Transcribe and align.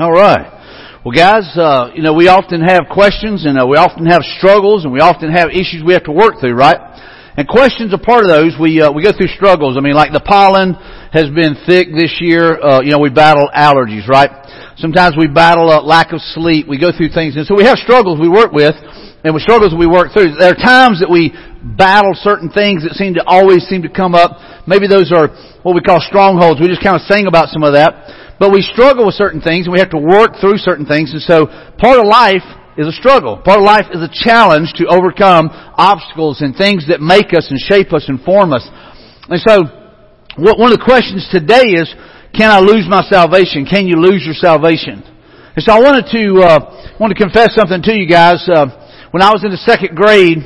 All 0.00 0.12
right. 0.12 0.48
Well, 1.04 1.12
guys, 1.12 1.44
uh, 1.60 1.92
you 1.92 2.00
know, 2.00 2.16
we 2.16 2.32
often 2.32 2.64
have 2.64 2.88
questions 2.88 3.44
and 3.44 3.60
uh, 3.60 3.68
we 3.68 3.76
often 3.76 4.08
have 4.08 4.24
struggles 4.40 4.88
and 4.88 4.92
we 4.96 5.04
often 5.04 5.28
have 5.28 5.52
issues 5.52 5.84
we 5.84 5.92
have 5.92 6.08
to 6.08 6.12
work 6.16 6.40
through, 6.40 6.56
right? 6.56 6.80
And 7.36 7.44
questions 7.44 7.92
are 7.92 8.00
part 8.00 8.24
of 8.24 8.32
those. 8.32 8.56
We, 8.56 8.80
uh, 8.80 8.88
we 8.96 9.04
go 9.04 9.12
through 9.12 9.28
struggles. 9.36 9.76
I 9.76 9.84
mean, 9.84 9.92
like 9.92 10.16
the 10.16 10.24
pollen 10.24 10.72
has 11.12 11.28
been 11.36 11.52
thick 11.68 11.92
this 11.92 12.16
year. 12.16 12.56
Uh, 12.56 12.80
you 12.80 12.96
know, 12.96 12.98
we 12.98 13.12
battle 13.12 13.52
allergies, 13.52 14.08
right? 14.08 14.32
Sometimes 14.80 15.20
we 15.20 15.28
battle 15.28 15.68
uh, 15.68 15.84
lack 15.84 16.16
of 16.16 16.24
sleep. 16.32 16.64
We 16.64 16.80
go 16.80 16.96
through 16.96 17.12
things. 17.12 17.36
And 17.36 17.44
so 17.44 17.52
we 17.52 17.68
have 17.68 17.76
struggles 17.76 18.16
we 18.16 18.32
work 18.32 18.56
with 18.56 18.72
and 19.24 19.34
with 19.34 19.42
struggles 19.42 19.76
we 19.76 19.86
work 19.86 20.12
through. 20.12 20.32
There 20.38 20.52
are 20.52 20.58
times 20.58 21.00
that 21.00 21.10
we 21.12 21.32
battle 21.60 22.16
certain 22.16 22.48
things 22.48 22.84
that 22.88 22.96
seem 22.96 23.14
to 23.14 23.24
always 23.26 23.68
seem 23.68 23.82
to 23.82 23.92
come 23.92 24.14
up. 24.14 24.40
Maybe 24.66 24.88
those 24.88 25.12
are 25.12 25.28
what 25.62 25.76
we 25.76 25.84
call 25.84 26.00
strongholds. 26.00 26.60
We 26.60 26.68
just 26.68 26.82
kind 26.82 26.96
of 26.96 27.04
sing 27.04 27.28
about 27.28 27.52
some 27.52 27.62
of 27.62 27.76
that. 27.76 28.38
But 28.40 28.56
we 28.56 28.64
struggle 28.64 29.04
with 29.04 29.20
certain 29.20 29.44
things 29.44 29.68
and 29.68 29.72
we 29.76 29.84
have 29.84 29.92
to 29.92 30.00
work 30.00 30.40
through 30.40 30.56
certain 30.56 30.88
things. 30.88 31.12
And 31.12 31.20
so 31.20 31.44
part 31.76 32.00
of 32.00 32.08
life 32.08 32.46
is 32.80 32.88
a 32.88 32.96
struggle. 32.96 33.36
Part 33.36 33.60
of 33.60 33.68
life 33.68 33.92
is 33.92 34.00
a 34.00 34.08
challenge 34.08 34.72
to 34.80 34.88
overcome 34.88 35.52
obstacles 35.76 36.40
and 36.40 36.56
things 36.56 36.88
that 36.88 37.04
make 37.04 37.36
us 37.36 37.52
and 37.52 37.60
shape 37.60 37.92
us 37.92 38.08
and 38.08 38.16
form 38.24 38.56
us. 38.56 38.64
And 39.28 39.36
so 39.44 39.68
one 40.40 40.72
of 40.72 40.78
the 40.78 40.84
questions 40.84 41.28
today 41.28 41.76
is, 41.76 41.92
can 42.32 42.48
I 42.48 42.64
lose 42.64 42.88
my 42.88 43.04
salvation? 43.04 43.68
Can 43.68 43.84
you 43.84 44.00
lose 44.00 44.24
your 44.24 44.38
salvation? 44.38 45.04
And 45.52 45.60
so 45.60 45.76
I 45.76 45.80
wanted 45.82 46.08
to, 46.08 46.24
uh, 46.40 46.58
want 46.96 47.12
to 47.12 47.18
confess 47.18 47.52
something 47.52 47.82
to 47.82 47.92
you 47.92 48.08
guys. 48.08 48.40
Uh, 48.48 48.79
when 49.10 49.22
I 49.22 49.34
was 49.34 49.42
in 49.42 49.50
the 49.50 49.58
second 49.66 49.98
grade, 49.98 50.38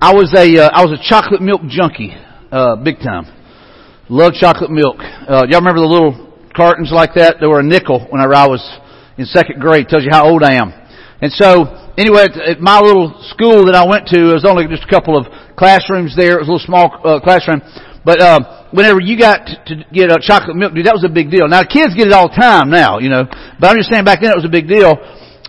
I 0.00 0.16
was 0.16 0.32
a, 0.32 0.48
uh, 0.64 0.70
I 0.72 0.84
was 0.84 0.96
a 0.96 1.02
chocolate 1.04 1.42
milk 1.44 1.60
junkie, 1.68 2.16
uh, 2.50 2.76
big 2.76 2.96
time. 3.04 3.28
Love 4.08 4.32
chocolate 4.32 4.70
milk. 4.70 4.96
Uh, 5.00 5.44
y'all 5.48 5.60
remember 5.60 5.84
the 5.84 5.90
little 5.90 6.32
cartons 6.56 6.88
like 6.92 7.12
that. 7.20 7.36
They 7.40 7.46
were 7.46 7.60
a 7.60 7.66
nickel 7.66 8.08
whenever 8.08 8.32
I 8.32 8.48
was 8.48 8.64
in 9.18 9.26
second 9.26 9.60
grade. 9.60 9.88
Tells 9.88 10.04
you 10.04 10.12
how 10.12 10.24
old 10.24 10.42
I 10.42 10.56
am. 10.56 10.72
And 11.20 11.28
so, 11.32 11.92
anyway, 12.00 12.24
at, 12.32 12.60
my 12.60 12.80
little 12.80 13.12
school 13.28 13.68
that 13.68 13.76
I 13.76 13.84
went 13.84 14.08
to, 14.08 14.32
there 14.32 14.38
was 14.40 14.48
only 14.48 14.64
just 14.64 14.84
a 14.84 14.92
couple 14.92 15.16
of 15.16 15.28
classrooms 15.56 16.16
there. 16.16 16.40
It 16.40 16.44
was 16.44 16.48
a 16.48 16.56
little 16.56 16.68
small 16.68 16.88
uh, 17.04 17.20
classroom. 17.20 17.60
But 18.00 18.22
uh, 18.22 18.70
whenever 18.72 19.00
you 19.00 19.18
got 19.18 19.44
to 19.66 19.84
get 19.92 20.08
a 20.08 20.16
chocolate 20.22 20.56
milk, 20.56 20.72
dude, 20.72 20.86
that 20.86 20.96
was 20.96 21.04
a 21.04 21.12
big 21.12 21.28
deal. 21.28 21.48
Now, 21.48 21.66
kids 21.66 21.92
get 21.92 22.06
it 22.06 22.14
all 22.14 22.32
the 22.32 22.38
time 22.38 22.70
now, 22.70 22.96
you 22.96 23.10
know. 23.10 23.28
But 23.60 23.68
I'm 23.68 23.76
just 23.76 23.90
saying 23.90 24.04
back 24.06 24.22
then 24.22 24.30
it 24.30 24.38
was 24.38 24.46
a 24.46 24.52
big 24.52 24.68
deal. 24.68 24.96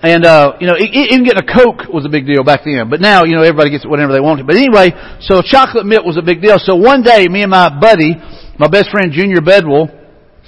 And, 0.03 0.25
uh, 0.25 0.53
you 0.61 0.67
know, 0.67 0.77
even 0.77 1.25
getting 1.25 1.41
a 1.41 1.47
Coke 1.47 1.89
was 1.89 2.05
a 2.05 2.09
big 2.09 2.27
deal 2.27 2.43
back 2.43 2.61
then. 2.63 2.89
But 2.89 3.01
now, 3.01 3.23
you 3.25 3.33
know, 3.33 3.41
everybody 3.41 3.71
gets 3.71 3.85
whatever 3.85 4.13
they 4.13 4.21
want. 4.21 4.45
But 4.45 4.55
anyway, 4.55 4.93
so 5.21 5.41
chocolate 5.41 5.85
milk 5.85 6.05
was 6.05 6.17
a 6.17 6.21
big 6.21 6.41
deal. 6.41 6.57
So 6.59 6.75
one 6.75 7.01
day, 7.01 7.27
me 7.27 7.41
and 7.41 7.49
my 7.49 7.73
buddy, 7.73 8.13
my 8.59 8.67
best 8.67 8.91
friend 8.91 9.11
Junior 9.11 9.41
Bedwell, 9.41 9.89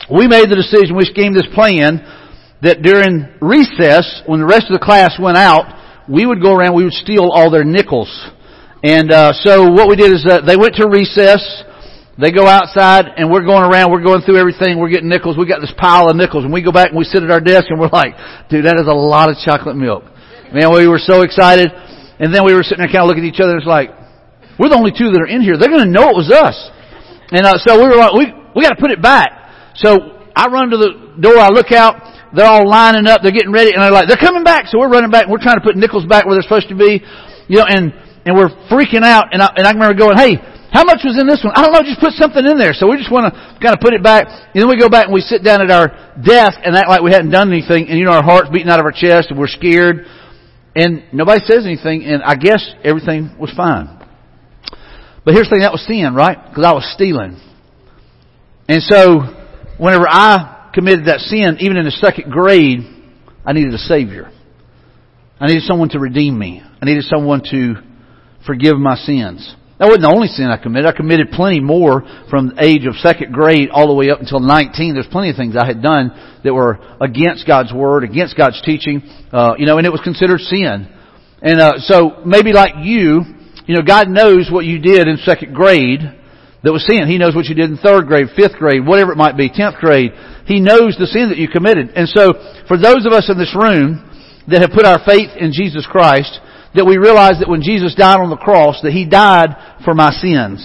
we 0.10 0.28
made 0.28 0.50
the 0.50 0.56
decision, 0.56 0.96
we 0.96 1.06
schemed 1.06 1.36
this 1.36 1.50
plan 1.54 1.98
that 2.62 2.82
during 2.82 3.26
recess, 3.42 4.22
when 4.28 4.40
the 4.40 4.46
rest 4.46 4.70
of 4.70 4.78
the 4.78 4.84
class 4.84 5.18
went 5.20 5.38
out, 5.38 5.66
we 6.08 6.26
would 6.26 6.42
go 6.42 6.54
around, 6.54 6.76
we 6.76 6.84
would 6.84 6.94
steal 6.94 7.30
all 7.32 7.50
their 7.50 7.64
nickels. 7.64 8.10
And 8.84 9.12
uh, 9.12 9.34
so 9.34 9.70
what 9.72 9.90
we 9.90 9.96
did 9.96 10.12
is 10.14 10.26
uh, 10.30 10.42
they 10.46 10.58
went 10.58 10.76
to 10.76 10.88
recess, 10.88 11.42
they 12.20 12.32
go 12.32 12.48
outside, 12.48 13.06
and 13.16 13.32
we're 13.32 13.46
going 13.46 13.64
around, 13.64 13.92
we're 13.92 14.04
going 14.04 14.22
through 14.22 14.38
everything, 14.38 14.78
we're 14.78 14.90
getting 14.90 15.10
nickels, 15.10 15.38
we 15.38 15.48
got 15.48 15.62
this 15.62 15.74
pile 15.78 16.10
of 16.10 16.16
nickels, 16.16 16.44
and 16.44 16.52
we 16.52 16.62
go 16.62 16.72
back 16.72 16.90
and 16.90 16.98
we 16.98 17.06
sit 17.06 17.24
at 17.24 17.32
our 17.32 17.40
desk 17.40 17.68
and 17.70 17.80
we're 17.80 17.94
like, 17.94 18.14
dude, 18.50 18.66
that 18.66 18.76
is 18.76 18.88
a 18.88 18.94
lot 18.94 19.30
of 19.30 19.38
chocolate 19.40 19.76
milk. 19.76 20.04
Man, 20.52 20.74
we 20.74 20.88
were 20.88 21.00
so 21.00 21.22
excited. 21.22 21.72
And 22.20 22.36
then 22.36 22.44
we 22.44 22.54
were 22.54 22.64
sitting 22.64 22.84
there 22.84 22.92
kind 22.92 23.06
of 23.06 23.08
looking 23.08 23.24
at 23.24 23.32
each 23.32 23.40
other 23.40 23.56
and 23.56 23.64
it's 23.64 23.70
like, 23.70 23.96
we're 24.60 24.68
the 24.68 24.76
only 24.76 24.92
two 24.92 25.08
that 25.16 25.22
are 25.24 25.32
in 25.32 25.40
here. 25.40 25.56
They're 25.56 25.72
going 25.72 25.88
to 25.88 25.94
know 25.94 26.12
it 26.12 26.20
was 26.20 26.28
us. 26.28 26.58
And 27.32 27.48
uh, 27.48 27.56
so 27.64 27.80
we 27.80 27.88
were 27.88 27.96
like, 27.96 28.12
we, 28.12 28.28
we 28.52 28.60
got 28.68 28.76
to 28.76 28.82
put 28.82 28.92
it 28.92 29.00
back. 29.00 29.32
So 29.80 30.20
I 30.36 30.52
run 30.52 30.68
to 30.76 30.78
the 30.78 31.16
door, 31.24 31.40
I 31.40 31.48
look 31.48 31.72
out, 31.72 31.96
they're 32.36 32.46
all 32.46 32.68
lining 32.68 33.08
up, 33.08 33.24
they're 33.24 33.32
getting 33.32 33.56
ready, 33.56 33.72
and 33.72 33.80
they're 33.80 33.96
like, 33.96 34.12
they're 34.12 34.20
coming 34.20 34.44
back, 34.44 34.68
so 34.68 34.78
we're 34.78 34.92
running 34.92 35.10
back, 35.10 35.24
and 35.24 35.32
we're 35.32 35.42
trying 35.42 35.56
to 35.56 35.64
put 35.64 35.80
nickels 35.80 36.06
back 36.06 36.26
where 36.26 36.36
they're 36.36 36.44
supposed 36.44 36.68
to 36.70 36.76
be, 36.76 37.00
you 37.48 37.58
know, 37.58 37.66
and, 37.66 37.96
and 38.28 38.36
we're 38.36 38.52
freaking 38.68 39.08
out, 39.08 39.32
and 39.32 39.42
I, 39.42 39.48
and 39.56 39.64
I 39.66 39.72
remember 39.72 39.96
going, 39.96 40.18
hey, 40.18 40.36
how 40.72 40.84
much 40.86 41.02
was 41.04 41.18
in 41.18 41.26
this 41.26 41.42
one? 41.44 41.54
I 41.56 41.66
don't 41.66 41.74
know, 41.74 41.82
just 41.82 42.00
put 42.00 42.14
something 42.14 42.46
in 42.46 42.58
there. 42.58 42.74
So 42.74 42.86
we 42.86 42.98
just 42.98 43.12
want 43.12 43.34
to 43.34 43.36
kind 43.58 43.74
of 43.74 43.82
put 43.82 43.94
it 43.94 44.04
back, 44.04 44.30
and 44.30 44.62
then 44.62 44.70
we 44.70 44.78
go 44.78 44.90
back 44.90 45.06
and 45.06 45.14
we 45.14 45.22
sit 45.22 45.44
down 45.44 45.62
at 45.62 45.72
our 45.72 45.90
desk 46.22 46.60
and 46.64 46.78
act 46.78 46.88
like 46.88 47.02
we 47.02 47.12
hadn't 47.12 47.32
done 47.32 47.52
anything, 47.52 47.90
and 47.90 47.98
you 47.98 48.06
know, 48.06 48.14
our 48.14 48.24
heart's 48.24 48.50
beating 48.50 48.70
out 48.70 48.80
of 48.80 48.86
our 48.86 48.94
chest, 48.94 49.30
and 49.32 49.40
we're 49.40 49.50
scared, 49.50 50.06
and 50.76 51.04
nobody 51.12 51.42
says 51.46 51.66
anything, 51.66 52.06
and 52.06 52.22
I 52.22 52.36
guess 52.36 52.62
everything 52.84 53.36
was 53.40 53.52
fine. 53.58 53.98
But 55.26 55.34
here's 55.34 55.50
the 55.50 55.58
thing, 55.58 55.62
that 55.62 55.74
was 55.74 55.86
sin, 55.86 56.14
right? 56.14 56.38
Because 56.38 56.64
I 56.64 56.74
was 56.74 56.86
stealing. 56.94 57.42
And 58.68 58.84
so, 58.84 59.22
whenever 59.78 60.06
I 60.08 60.70
committed 60.74 61.06
that 61.06 61.20
sin, 61.20 61.58
even 61.60 61.78
in 61.78 61.86
the 61.86 61.92
second 61.92 62.32
grade, 62.32 62.82
I 63.44 63.54
needed 63.54 63.74
a 63.74 63.80
Savior. 63.80 64.32
I 65.40 65.48
needed 65.48 65.64
someone 65.64 65.90
to 65.90 66.00
redeem 66.00 66.38
me. 66.38 66.62
I 66.62 66.86
needed 66.86 67.06
someone 67.06 67.42
to 67.50 67.76
forgive 68.46 68.78
my 68.78 68.96
sins. 68.96 69.56
That 69.80 69.88
wasn't 69.88 70.04
the 70.04 70.12
only 70.12 70.28
sin 70.28 70.52
I 70.52 70.58
committed. 70.60 70.86
I 70.86 70.92
committed 70.92 71.32
plenty 71.32 71.62
more 71.62 72.04
from 72.30 72.52
the 72.52 72.60
age 72.60 72.86
of 72.86 73.00
second 73.00 73.32
grade 73.32 73.70
all 73.72 73.88
the 73.88 73.96
way 73.96 74.12
up 74.12 74.20
until 74.20 74.42
19. 74.42 74.94
There's 74.94 75.08
plenty 75.08 75.32
of 75.32 75.38
things 75.38 75.56
I 75.56 75.66
had 75.66 75.82
done 75.82 76.12
that 76.44 76.54
were 76.54 76.84
against 77.00 77.48
God's 77.48 77.72
Word, 77.72 78.04
against 78.04 78.36
God's 78.36 78.62
teaching, 78.62 79.02
uh, 79.32 79.56
you 79.58 79.66
know, 79.66 79.78
and 79.78 79.88
it 79.88 79.92
was 79.92 80.04
considered 80.04 80.42
sin. 80.42 80.92
And, 81.42 81.62
uh, 81.62 81.80
so 81.80 82.20
maybe 82.26 82.52
like 82.52 82.84
you, 82.84 83.24
you 83.68 83.76
know, 83.76 83.82
God 83.82 84.10
knows 84.10 84.52
what 84.52 84.66
you 84.66 84.80
did 84.80 85.08
in 85.08 85.16
second 85.24 85.56
grade 85.56 86.04
that 86.04 86.74
was 86.76 86.84
sin. 86.84 87.08
He 87.08 87.18
knows 87.18 87.34
what 87.34 87.46
you 87.46 87.56
did 87.56 87.72
in 87.72 87.78
third 87.78 88.08
grade, 88.08 88.28
fifth 88.36 88.60
grade, 88.60 88.86
whatever 88.86 89.14
it 89.14 89.18
might 89.18 89.38
be, 89.38 89.48
tenth 89.48 89.80
grade. 89.80 90.12
He 90.44 90.60
knows 90.60 91.00
the 91.00 91.08
sin 91.08 91.30
that 91.30 91.38
you 91.38 91.48
committed. 91.48 91.96
And 91.96 92.10
so, 92.10 92.36
for 92.68 92.76
those 92.76 93.08
of 93.08 93.14
us 93.14 93.32
in 93.32 93.40
this 93.40 93.56
room 93.56 94.04
that 94.52 94.60
have 94.60 94.76
put 94.76 94.84
our 94.84 95.00
faith 95.08 95.32
in 95.40 95.54
Jesus 95.56 95.88
Christ, 95.88 96.36
that 96.76 96.86
we 96.86 96.98
realize 96.98 97.40
that 97.40 97.50
when 97.50 97.62
Jesus 97.62 97.96
died 97.96 98.20
on 98.20 98.30
the 98.30 98.38
cross, 98.38 98.82
that 98.84 98.92
He 98.92 99.06
died 99.06 99.56
for 99.84 99.94
my 99.94 100.12
sins. 100.12 100.62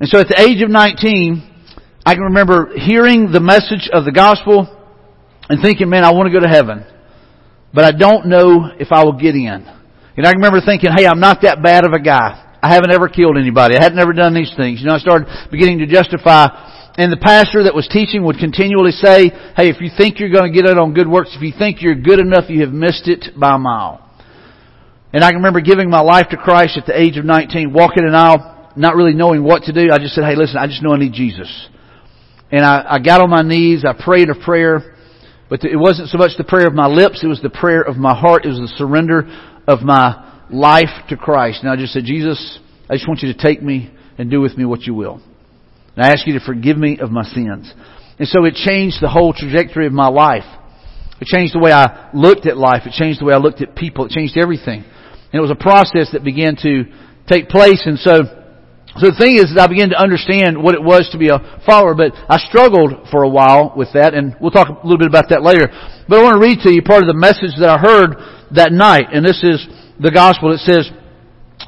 And 0.00 0.08
so 0.08 0.18
at 0.18 0.28
the 0.28 0.40
age 0.40 0.62
of 0.62 0.70
19, 0.70 1.42
I 2.04 2.14
can 2.14 2.24
remember 2.24 2.72
hearing 2.76 3.30
the 3.32 3.40
message 3.40 3.90
of 3.92 4.04
the 4.04 4.12
gospel 4.12 4.66
and 5.48 5.62
thinking, 5.62 5.88
man, 5.88 6.04
I 6.04 6.12
want 6.12 6.26
to 6.26 6.32
go 6.32 6.40
to 6.40 6.48
heaven. 6.48 6.84
But 7.72 7.84
I 7.84 7.92
don't 7.92 8.26
know 8.26 8.70
if 8.78 8.92
I 8.92 9.04
will 9.04 9.18
get 9.18 9.34
in. 9.34 9.46
And 9.46 10.26
I 10.26 10.32
can 10.32 10.40
remember 10.40 10.60
thinking, 10.64 10.90
hey, 10.96 11.06
I'm 11.06 11.20
not 11.20 11.42
that 11.42 11.62
bad 11.62 11.84
of 11.84 11.92
a 11.92 12.00
guy. 12.00 12.44
I 12.62 12.74
haven't 12.74 12.90
ever 12.90 13.08
killed 13.08 13.36
anybody. 13.36 13.76
I 13.76 13.82
hadn't 13.82 13.98
ever 13.98 14.12
done 14.12 14.34
these 14.34 14.52
things. 14.56 14.80
You 14.80 14.86
know, 14.86 14.94
I 14.94 14.98
started 14.98 15.28
beginning 15.50 15.78
to 15.78 15.86
justify 15.86 16.48
and 16.98 17.12
the 17.12 17.16
pastor 17.16 17.62
that 17.62 17.76
was 17.76 17.86
teaching 17.86 18.24
would 18.24 18.38
continually 18.38 18.90
say, 18.90 19.30
hey, 19.54 19.70
if 19.70 19.80
you 19.80 19.88
think 19.96 20.18
you're 20.18 20.34
going 20.34 20.52
to 20.52 20.54
get 20.54 20.68
it 20.68 20.76
on 20.76 20.94
good 20.94 21.06
works, 21.06 21.30
if 21.32 21.40
you 21.40 21.52
think 21.56 21.80
you're 21.80 21.94
good 21.94 22.18
enough, 22.18 22.50
you 22.50 22.62
have 22.62 22.74
missed 22.74 23.06
it 23.06 23.38
by 23.38 23.54
a 23.54 23.58
mile. 23.58 24.04
And 25.12 25.24
I 25.24 25.28
can 25.28 25.36
remember 25.36 25.60
giving 25.60 25.88
my 25.88 26.00
life 26.00 26.28
to 26.30 26.36
Christ 26.36 26.76
at 26.76 26.86
the 26.86 26.98
age 26.98 27.16
of 27.16 27.24
19, 27.24 27.72
walking 27.72 28.04
an 28.04 28.14
aisle, 28.14 28.72
not 28.76 28.94
really 28.94 29.14
knowing 29.14 29.42
what 29.42 29.62
to 29.64 29.72
do. 29.72 29.90
I 29.90 29.98
just 29.98 30.14
said, 30.14 30.24
hey, 30.24 30.36
listen, 30.36 30.58
I 30.58 30.66
just 30.66 30.82
know 30.82 30.92
I 30.92 30.98
need 30.98 31.12
Jesus. 31.12 31.68
And 32.50 32.64
I, 32.64 32.84
I 32.88 32.98
got 32.98 33.20
on 33.20 33.30
my 33.30 33.42
knees, 33.42 33.84
I 33.84 33.94
prayed 33.98 34.28
a 34.28 34.34
prayer, 34.34 34.96
but 35.48 35.64
it 35.64 35.76
wasn't 35.76 36.08
so 36.08 36.18
much 36.18 36.32
the 36.36 36.44
prayer 36.44 36.66
of 36.66 36.74
my 36.74 36.86
lips, 36.86 37.22
it 37.22 37.26
was 37.26 37.40
the 37.40 37.50
prayer 37.50 37.82
of 37.82 37.96
my 37.96 38.18
heart, 38.18 38.44
it 38.44 38.48
was 38.48 38.58
the 38.58 38.74
surrender 38.76 39.24
of 39.66 39.80
my 39.80 40.42
life 40.50 41.08
to 41.08 41.16
Christ. 41.16 41.60
And 41.62 41.70
I 41.70 41.76
just 41.76 41.92
said, 41.92 42.04
Jesus, 42.04 42.58
I 42.88 42.94
just 42.94 43.08
want 43.08 43.20
you 43.22 43.32
to 43.32 43.38
take 43.38 43.62
me 43.62 43.92
and 44.18 44.30
do 44.30 44.40
with 44.40 44.56
me 44.56 44.64
what 44.64 44.82
you 44.82 44.94
will. 44.94 45.22
And 45.96 46.04
I 46.04 46.10
ask 46.10 46.26
you 46.26 46.38
to 46.38 46.44
forgive 46.44 46.76
me 46.76 46.98
of 47.00 47.10
my 47.10 47.24
sins. 47.24 47.72
And 48.18 48.28
so 48.28 48.44
it 48.44 48.54
changed 48.54 48.96
the 49.00 49.08
whole 49.08 49.32
trajectory 49.32 49.86
of 49.86 49.92
my 49.92 50.08
life. 50.08 50.44
It 51.20 51.26
changed 51.26 51.54
the 51.54 51.58
way 51.58 51.72
I 51.72 52.10
looked 52.14 52.46
at 52.46 52.56
life. 52.56 52.82
It 52.86 52.92
changed 52.92 53.20
the 53.20 53.24
way 53.24 53.34
I 53.34 53.38
looked 53.38 53.60
at 53.60 53.74
people. 53.74 54.06
It 54.06 54.12
changed 54.12 54.36
everything. 54.36 54.84
And 55.32 55.38
it 55.38 55.42
was 55.42 55.50
a 55.50 55.60
process 55.60 56.10
that 56.12 56.24
began 56.24 56.56
to 56.62 56.84
take 57.28 57.48
place. 57.48 57.82
And 57.84 57.98
so, 57.98 58.24
so 58.96 59.12
the 59.12 59.18
thing 59.20 59.36
is 59.36 59.52
that 59.54 59.60
I 59.60 59.66
began 59.68 59.90
to 59.90 60.00
understand 60.00 60.56
what 60.56 60.74
it 60.74 60.82
was 60.82 61.08
to 61.12 61.18
be 61.18 61.28
a 61.28 61.38
follower, 61.66 61.94
but 61.94 62.16
I 62.28 62.38
struggled 62.48 63.08
for 63.10 63.22
a 63.22 63.28
while 63.28 63.72
with 63.76 63.92
that, 63.92 64.14
and 64.14 64.36
we'll 64.40 64.50
talk 64.50 64.68
a 64.68 64.86
little 64.86 64.98
bit 64.98 65.08
about 65.08 65.28
that 65.28 65.42
later. 65.42 65.68
But 66.08 66.18
I 66.18 66.22
want 66.22 66.40
to 66.40 66.44
read 66.44 66.60
to 66.64 66.72
you 66.72 66.80
part 66.82 67.04
of 67.04 67.08
the 67.08 67.18
message 67.18 67.52
that 67.60 67.68
I 67.68 67.78
heard 67.78 68.16
that 68.56 68.72
night, 68.72 69.12
and 69.12 69.24
this 69.24 69.44
is 69.44 69.60
the 70.00 70.10
gospel. 70.10 70.52
It 70.52 70.64
says, 70.64 70.88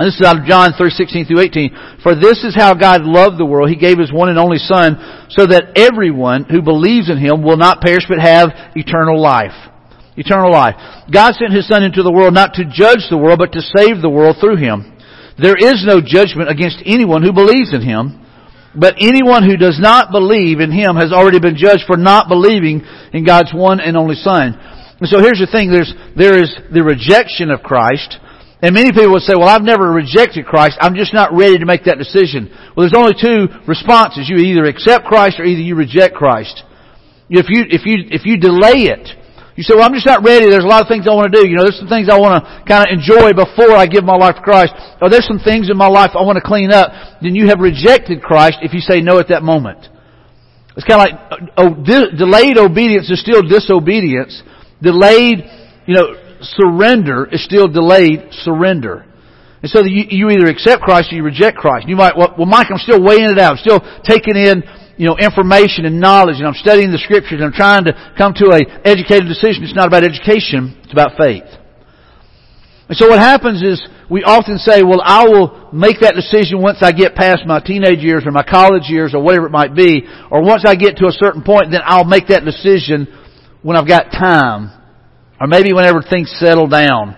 and 0.00 0.06
this 0.06 0.16
is 0.16 0.24
out 0.24 0.40
of 0.40 0.46
John 0.46 0.72
3, 0.72 0.88
16 0.88 1.26
through 1.26 1.40
18. 1.40 2.00
For 2.02 2.14
this 2.14 2.40
is 2.40 2.56
how 2.56 2.72
God 2.72 3.02
loved 3.02 3.36
the 3.36 3.44
world. 3.44 3.68
He 3.68 3.76
gave 3.76 3.98
His 3.98 4.12
one 4.12 4.30
and 4.30 4.38
only 4.38 4.56
Son 4.56 4.96
so 5.28 5.44
that 5.44 5.76
everyone 5.76 6.44
who 6.44 6.62
believes 6.62 7.10
in 7.10 7.18
Him 7.18 7.42
will 7.42 7.58
not 7.58 7.82
perish 7.82 8.04
but 8.08 8.18
have 8.18 8.48
eternal 8.74 9.20
life. 9.20 9.52
Eternal 10.20 10.52
life. 10.52 10.76
God 11.08 11.32
sent 11.34 11.56
His 11.56 11.66
Son 11.66 11.82
into 11.82 12.04
the 12.04 12.12
world 12.12 12.36
not 12.36 12.52
to 12.60 12.68
judge 12.68 13.08
the 13.08 13.16
world 13.16 13.40
but 13.40 13.56
to 13.56 13.64
save 13.64 14.04
the 14.04 14.12
world 14.12 14.36
through 14.36 14.60
Him. 14.60 14.92
There 15.40 15.56
is 15.56 15.80
no 15.88 16.04
judgment 16.04 16.52
against 16.52 16.84
anyone 16.84 17.24
who 17.24 17.32
believes 17.32 17.72
in 17.72 17.80
Him. 17.80 18.20
But 18.76 19.02
anyone 19.02 19.42
who 19.42 19.56
does 19.56 19.80
not 19.80 20.12
believe 20.12 20.60
in 20.60 20.70
Him 20.70 20.94
has 20.94 21.10
already 21.10 21.40
been 21.40 21.56
judged 21.56 21.88
for 21.88 21.96
not 21.96 22.28
believing 22.28 22.86
in 23.12 23.24
God's 23.24 23.50
one 23.52 23.80
and 23.80 23.96
only 23.96 24.14
Son. 24.14 24.54
And 25.00 25.08
so 25.08 25.18
here's 25.18 25.40
the 25.40 25.50
thing, 25.50 25.72
there's, 25.72 25.92
there 26.14 26.38
is 26.38 26.54
the 26.70 26.84
rejection 26.84 27.50
of 27.50 27.64
Christ. 27.64 28.20
And 28.62 28.76
many 28.76 28.92
people 28.92 29.16
would 29.16 29.24
say, 29.24 29.32
well, 29.34 29.48
I've 29.48 29.64
never 29.64 29.90
rejected 29.90 30.44
Christ. 30.44 30.76
I'm 30.78 30.94
just 30.94 31.14
not 31.14 31.32
ready 31.32 31.58
to 31.58 31.66
make 31.66 31.88
that 31.88 31.96
decision. 31.96 32.52
Well, 32.76 32.84
there's 32.84 32.94
only 32.94 33.16
two 33.16 33.48
responses. 33.66 34.28
You 34.28 34.36
either 34.36 34.68
accept 34.68 35.08
Christ 35.08 35.40
or 35.40 35.48
either 35.48 35.64
you 35.64 35.74
reject 35.74 36.14
Christ. 36.14 36.62
If 37.30 37.48
you, 37.48 37.64
if 37.66 37.88
you, 37.88 38.04
if 38.12 38.28
you 38.28 38.36
delay 38.36 38.92
it, 38.92 39.08
You 39.60 39.64
say, 39.68 39.76
well, 39.76 39.84
I'm 39.84 39.92
just 39.92 40.08
not 40.08 40.24
ready. 40.24 40.48
There's 40.48 40.64
a 40.64 40.72
lot 40.72 40.80
of 40.80 40.88
things 40.88 41.04
I 41.04 41.12
want 41.12 41.28
to 41.28 41.36
do. 41.36 41.44
You 41.44 41.60
know, 41.60 41.68
there's 41.68 41.76
some 41.76 41.92
things 41.92 42.08
I 42.08 42.16
want 42.16 42.40
to 42.40 42.48
kind 42.64 42.80
of 42.80 42.96
enjoy 42.96 43.36
before 43.36 43.76
I 43.76 43.84
give 43.84 44.08
my 44.08 44.16
life 44.16 44.36
to 44.36 44.40
Christ. 44.40 44.72
Or 45.04 45.12
there's 45.12 45.28
some 45.28 45.36
things 45.36 45.68
in 45.68 45.76
my 45.76 45.86
life 45.86 46.16
I 46.16 46.24
want 46.24 46.40
to 46.40 46.46
clean 46.48 46.72
up. 46.72 47.20
Then 47.20 47.36
you 47.36 47.52
have 47.52 47.60
rejected 47.60 48.24
Christ 48.24 48.64
if 48.64 48.72
you 48.72 48.80
say 48.80 49.04
no 49.04 49.20
at 49.20 49.28
that 49.28 49.44
moment. 49.44 49.84
It's 50.80 50.88
kind 50.88 50.96
of 50.96 51.04
like, 51.04 51.14
uh, 51.28 51.60
oh, 51.60 51.68
de- 51.76 52.16
delayed 52.16 52.56
obedience 52.56 53.12
is 53.12 53.20
still 53.20 53.44
disobedience. 53.44 54.32
Delayed, 54.80 55.44
you 55.84 55.92
know, 55.92 56.16
surrender 56.40 57.28
is 57.28 57.44
still 57.44 57.68
delayed 57.68 58.32
surrender. 58.40 59.04
And 59.60 59.68
so 59.68 59.84
you, 59.84 60.08
you 60.08 60.30
either 60.30 60.48
accept 60.48 60.80
Christ 60.80 61.12
or 61.12 61.16
you 61.16 61.22
reject 61.22 61.58
Christ. 61.60 61.84
You 61.84 61.96
might, 61.96 62.16
well, 62.16 62.32
well, 62.32 62.48
Mike, 62.48 62.68
I'm 62.72 62.80
still 62.80 63.04
weighing 63.04 63.28
it 63.28 63.38
out. 63.38 63.60
I'm 63.60 63.60
still 63.60 63.84
taking 64.08 64.40
in 64.40 64.64
you 65.00 65.08
know, 65.08 65.16
information 65.16 65.88
and 65.88 65.98
knowledge 65.98 66.36
and 66.36 66.46
I'm 66.46 66.60
studying 66.60 66.92
the 66.92 67.00
scriptures 67.00 67.40
and 67.40 67.44
I'm 67.44 67.56
trying 67.56 67.88
to 67.88 67.96
come 68.20 68.36
to 68.36 68.52
a 68.52 68.60
educated 68.84 69.32
decision. 69.32 69.64
It's 69.64 69.72
not 69.72 69.88
about 69.88 70.04
education, 70.04 70.76
it's 70.84 70.92
about 70.92 71.16
faith. 71.16 71.48
And 72.84 72.98
so 72.98 73.08
what 73.08 73.18
happens 73.18 73.62
is 73.62 73.80
we 74.10 74.24
often 74.24 74.58
say, 74.58 74.82
well, 74.82 75.00
I 75.00 75.24
will 75.24 75.70
make 75.72 76.00
that 76.04 76.12
decision 76.12 76.60
once 76.60 76.82
I 76.82 76.92
get 76.92 77.14
past 77.14 77.46
my 77.46 77.60
teenage 77.60 78.04
years 78.04 78.24
or 78.26 78.30
my 78.30 78.42
college 78.42 78.92
years 78.92 79.14
or 79.14 79.22
whatever 79.22 79.46
it 79.46 79.56
might 79.56 79.74
be, 79.74 80.04
or 80.30 80.44
once 80.44 80.64
I 80.66 80.74
get 80.74 80.98
to 80.98 81.06
a 81.06 81.16
certain 81.16 81.40
point, 81.40 81.72
then 81.72 81.80
I'll 81.82 82.04
make 82.04 82.28
that 82.28 82.44
decision 82.44 83.08
when 83.62 83.78
I've 83.78 83.88
got 83.88 84.12
time, 84.12 84.68
or 85.40 85.46
maybe 85.46 85.72
whenever 85.72 86.02
things 86.02 86.28
settle 86.36 86.66
down. 86.66 87.16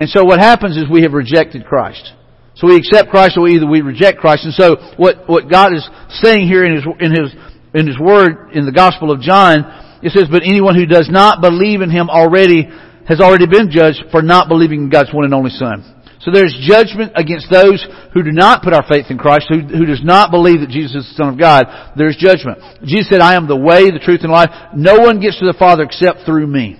And 0.00 0.08
so 0.08 0.24
what 0.24 0.40
happens 0.40 0.78
is 0.78 0.84
we 0.88 1.02
have 1.02 1.12
rejected 1.12 1.66
Christ. 1.66 2.14
So 2.60 2.68
we 2.68 2.76
accept 2.76 3.08
Christ 3.08 3.38
or 3.38 3.44
we 3.44 3.56
either 3.56 3.66
we 3.66 3.80
reject 3.80 4.18
Christ. 4.18 4.44
And 4.44 4.52
so 4.52 4.76
what, 4.96 5.26
what 5.26 5.48
God 5.48 5.72
is 5.72 5.88
saying 6.20 6.46
here 6.46 6.62
in 6.62 6.76
His, 6.76 6.84
in 7.00 7.10
His, 7.10 7.32
in 7.72 7.86
His 7.86 7.98
Word 7.98 8.52
in 8.52 8.66
the 8.66 8.72
Gospel 8.72 9.10
of 9.10 9.20
John, 9.20 9.64
it 10.02 10.12
says, 10.12 10.28
but 10.30 10.42
anyone 10.44 10.76
who 10.76 10.84
does 10.84 11.08
not 11.10 11.40
believe 11.40 11.80
in 11.80 11.90
Him 11.90 12.10
already 12.10 12.68
has 13.08 13.20
already 13.20 13.46
been 13.46 13.70
judged 13.70 14.04
for 14.12 14.22
not 14.22 14.48
believing 14.48 14.84
in 14.84 14.90
God's 14.90 15.12
one 15.12 15.24
and 15.24 15.34
only 15.34 15.50
Son. 15.50 15.82
So 16.20 16.30
there's 16.30 16.54
judgment 16.60 17.12
against 17.16 17.50
those 17.50 17.84
who 18.12 18.22
do 18.22 18.30
not 18.30 18.62
put 18.62 18.74
our 18.74 18.86
faith 18.86 19.06
in 19.08 19.16
Christ, 19.16 19.46
who, 19.48 19.60
who 19.60 19.86
does 19.86 20.04
not 20.04 20.30
believe 20.30 20.60
that 20.60 20.68
Jesus 20.68 20.94
is 20.94 21.08
the 21.08 21.14
Son 21.16 21.32
of 21.32 21.38
God. 21.38 21.64
There's 21.96 22.16
judgment. 22.16 22.60
Jesus 22.84 23.08
said, 23.08 23.20
I 23.20 23.34
am 23.34 23.48
the 23.48 23.56
way, 23.56 23.90
the 23.90 23.98
truth, 23.98 24.20
and 24.22 24.30
life. 24.30 24.50
No 24.76 25.00
one 25.00 25.18
gets 25.18 25.40
to 25.40 25.46
the 25.46 25.56
Father 25.58 25.82
except 25.82 26.26
through 26.26 26.46
me. 26.46 26.76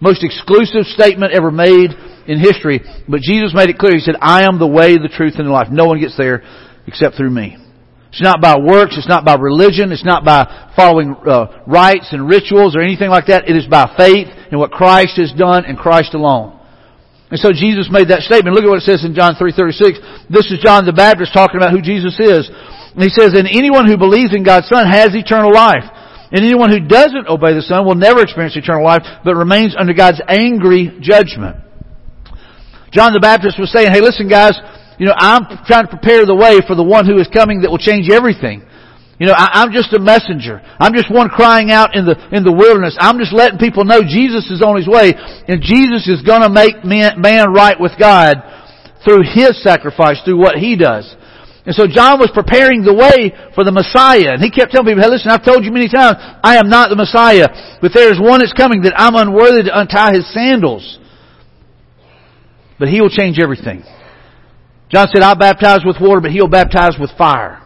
Most 0.00 0.22
exclusive 0.22 0.86
statement 0.86 1.32
ever 1.32 1.50
made 1.50 1.90
in 2.26 2.38
history. 2.38 2.80
But 3.08 3.20
Jesus 3.20 3.52
made 3.54 3.70
it 3.70 3.78
clear. 3.78 3.94
He 3.94 4.00
said, 4.00 4.16
I 4.20 4.46
am 4.46 4.58
the 4.58 4.66
way, 4.66 4.94
the 4.96 5.10
truth, 5.10 5.34
and 5.38 5.46
the 5.46 5.52
life. 5.52 5.68
No 5.70 5.86
one 5.86 6.00
gets 6.00 6.16
there 6.16 6.42
except 6.86 7.16
through 7.16 7.30
me. 7.30 7.56
It's 8.10 8.22
not 8.22 8.40
by 8.40 8.56
works. 8.56 8.96
It's 8.96 9.08
not 9.08 9.24
by 9.24 9.34
religion. 9.34 9.92
It's 9.92 10.04
not 10.04 10.24
by 10.24 10.72
following 10.76 11.14
uh, 11.26 11.64
rites 11.66 12.08
and 12.12 12.28
rituals 12.28 12.76
or 12.76 12.80
anything 12.80 13.10
like 13.10 13.26
that. 13.26 13.48
It 13.48 13.56
is 13.56 13.66
by 13.66 13.92
faith 13.96 14.28
in 14.50 14.58
what 14.58 14.70
Christ 14.70 15.16
has 15.16 15.32
done 15.32 15.64
and 15.66 15.76
Christ 15.76 16.14
alone. 16.14 16.58
And 17.30 17.38
so 17.38 17.52
Jesus 17.52 17.92
made 17.92 18.08
that 18.08 18.24
statement. 18.24 18.56
Look 18.56 18.64
at 18.64 18.72
what 18.72 18.80
it 18.80 18.88
says 18.88 19.04
in 19.04 19.12
John 19.12 19.36
3.36. 19.36 20.32
This 20.32 20.48
is 20.48 20.64
John 20.64 20.88
the 20.88 20.96
Baptist 20.96 21.36
talking 21.36 21.60
about 21.60 21.76
who 21.76 21.84
Jesus 21.84 22.16
is. 22.16 22.48
And 22.48 23.04
he 23.04 23.12
says, 23.12 23.36
And 23.36 23.44
anyone 23.44 23.84
who 23.84 24.00
believes 24.00 24.32
in 24.32 24.48
God's 24.48 24.72
Son 24.72 24.88
has 24.88 25.12
eternal 25.12 25.52
life. 25.52 25.84
And 26.30 26.44
anyone 26.44 26.70
who 26.70 26.80
doesn't 26.80 27.26
obey 27.28 27.54
the 27.54 27.62
Son 27.62 27.86
will 27.86 27.94
never 27.94 28.20
experience 28.20 28.56
eternal 28.56 28.84
life, 28.84 29.02
but 29.24 29.34
remains 29.34 29.74
under 29.78 29.94
God's 29.94 30.20
angry 30.28 30.92
judgment. 31.00 31.56
John 32.92 33.12
the 33.12 33.20
Baptist 33.20 33.58
was 33.58 33.72
saying, 33.72 33.92
hey 33.92 34.00
listen 34.00 34.28
guys, 34.28 34.56
you 34.98 35.06
know, 35.06 35.14
I'm 35.16 35.44
trying 35.64 35.86
to 35.86 35.92
prepare 35.92 36.26
the 36.26 36.34
way 36.34 36.60
for 36.66 36.74
the 36.74 36.84
one 36.84 37.06
who 37.06 37.16
is 37.16 37.28
coming 37.28 37.62
that 37.62 37.70
will 37.70 37.80
change 37.80 38.10
everything. 38.10 38.64
You 39.18 39.26
know, 39.26 39.34
I, 39.34 39.62
am 39.62 39.72
just 39.72 39.92
a 39.92 39.98
messenger. 39.98 40.62
I'm 40.78 40.94
just 40.94 41.10
one 41.10 41.28
crying 41.28 41.70
out 41.70 41.96
in 41.96 42.06
the, 42.06 42.14
in 42.30 42.44
the 42.44 42.54
wilderness. 42.54 42.96
I'm 43.00 43.18
just 43.18 43.34
letting 43.34 43.58
people 43.58 43.84
know 43.84 44.00
Jesus 44.06 44.46
is 44.50 44.62
on 44.62 44.76
his 44.76 44.86
way 44.86 45.12
and 45.48 45.60
Jesus 45.60 46.06
is 46.06 46.22
gonna 46.22 46.48
make 46.48 46.84
man, 46.84 47.20
man 47.20 47.52
right 47.52 47.78
with 47.78 47.92
God 47.98 48.38
through 49.04 49.22
his 49.26 49.60
sacrifice, 49.62 50.20
through 50.24 50.38
what 50.38 50.56
he 50.56 50.76
does. 50.76 51.08
And 51.68 51.76
so 51.76 51.84
John 51.84 52.16
was 52.16 52.32
preparing 52.32 52.80
the 52.80 52.96
way 52.96 53.28
for 53.52 53.60
the 53.60 53.70
Messiah. 53.70 54.32
And 54.32 54.40
he 54.40 54.48
kept 54.48 54.72
telling 54.72 54.88
people, 54.88 55.04
hey 55.04 55.12
listen, 55.12 55.28
I've 55.28 55.44
told 55.44 55.68
you 55.68 55.70
many 55.70 55.92
times, 55.92 56.16
I 56.40 56.56
am 56.56 56.72
not 56.72 56.88
the 56.88 56.96
Messiah, 56.96 57.76
but 57.84 57.92
there 57.92 58.08
is 58.08 58.16
one 58.16 58.40
that's 58.40 58.56
coming 58.56 58.88
that 58.88 58.96
I'm 58.96 59.12
unworthy 59.14 59.68
to 59.68 59.78
untie 59.78 60.16
his 60.16 60.24
sandals. 60.32 60.98
But 62.78 62.88
He 62.88 63.00
will 63.00 63.10
change 63.10 63.38
everything. 63.38 63.82
John 64.88 65.08
said, 65.12 65.22
I 65.22 65.34
baptize 65.34 65.80
with 65.84 65.96
water, 66.00 66.20
but 66.20 66.30
He'll 66.30 66.48
baptize 66.48 66.96
with 66.98 67.10
fire. 67.18 67.60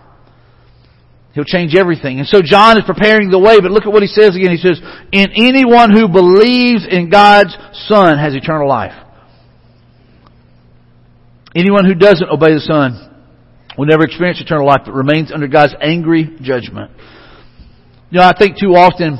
He'll 1.35 1.45
change 1.45 1.75
everything. 1.75 2.19
And 2.19 2.27
so 2.27 2.41
John 2.43 2.77
is 2.79 2.85
preparing 2.85 3.31
the 3.31 3.39
way, 3.39 3.61
but 3.61 3.71
look 3.71 3.87
at 3.87 3.93
what 3.93 4.03
he 4.03 4.09
says 4.09 4.37
again. 4.37 4.51
He 4.51 4.59
says, 4.59 4.83
"In 5.13 5.31
anyone 5.35 5.91
who 5.91 6.07
believes 6.07 6.87
in 6.87 7.09
God's 7.09 7.57
Son 7.87 8.19
has 8.19 8.35
eternal 8.35 8.69
life. 8.69 8.93
Anyone 11.57 11.87
who 11.87 11.95
doesn't 11.95 12.29
obey 12.29 12.53
the 12.53 12.61
Son 12.61 13.12
will 13.77 13.87
never 13.87 14.05
experience 14.05 14.41
eternal 14.41 14.67
life, 14.67 14.83
but 14.85 14.93
remains 14.95 15.33
under 15.33 15.49
God's 15.49 15.75
angry 15.81 16.37
judgment. 16.41 16.91
You 18.11 18.19
know, 18.19 18.25
I 18.25 18.33
think 18.39 18.59
too 18.59 18.75
often 18.75 19.17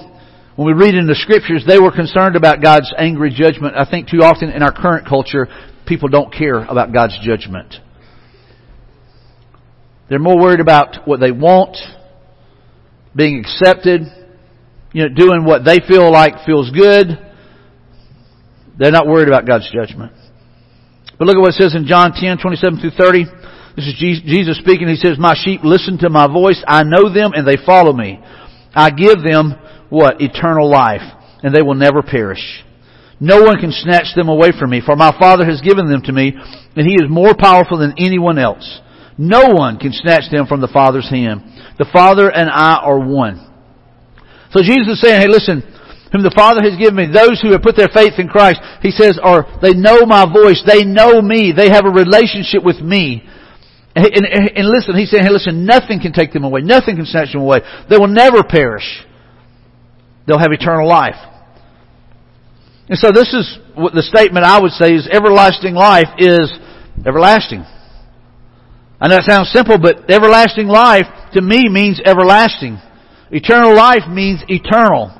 when 0.57 0.67
we 0.67 0.75
read 0.75 0.95
in 0.95 1.07
the 1.07 1.15
scriptures, 1.15 1.65
they 1.67 1.79
were 1.79 1.91
concerned 1.91 2.37
about 2.37 2.63
God's 2.63 2.93
angry 2.99 3.33
judgment. 3.35 3.75
I 3.77 3.89
think 3.89 4.09
too 4.09 4.19
often 4.19 4.51
in 4.51 4.63
our 4.63 4.73
current 4.73 5.09
culture, 5.09 5.49
people 5.87 6.09
don't 6.09 6.33
care 6.33 6.63
about 6.65 6.93
God's 6.93 7.19
judgment. 7.23 7.75
They're 10.11 10.19
more 10.19 10.39
worried 10.39 10.61
about 10.61 11.09
what 11.09 11.21
they 11.21 11.33
want, 11.33 11.79
being 13.17 13.41
accepted, 13.41 14.03
you 14.93 15.09
know, 15.09 15.15
doing 15.15 15.45
what 15.45 15.65
they 15.65 15.79
feel 15.89 16.13
like 16.13 16.45
feels 16.45 16.71
good. 16.71 17.19
They're 18.79 18.93
not 18.93 19.07
worried 19.07 19.29
about 19.29 19.47
God's 19.47 19.71
judgment. 19.73 20.13
But 21.19 21.27
look 21.27 21.37
at 21.37 21.41
what 21.41 21.55
it 21.55 21.63
says 21.63 21.75
in 21.75 21.87
John 21.87 22.13
10, 22.15 22.39
27 22.39 22.81
through 22.81 22.91
30. 22.91 23.25
This 23.77 23.87
is 23.87 23.95
Jesus 23.99 24.59
speaking. 24.59 24.89
He 24.89 24.97
says, 24.97 25.19
My 25.19 25.35
sheep 25.35 25.61
listen 25.65 25.99
to 25.99 26.11
my 26.11 26.27
voice. 26.27 26.63
I 26.67 26.83
know 26.83 27.13
them 27.13 27.33
and 27.35 27.47
they 27.47 27.57
follow 27.65 27.93
me. 27.93 28.21
I 28.75 28.91
give 28.91 29.23
them 29.23 29.55
what? 29.89 30.21
Eternal 30.21 30.71
life. 30.71 31.03
And 31.43 31.55
they 31.55 31.63
will 31.63 31.75
never 31.75 32.03
perish. 32.03 32.65
No 33.23 33.43
one 33.43 33.59
can 33.59 33.71
snatch 33.71 34.15
them 34.17 34.29
away 34.29 34.51
from 34.59 34.71
me, 34.71 34.83
for 34.85 34.97
my 34.97 35.17
Father 35.17 35.47
has 35.47 35.61
given 35.61 35.89
them 35.89 36.03
to 36.03 36.13
me, 36.13 36.35
and 36.35 36.87
He 36.87 36.95
is 36.95 37.07
more 37.09 37.35
powerful 37.39 37.79
than 37.79 37.95
anyone 37.97 38.37
else. 38.37 38.81
No 39.17 39.55
one 39.55 39.79
can 39.79 39.93
snatch 39.93 40.25
them 40.33 40.47
from 40.47 40.61
the 40.61 40.67
Father's 40.73 41.09
hand. 41.09 41.43
The 41.79 41.87
Father 41.93 42.29
and 42.29 42.51
I 42.51 42.83
are 42.83 42.99
one. 42.99 43.39
So 44.51 44.61
Jesus 44.61 44.99
is 44.99 45.01
saying, 45.01 45.21
hey 45.23 45.29
listen, 45.29 45.63
whom 46.11 46.27
the 46.27 46.35
Father 46.35 46.67
has 46.67 46.77
given 46.77 46.97
me, 46.97 47.07
those 47.07 47.41
who 47.41 47.53
have 47.53 47.63
put 47.63 47.77
their 47.77 47.95
faith 47.95 48.19
in 48.19 48.27
Christ, 48.27 48.61
He 48.83 48.91
says, 48.91 49.21
are, 49.23 49.47
they 49.63 49.73
know 49.73 50.03
my 50.03 50.27
voice, 50.27 50.61
they 50.67 50.83
know 50.83 51.23
me, 51.23 51.55
they 51.55 51.71
have 51.71 51.87
a 51.87 51.95
relationship 51.95 52.67
with 52.67 52.83
me. 52.83 53.23
And, 53.95 54.07
and, 54.07 54.51
and 54.57 54.69
listen, 54.69 54.97
He's 54.97 55.11
saying, 55.11 55.25
hey 55.25 55.31
listen, 55.31 55.67
nothing 55.67 56.01
can 56.01 56.13
take 56.13 56.33
them 56.33 56.45
away, 56.45 56.63
nothing 56.63 56.97
can 56.97 57.07
snatch 57.07 57.33
them 57.33 57.43
away. 57.43 57.61
They 57.91 57.99
will 57.99 58.09
never 58.09 58.43
perish. 58.43 59.05
They'll 60.27 60.39
have 60.39 60.53
eternal 60.53 60.89
life. 60.89 61.19
And 62.89 62.99
so 62.99 63.11
this 63.13 63.33
is 63.33 63.59
what 63.75 63.95
the 63.95 64.03
statement 64.03 64.45
I 64.45 64.61
would 64.61 64.73
say 64.73 64.93
is 64.93 65.09
everlasting 65.11 65.75
life 65.75 66.09
is 66.19 66.53
everlasting. 67.07 67.65
I 69.01 69.09
know 69.09 69.17
it 69.17 69.25
sounds 69.25 69.51
simple, 69.51 69.79
but 69.79 70.11
everlasting 70.11 70.69
life 70.69 71.07
to 71.35 71.43
me 71.43 71.69
means 71.69 72.01
everlasting. 72.05 72.79
Eternal 73.31 73.75
life 73.75 74.07
means 74.09 74.45
eternal. 74.47 75.11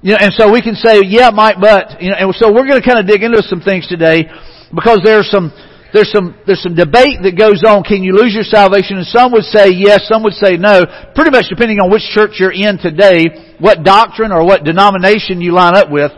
You 0.00 0.12
know, 0.12 0.18
and 0.20 0.32
so 0.32 0.52
we 0.52 0.62
can 0.62 0.74
say, 0.74 1.02
yeah, 1.04 1.30
Mike, 1.34 1.56
but, 1.60 2.00
you 2.00 2.10
know, 2.10 2.16
and 2.16 2.34
so 2.36 2.52
we're 2.52 2.66
going 2.66 2.80
to 2.80 2.86
kind 2.86 2.98
of 2.98 3.06
dig 3.06 3.22
into 3.22 3.42
some 3.42 3.60
things 3.60 3.88
today 3.88 4.30
because 4.72 5.00
there's 5.04 5.28
some, 5.30 5.50
there's 5.92 6.10
some, 6.10 6.34
there's 6.46 6.62
some 6.62 6.74
debate 6.74 7.22
that 7.22 7.38
goes 7.38 7.62
on. 7.62 7.82
Can 7.82 8.02
you 8.02 8.12
lose 8.12 8.34
your 8.34 8.44
salvation? 8.44 8.98
And 8.98 9.06
some 9.06 9.32
would 9.32 9.46
say 9.46 9.70
yes, 9.70 10.08
some 10.10 10.22
would 10.24 10.34
say 10.34 10.56
no. 10.56 10.84
Pretty 11.14 11.30
much 11.30 11.46
depending 11.48 11.78
on 11.78 11.90
which 11.90 12.02
church 12.10 12.36
you're 12.42 12.52
in 12.52 12.78
today, 12.78 13.54
what 13.58 13.84
doctrine 13.86 14.32
or 14.32 14.44
what 14.44 14.64
denomination 14.64 15.40
you 15.40 15.52
line 15.52 15.76
up 15.76 15.90
with. 15.90 16.10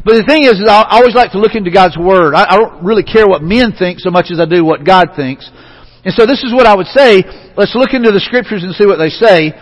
But 0.00 0.16
the 0.16 0.24
thing 0.24 0.48
is, 0.48 0.56
is 0.56 0.68
I 0.68 0.96
always 0.96 1.14
like 1.14 1.32
to 1.32 1.38
look 1.38 1.52
into 1.54 1.70
God's 1.70 1.96
Word. 2.00 2.32
I, 2.32 2.48
I 2.48 2.56
don't 2.56 2.80
really 2.80 3.04
care 3.04 3.28
what 3.28 3.44
men 3.44 3.76
think 3.76 4.00
so 4.00 4.08
much 4.08 4.32
as 4.32 4.40
I 4.40 4.48
do 4.48 4.64
what 4.64 4.80
God 4.84 5.12
thinks. 5.14 5.44
And 6.04 6.16
so 6.16 6.24
this 6.24 6.40
is 6.40 6.56
what 6.56 6.64
I 6.64 6.74
would 6.74 6.88
say. 6.88 7.20
Let's 7.56 7.76
look 7.76 7.92
into 7.92 8.08
the 8.08 8.24
Scriptures 8.24 8.64
and 8.64 8.72
see 8.72 8.88
what 8.88 8.96
they 8.96 9.12
say. 9.12 9.52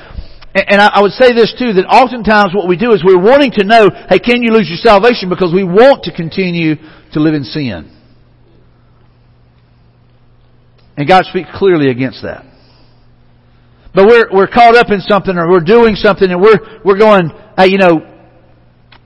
And 0.54 0.80
I 0.80 1.02
would 1.02 1.12
say 1.12 1.34
this 1.34 1.52
too, 1.58 1.74
that 1.74 1.86
oftentimes 1.90 2.54
what 2.54 2.70
we 2.70 2.78
do 2.78 2.94
is 2.94 3.02
we're 3.04 3.20
wanting 3.20 3.50
to 3.58 3.64
know, 3.66 3.90
hey, 4.08 4.18
can 4.18 4.42
you 4.42 4.54
lose 4.54 4.70
your 4.70 4.78
salvation? 4.78 5.28
Because 5.28 5.52
we 5.52 5.62
want 5.62 6.04
to 6.04 6.14
continue 6.14 6.78
to 7.12 7.18
live 7.20 7.34
in 7.34 7.44
sin. 7.44 7.97
And 10.98 11.06
God 11.06 11.24
speaks 11.30 11.48
clearly 11.54 11.90
against 11.90 12.22
that. 12.22 12.44
But 13.94 14.06
we're, 14.06 14.26
we're 14.34 14.48
caught 14.48 14.76
up 14.76 14.90
in 14.90 15.00
something 15.00 15.36
or 15.38 15.48
we're 15.48 15.60
doing 15.60 15.94
something 15.94 16.28
and 16.28 16.42
we're, 16.42 16.58
we're 16.84 16.98
going, 16.98 17.30
hey, 17.56 17.68
you 17.68 17.78
know, 17.78 18.00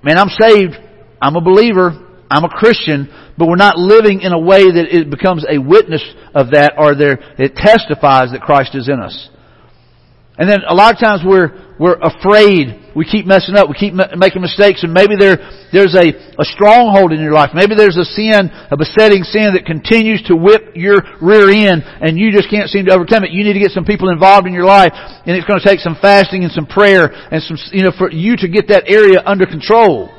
man, 0.03 0.19
I'm 0.19 0.31
saved. 0.41 0.75
I'm 1.23 1.37
a 1.37 1.41
believer, 1.41 1.93
I'm 2.29 2.43
a 2.43 2.49
Christian, 2.49 3.09
but 3.39 3.47
we're 3.47 3.55
not 3.55 3.79
living 3.79 4.23
in 4.23 4.33
a 4.33 4.39
way 4.39 4.65
that 4.65 4.87
it 4.91 5.09
becomes 5.09 5.47
a 5.49 5.59
witness 5.59 6.03
of 6.35 6.51
that 6.51 6.75
or 6.77 6.97
there, 6.97 7.17
it 7.39 7.55
testifies 7.55 8.33
that 8.33 8.41
Christ 8.41 8.75
is 8.75 8.89
in 8.89 8.99
us. 8.99 9.31
And 10.37 10.51
then 10.51 10.63
a 10.67 10.75
lot 10.75 10.95
of 10.95 10.99
times 10.99 11.21
we're, 11.25 11.77
we're 11.79 11.97
afraid 12.01 12.82
we 12.95 13.05
keep 13.05 13.27
messing 13.27 13.57
up, 13.57 13.69
we 13.69 13.75
keep 13.75 13.95
making 13.95 14.43
mistakes, 14.43 14.83
and 14.83 14.93
maybe 14.93 15.17
there, 15.19 15.41
there's 15.73 15.95
a, 15.95 16.13
a 16.37 16.45
stronghold 16.45 17.13
in 17.13 17.21
your 17.21 17.33
life. 17.33 17.51
Maybe 17.55 17.75
there's 17.75 17.97
a 17.97 18.05
sin, 18.05 18.53
a 18.71 18.77
besetting 18.77 19.25
sin 19.25 19.55
that 19.57 19.65
continues 19.65 20.23
to 20.29 20.37
whip 20.37 20.75
your 20.75 21.01
rear 21.21 21.49
end, 21.49 21.83
and 21.85 22.19
you 22.19 22.33
just 22.33 22.51
can't 22.51 22.69
seem 22.69 22.87
to 22.87 22.93
overcome 22.93 23.25
it. 23.25 23.33
You 23.33 23.45
need 23.45 23.55
to 23.55 23.63
get 23.63 23.73
some 23.73 23.85
people 23.85 24.11
involved 24.11 24.47
in 24.47 24.53
your 24.53 24.69
life, 24.69 24.93
and 24.93 25.37
it's 25.37 25.47
going 25.47 25.61
to 25.61 25.67
take 25.67 25.81
some 25.81 25.97
fasting 26.01 26.45
and 26.45 26.53
some 26.53 26.67
prayer, 26.67 27.09
and 27.09 27.43
some, 27.43 27.57
you 27.73 27.83
know, 27.83 27.93
for 27.97 28.11
you 28.11 28.37
to 28.37 28.49
get 28.49 28.69
that 28.69 28.85
area 28.87 29.23
under 29.25 29.47
control. 29.47 30.13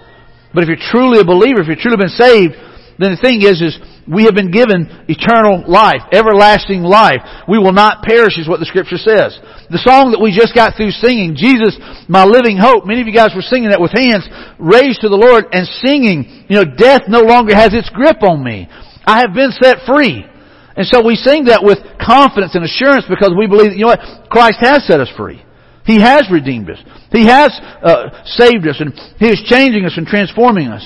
But 0.54 0.64
if 0.64 0.70
you're 0.70 0.86
truly 0.92 1.20
a 1.20 1.26
believer, 1.26 1.62
if 1.62 1.68
you've 1.68 1.82
truly 1.82 1.98
been 1.98 2.14
saved, 2.14 2.54
then 3.00 3.18
the 3.18 3.22
thing 3.22 3.42
is, 3.42 3.62
is 3.62 3.74
we 4.08 4.26
have 4.26 4.36
been 4.36 4.52
given 4.52 4.92
eternal 5.08 5.64
life, 5.64 6.04
everlasting 6.12 6.84
life. 6.84 7.24
We 7.48 7.58
will 7.58 7.72
not 7.72 8.04
perish 8.04 8.38
is 8.38 8.48
what 8.48 8.60
the 8.60 8.68
scripture 8.68 9.00
says. 9.00 9.40
The 9.72 9.80
song 9.80 10.12
that 10.12 10.20
we 10.20 10.36
just 10.36 10.52
got 10.52 10.76
through 10.76 10.92
singing, 10.92 11.40
Jesus, 11.40 11.80
my 12.12 12.28
living 12.28 12.60
hope, 12.60 12.84
many 12.84 13.00
of 13.00 13.08
you 13.08 13.16
guys 13.16 13.32
were 13.32 13.46
singing 13.46 13.72
that 13.72 13.80
with 13.80 13.96
hands 13.96 14.28
raised 14.60 15.02
to 15.02 15.10
the 15.10 15.20
Lord 15.20 15.48
and 15.56 15.64
singing, 15.80 16.48
you 16.52 16.60
know, 16.60 16.68
death 16.68 17.08
no 17.08 17.24
longer 17.24 17.56
has 17.56 17.72
its 17.72 17.88
grip 17.96 18.20
on 18.24 18.44
me. 18.44 18.68
I 19.08 19.24
have 19.24 19.32
been 19.32 19.56
set 19.56 19.88
free. 19.88 20.28
And 20.76 20.88
so 20.88 21.06
we 21.06 21.16
sing 21.16 21.46
that 21.48 21.64
with 21.64 21.80
confidence 22.02 22.56
and 22.56 22.66
assurance 22.66 23.06
because 23.08 23.32
we 23.38 23.48
believe 23.48 23.78
you 23.78 23.86
know 23.86 23.94
what, 23.94 24.04
Christ 24.28 24.60
has 24.60 24.84
set 24.84 25.00
us 25.00 25.12
free. 25.16 25.40
He 25.86 26.00
has 26.02 26.28
redeemed 26.32 26.70
us. 26.70 26.80
He 27.12 27.28
has 27.28 27.52
uh, 27.84 28.24
saved 28.26 28.68
us 28.68 28.80
and 28.80 28.92
He 29.20 29.28
is 29.28 29.44
changing 29.46 29.86
us 29.86 29.96
and 29.96 30.08
transforming 30.08 30.68
us. 30.68 30.84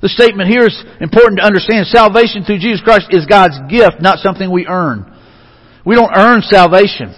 The 0.00 0.08
statement 0.08 0.48
here 0.48 0.64
is 0.64 0.76
important 1.00 1.40
to 1.40 1.44
understand. 1.44 1.86
Salvation 1.86 2.44
through 2.44 2.58
Jesus 2.58 2.80
Christ 2.80 3.08
is 3.10 3.26
God's 3.26 3.60
gift, 3.68 4.00
not 4.00 4.18
something 4.18 4.50
we 4.50 4.66
earn. 4.66 5.04
We 5.84 5.94
don't 5.94 6.12
earn 6.14 6.40
salvation. 6.42 7.12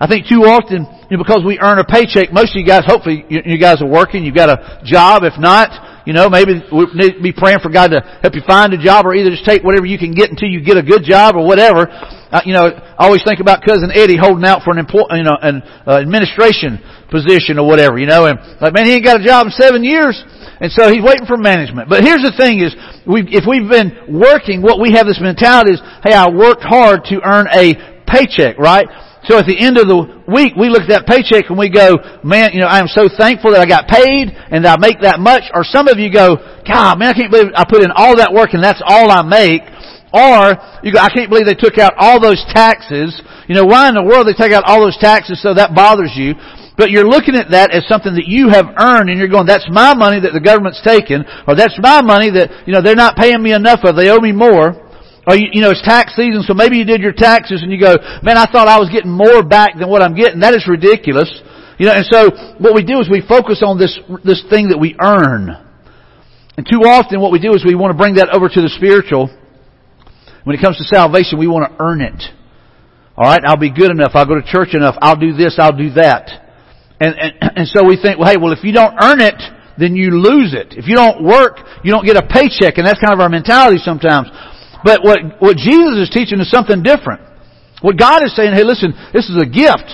I 0.00 0.08
think 0.08 0.28
too 0.28 0.48
often, 0.48 0.88
you 1.08 1.16
know, 1.16 1.24
because 1.24 1.44
we 1.44 1.60
earn 1.60 1.78
a 1.78 1.84
paycheck, 1.84 2.32
most 2.32 2.52
of 2.52 2.60
you 2.60 2.64
guys, 2.64 2.84
hopefully 2.88 3.24
you, 3.28 3.40
you 3.44 3.58
guys 3.60 3.80
are 3.82 3.88
working, 3.88 4.24
you've 4.24 4.36
got 4.36 4.48
a 4.48 4.80
job. 4.84 5.24
If 5.24 5.36
not, 5.36 5.68
you 6.08 6.12
know, 6.16 6.28
maybe 6.28 6.56
we 6.72 6.88
need 6.96 7.20
to 7.20 7.22
be 7.22 7.32
praying 7.32 7.60
for 7.60 7.68
God 7.68 7.92
to 7.92 8.00
help 8.24 8.34
you 8.34 8.40
find 8.48 8.72
a 8.72 8.80
job 8.80 9.04
or 9.04 9.14
either 9.14 9.28
just 9.28 9.44
take 9.44 9.62
whatever 9.62 9.84
you 9.84 9.98
can 9.98 10.12
get 10.12 10.30
until 10.30 10.48
you 10.48 10.64
get 10.64 10.76
a 10.76 10.82
good 10.82 11.04
job 11.04 11.36
or 11.36 11.44
whatever. 11.44 11.84
Uh, 11.88 12.40
you 12.44 12.52
know, 12.52 12.68
I 12.68 13.04
always 13.04 13.22
think 13.24 13.40
about 13.40 13.60
cousin 13.60 13.92
Eddie 13.92 14.16
holding 14.16 14.44
out 14.44 14.62
for 14.64 14.72
an 14.72 14.78
important, 14.78 15.20
you 15.20 15.28
know, 15.28 15.36
an 15.40 15.62
uh, 15.84 16.00
administration 16.00 16.80
position 17.10 17.58
or 17.58 17.68
whatever, 17.68 17.98
you 17.98 18.06
know, 18.06 18.24
and 18.24 18.40
like, 18.60 18.72
man, 18.72 18.86
he 18.86 18.94
ain't 18.94 19.04
got 19.04 19.20
a 19.20 19.24
job 19.24 19.46
in 19.46 19.52
seven 19.52 19.84
years. 19.84 20.16
And 20.60 20.70
so 20.70 20.92
he's 20.92 21.02
waiting 21.02 21.24
for 21.24 21.36
management. 21.36 21.88
But 21.88 22.04
here's 22.04 22.20
the 22.20 22.36
thing 22.36 22.60
is, 22.60 22.76
we 23.08 23.24
if 23.32 23.48
we've 23.48 23.68
been 23.68 24.12
working, 24.12 24.60
what 24.60 24.76
we 24.78 24.92
have 24.92 25.08
this 25.08 25.20
mentality 25.20 25.72
is, 25.72 25.80
hey, 26.04 26.12
I 26.12 26.28
worked 26.28 26.62
hard 26.62 27.04
to 27.08 27.20
earn 27.24 27.48
a 27.48 27.74
paycheck, 28.04 28.58
right? 28.60 28.84
So 29.24 29.36
at 29.36 29.44
the 29.44 29.56
end 29.56 29.76
of 29.76 29.84
the 29.84 30.24
week, 30.28 30.56
we 30.56 30.72
look 30.72 30.88
at 30.88 30.92
that 30.92 31.04
paycheck 31.04 31.48
and 31.52 31.56
we 31.56 31.68
go, 31.68 32.00
man, 32.24 32.52
you 32.56 32.60
know, 32.60 32.68
I 32.68 32.80
am 32.80 32.88
so 32.88 33.08
thankful 33.08 33.52
that 33.52 33.60
I 33.60 33.68
got 33.68 33.84
paid 33.84 34.32
and 34.32 34.64
I 34.64 34.80
make 34.80 35.00
that 35.04 35.20
much. 35.20 35.44
Or 35.52 35.64
some 35.64 35.88
of 35.88 36.00
you 36.00 36.08
go, 36.08 36.40
God, 36.64 36.96
man, 36.96 37.12
I 37.12 37.16
can't 37.16 37.30
believe 37.32 37.52
I 37.52 37.68
put 37.68 37.84
in 37.84 37.92
all 37.92 38.16
that 38.16 38.32
work 38.32 38.56
and 38.56 38.64
that's 38.64 38.80
all 38.80 39.12
I 39.12 39.20
make. 39.20 39.60
Or 40.12 40.56
you 40.82 40.92
go, 40.92 41.00
I 41.00 41.12
can't 41.12 41.28
believe 41.28 41.44
they 41.44 41.56
took 41.56 41.76
out 41.76 41.92
all 42.00 42.20
those 42.20 42.40
taxes. 42.48 43.12
You 43.46 43.54
know, 43.54 43.68
why 43.68 43.88
in 43.88 43.94
the 43.94 44.02
world 44.02 44.24
they 44.26 44.36
take 44.36 44.52
out 44.52 44.64
all 44.64 44.80
those 44.80 44.96
taxes 44.96 45.40
so 45.40 45.52
that 45.52 45.76
bothers 45.76 46.12
you? 46.16 46.34
But 46.80 46.88
you're 46.88 47.04
looking 47.04 47.36
at 47.36 47.52
that 47.52 47.76
as 47.76 47.84
something 47.92 48.16
that 48.16 48.24
you 48.24 48.48
have 48.48 48.72
earned 48.72 49.12
and 49.12 49.20
you're 49.20 49.28
going, 49.28 49.44
that's 49.44 49.68
my 49.68 49.92
money 49.92 50.16
that 50.16 50.32
the 50.32 50.40
government's 50.40 50.80
taken, 50.80 51.28
or 51.44 51.52
that's 51.52 51.76
my 51.76 52.00
money 52.00 52.32
that, 52.32 52.64
you 52.64 52.72
know, 52.72 52.80
they're 52.80 52.96
not 52.96 53.20
paying 53.20 53.36
me 53.44 53.52
enough 53.52 53.84
of, 53.84 54.00
they 54.00 54.08
owe 54.08 54.16
me 54.16 54.32
more. 54.32 54.88
Or 55.28 55.36
you, 55.36 55.52
you 55.52 55.60
know, 55.60 55.76
it's 55.76 55.84
tax 55.84 56.16
season, 56.16 56.40
so 56.40 56.56
maybe 56.56 56.80
you 56.80 56.88
did 56.88 57.04
your 57.04 57.12
taxes 57.12 57.60
and 57.60 57.68
you 57.68 57.76
go, 57.76 58.00
man, 58.24 58.40
I 58.40 58.48
thought 58.48 58.64
I 58.64 58.80
was 58.80 58.88
getting 58.88 59.12
more 59.12 59.44
back 59.44 59.76
than 59.76 59.92
what 59.92 60.00
I'm 60.00 60.16
getting. 60.16 60.40
That 60.40 60.56
is 60.56 60.64
ridiculous. 60.64 61.28
You 61.76 61.84
know, 61.84 61.92
and 61.92 62.06
so 62.08 62.32
what 62.56 62.72
we 62.72 62.80
do 62.80 62.96
is 63.04 63.12
we 63.12 63.20
focus 63.28 63.60
on 63.60 63.76
this, 63.76 63.92
this 64.24 64.40
thing 64.48 64.72
that 64.72 64.80
we 64.80 64.96
earn. 64.96 65.52
And 66.56 66.64
too 66.64 66.88
often 66.88 67.20
what 67.20 67.30
we 67.30 67.44
do 67.44 67.52
is 67.52 67.60
we 67.60 67.76
want 67.76 67.92
to 67.92 67.98
bring 68.00 68.16
that 68.16 68.32
over 68.32 68.48
to 68.48 68.60
the 68.64 68.72
spiritual. 68.72 69.28
When 70.48 70.56
it 70.56 70.64
comes 70.64 70.80
to 70.80 70.84
salvation, 70.88 71.36
we 71.36 71.46
want 71.46 71.68
to 71.68 71.76
earn 71.76 72.00
it. 72.00 72.24
Alright, 73.20 73.44
I'll 73.44 73.60
be 73.60 73.68
good 73.68 73.92
enough, 73.92 74.12
I'll 74.14 74.24
go 74.24 74.40
to 74.40 74.46
church 74.48 74.72
enough, 74.72 74.96
I'll 75.02 75.20
do 75.20 75.36
this, 75.36 75.60
I'll 75.60 75.76
do 75.76 75.92
that. 76.00 76.49
And, 77.00 77.16
and, 77.16 77.32
and 77.56 77.66
so 77.68 77.82
we 77.82 77.96
think, 77.96 78.18
well, 78.18 78.28
hey, 78.28 78.36
well, 78.36 78.52
if 78.52 78.62
you 78.62 78.72
don't 78.72 78.94
earn 79.02 79.20
it, 79.20 79.40
then 79.78 79.96
you 79.96 80.12
lose 80.12 80.52
it. 80.52 80.76
If 80.76 80.86
you 80.86 80.94
don't 80.94 81.24
work, 81.24 81.56
you 81.82 81.90
don't 81.90 82.04
get 82.04 82.20
a 82.20 82.22
paycheck, 82.22 82.76
and 82.76 82.86
that's 82.86 83.00
kind 83.00 83.16
of 83.16 83.20
our 83.20 83.32
mentality 83.32 83.80
sometimes. 83.80 84.28
But 84.84 85.00
what, 85.02 85.40
what 85.40 85.56
Jesus 85.56 85.96
is 85.96 86.10
teaching 86.12 86.40
is 86.40 86.50
something 86.52 86.82
different. 86.82 87.24
What 87.80 87.96
God 87.96 88.22
is 88.22 88.36
saying, 88.36 88.52
hey, 88.52 88.64
listen, 88.64 88.92
this 89.16 89.32
is 89.32 89.40
a 89.40 89.48
gift. 89.48 89.88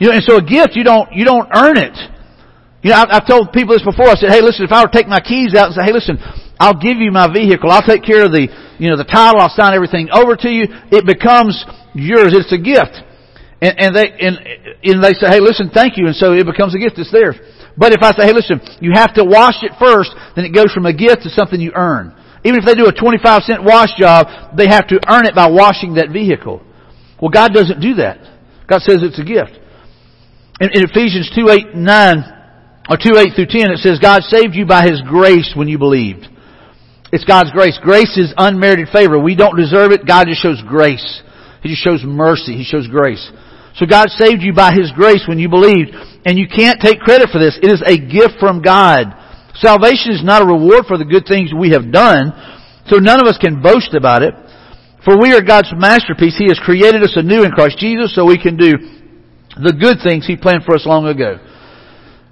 You 0.00 0.08
know, 0.08 0.16
and 0.16 0.24
so 0.24 0.40
a 0.40 0.44
gift, 0.44 0.72
you 0.72 0.84
don't, 0.84 1.12
you 1.12 1.24
don't 1.24 1.46
earn 1.52 1.76
it. 1.76 1.96
You 2.80 2.90
know, 2.90 2.96
I've, 2.96 3.22
I've 3.22 3.28
told 3.28 3.52
people 3.52 3.76
this 3.76 3.84
before. 3.84 4.08
I 4.08 4.16
said, 4.16 4.32
hey, 4.32 4.40
listen, 4.40 4.64
if 4.64 4.72
I 4.72 4.82
were 4.82 4.88
to 4.88 4.96
take 4.96 5.06
my 5.06 5.20
keys 5.20 5.54
out 5.54 5.70
and 5.70 5.74
say, 5.76 5.84
hey, 5.84 5.92
listen, 5.92 6.16
I'll 6.58 6.80
give 6.80 6.96
you 6.96 7.12
my 7.12 7.28
vehicle. 7.28 7.70
I'll 7.70 7.84
take 7.84 8.02
care 8.02 8.24
of 8.24 8.32
the, 8.32 8.48
you 8.80 8.88
know, 8.88 8.96
the 8.96 9.06
title. 9.06 9.40
I'll 9.40 9.52
sign 9.54 9.76
everything 9.76 10.08
over 10.10 10.34
to 10.34 10.48
you. 10.48 10.64
It 10.90 11.04
becomes 11.04 11.60
yours. 11.94 12.32
It's 12.32 12.50
a 12.50 12.58
gift. 12.58 13.04
And, 13.62 13.78
and 13.78 13.90
they, 13.94 14.10
and, 14.10 14.34
and 14.82 14.98
they 14.98 15.14
say, 15.14 15.30
hey, 15.30 15.38
listen, 15.38 15.70
thank 15.72 15.96
you. 15.96 16.10
And 16.10 16.16
so 16.16 16.34
it 16.34 16.44
becomes 16.44 16.74
a 16.74 16.82
gift. 16.82 16.98
It's 16.98 17.12
theirs. 17.14 17.38
But 17.78 17.94
if 17.94 18.02
I 18.02 18.10
say, 18.10 18.26
hey, 18.26 18.34
listen, 18.34 18.60
you 18.82 18.90
have 18.92 19.14
to 19.14 19.24
wash 19.24 19.62
it 19.62 19.70
first, 19.78 20.10
then 20.34 20.44
it 20.44 20.52
goes 20.52 20.74
from 20.74 20.84
a 20.84 20.92
gift 20.92 21.22
to 21.22 21.30
something 21.30 21.60
you 21.60 21.70
earn. 21.74 22.12
Even 22.44 22.58
if 22.58 22.66
they 22.66 22.74
do 22.74 22.90
a 22.90 22.92
25 22.92 23.42
cent 23.46 23.62
wash 23.62 23.94
job, 23.96 24.58
they 24.58 24.66
have 24.66 24.88
to 24.88 24.98
earn 25.06 25.26
it 25.26 25.34
by 25.34 25.48
washing 25.48 25.94
that 25.94 26.10
vehicle. 26.10 26.60
Well, 27.22 27.30
God 27.30 27.54
doesn't 27.54 27.80
do 27.80 28.02
that. 28.02 28.18
God 28.66 28.82
says 28.82 28.98
it's 29.00 29.22
a 29.22 29.24
gift. 29.24 29.54
In, 30.60 30.74
in 30.74 30.82
Ephesians 30.82 31.30
2, 31.30 31.70
8, 31.70 31.74
9, 31.78 32.18
or 32.90 32.98
2, 32.98 33.14
8 33.14 33.34
through 33.38 33.46
10, 33.46 33.70
it 33.70 33.78
says, 33.78 34.02
God 34.02 34.22
saved 34.26 34.58
you 34.58 34.66
by 34.66 34.82
His 34.82 35.00
grace 35.06 35.54
when 35.54 35.68
you 35.68 35.78
believed. 35.78 36.26
It's 37.12 37.24
God's 37.24 37.52
grace. 37.52 37.78
Grace 37.80 38.18
is 38.18 38.34
unmerited 38.36 38.88
favor. 38.88 39.20
We 39.20 39.36
don't 39.36 39.56
deserve 39.56 39.92
it. 39.92 40.04
God 40.04 40.26
just 40.26 40.42
shows 40.42 40.60
grace. 40.66 41.22
He 41.62 41.68
just 41.68 41.84
shows 41.84 42.02
mercy. 42.02 42.56
He 42.56 42.64
shows 42.64 42.88
grace. 42.88 43.30
So 43.74 43.86
God 43.86 44.10
saved 44.10 44.42
you 44.42 44.52
by 44.52 44.72
His 44.72 44.92
grace 44.92 45.24
when 45.26 45.38
you 45.38 45.48
believed, 45.48 45.90
and 46.24 46.38
you 46.38 46.46
can't 46.46 46.80
take 46.80 47.00
credit 47.00 47.30
for 47.30 47.38
this. 47.38 47.58
It 47.62 47.72
is 47.72 47.82
a 47.84 47.96
gift 47.96 48.38
from 48.38 48.62
God. 48.62 49.14
Salvation 49.54 50.12
is 50.12 50.24
not 50.24 50.42
a 50.42 50.46
reward 50.46 50.86
for 50.86 50.98
the 50.98 51.04
good 51.04 51.24
things 51.26 51.52
we 51.52 51.70
have 51.70 51.92
done, 51.92 52.32
so 52.86 52.96
none 52.98 53.20
of 53.20 53.26
us 53.26 53.38
can 53.38 53.62
boast 53.62 53.94
about 53.94 54.22
it. 54.22 54.34
For 55.04 55.18
we 55.18 55.34
are 55.34 55.42
God's 55.42 55.72
masterpiece. 55.76 56.38
He 56.38 56.46
has 56.46 56.60
created 56.62 57.02
us 57.02 57.16
anew 57.16 57.42
in 57.42 57.50
Christ 57.50 57.78
Jesus 57.78 58.14
so 58.14 58.24
we 58.24 58.40
can 58.40 58.56
do 58.56 58.72
the 59.58 59.74
good 59.74 59.98
things 60.02 60.26
He 60.26 60.36
planned 60.36 60.64
for 60.64 60.74
us 60.74 60.86
long 60.86 61.06
ago. 61.06 61.38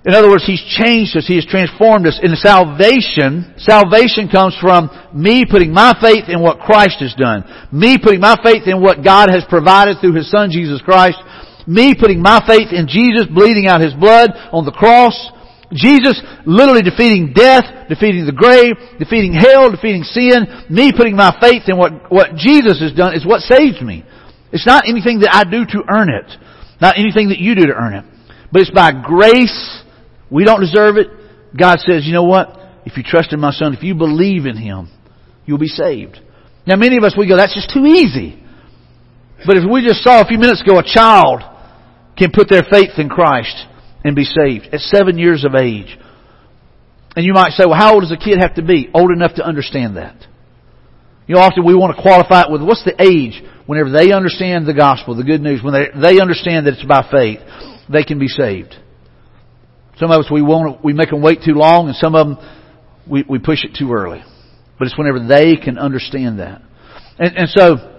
In 0.06 0.14
other 0.14 0.30
words, 0.30 0.46
He's 0.46 0.64
changed 0.80 1.12
us. 1.16 1.26
He 1.28 1.36
has 1.36 1.44
transformed 1.44 2.06
us. 2.06 2.16
In 2.22 2.32
salvation, 2.36 3.52
salvation 3.58 4.32
comes 4.32 4.56
from 4.56 4.88
me 5.12 5.44
putting 5.44 5.74
my 5.74 5.92
faith 6.00 6.30
in 6.32 6.40
what 6.40 6.60
Christ 6.60 7.04
has 7.04 7.12
done. 7.18 7.44
Me 7.72 7.98
putting 8.00 8.20
my 8.20 8.38
faith 8.40 8.64
in 8.64 8.80
what 8.80 9.04
God 9.04 9.28
has 9.28 9.44
provided 9.50 10.00
through 10.00 10.14
His 10.14 10.30
Son, 10.30 10.48
Jesus 10.48 10.80
Christ. 10.80 11.20
Me 11.66 11.94
putting 11.98 12.22
my 12.22 12.40
faith 12.46 12.72
in 12.72 12.86
Jesus 12.88 13.26
bleeding 13.26 13.66
out 13.66 13.80
His 13.80 13.94
blood 13.94 14.30
on 14.52 14.64
the 14.64 14.72
cross. 14.72 15.14
Jesus 15.72 16.20
literally 16.46 16.82
defeating 16.82 17.32
death, 17.32 17.64
defeating 17.88 18.26
the 18.26 18.34
grave, 18.34 18.74
defeating 18.98 19.32
hell, 19.32 19.70
defeating 19.70 20.02
sin. 20.02 20.66
Me 20.68 20.92
putting 20.92 21.14
my 21.14 21.36
faith 21.40 21.62
in 21.68 21.78
what, 21.78 22.10
what 22.10 22.34
Jesus 22.34 22.80
has 22.80 22.92
done 22.92 23.14
is 23.14 23.24
what 23.24 23.40
saves 23.42 23.80
me. 23.80 24.04
It's 24.52 24.66
not 24.66 24.84
anything 24.88 25.20
that 25.20 25.30
I 25.30 25.44
do 25.44 25.64
to 25.64 25.84
earn 25.88 26.10
it. 26.10 26.26
Not 26.80 26.98
anything 26.98 27.28
that 27.28 27.38
you 27.38 27.54
do 27.54 27.66
to 27.66 27.74
earn 27.74 27.94
it. 27.94 28.04
But 28.50 28.62
it's 28.62 28.70
by 28.70 28.90
grace 28.90 29.82
we 30.30 30.44
don't 30.44 30.60
deserve 30.60 30.96
it. 30.96 31.08
God 31.58 31.78
says, 31.80 32.06
you 32.06 32.12
know 32.12 32.24
what? 32.24 32.56
If 32.84 32.96
you 32.96 33.02
trust 33.02 33.32
in 33.32 33.40
my 33.40 33.50
son, 33.50 33.74
if 33.74 33.82
you 33.82 33.94
believe 33.94 34.46
in 34.46 34.56
him, 34.56 34.88
you'll 35.44 35.58
be 35.58 35.66
saved. 35.66 36.18
Now 36.66 36.76
many 36.76 36.96
of 36.96 37.04
us, 37.04 37.14
we 37.16 37.28
go, 37.28 37.36
that's 37.36 37.54
just 37.54 37.72
too 37.72 37.84
easy. 37.86 38.42
But 39.46 39.56
if 39.56 39.64
we 39.70 39.86
just 39.86 40.02
saw 40.02 40.20
a 40.20 40.26
few 40.26 40.38
minutes 40.38 40.62
ago 40.62 40.78
a 40.78 40.84
child 40.84 41.42
can 42.16 42.30
put 42.32 42.48
their 42.48 42.64
faith 42.70 42.98
in 42.98 43.08
Christ 43.08 43.66
and 44.04 44.16
be 44.16 44.24
saved 44.24 44.68
at 44.72 44.80
seven 44.80 45.18
years 45.18 45.44
of 45.44 45.54
age. 45.54 45.98
And 47.16 47.24
you 47.24 47.32
might 47.32 47.52
say, 47.52 47.64
well, 47.66 47.78
how 47.78 47.94
old 47.94 48.02
does 48.02 48.12
a 48.12 48.16
kid 48.16 48.38
have 48.40 48.54
to 48.54 48.62
be? 48.62 48.88
Old 48.94 49.10
enough 49.10 49.34
to 49.36 49.44
understand 49.44 49.96
that. 49.96 50.16
You 51.26 51.36
know, 51.36 51.42
often 51.42 51.64
we 51.64 51.74
want 51.74 51.96
to 51.96 52.02
qualify 52.02 52.42
it 52.42 52.50
with 52.50 52.62
what's 52.62 52.84
the 52.84 53.00
age 53.00 53.42
whenever 53.66 53.90
they 53.90 54.12
understand 54.12 54.66
the 54.66 54.74
gospel, 54.74 55.14
the 55.14 55.24
good 55.24 55.40
news, 55.40 55.62
when 55.62 55.74
they, 55.74 55.86
they 55.94 56.20
understand 56.20 56.66
that 56.66 56.74
it's 56.74 56.84
by 56.84 57.06
faith, 57.10 57.38
they 57.88 58.04
can 58.04 58.18
be 58.18 58.28
saved. 58.28 58.74
Some 59.96 60.10
of 60.10 60.18
us, 60.18 60.30
we 60.30 60.42
want 60.42 60.82
we 60.82 60.92
make 60.92 61.10
them 61.10 61.22
wait 61.22 61.40
too 61.44 61.52
long, 61.52 61.86
and 61.86 61.96
some 61.96 62.14
of 62.14 62.26
them, 62.26 62.38
we, 63.06 63.24
we 63.28 63.38
push 63.38 63.64
it 63.64 63.76
too 63.78 63.92
early. 63.92 64.22
But 64.78 64.86
it's 64.86 64.96
whenever 64.96 65.24
they 65.24 65.56
can 65.56 65.78
understand 65.78 66.40
that. 66.40 66.62
And, 67.18 67.36
and 67.36 67.48
so, 67.50 67.89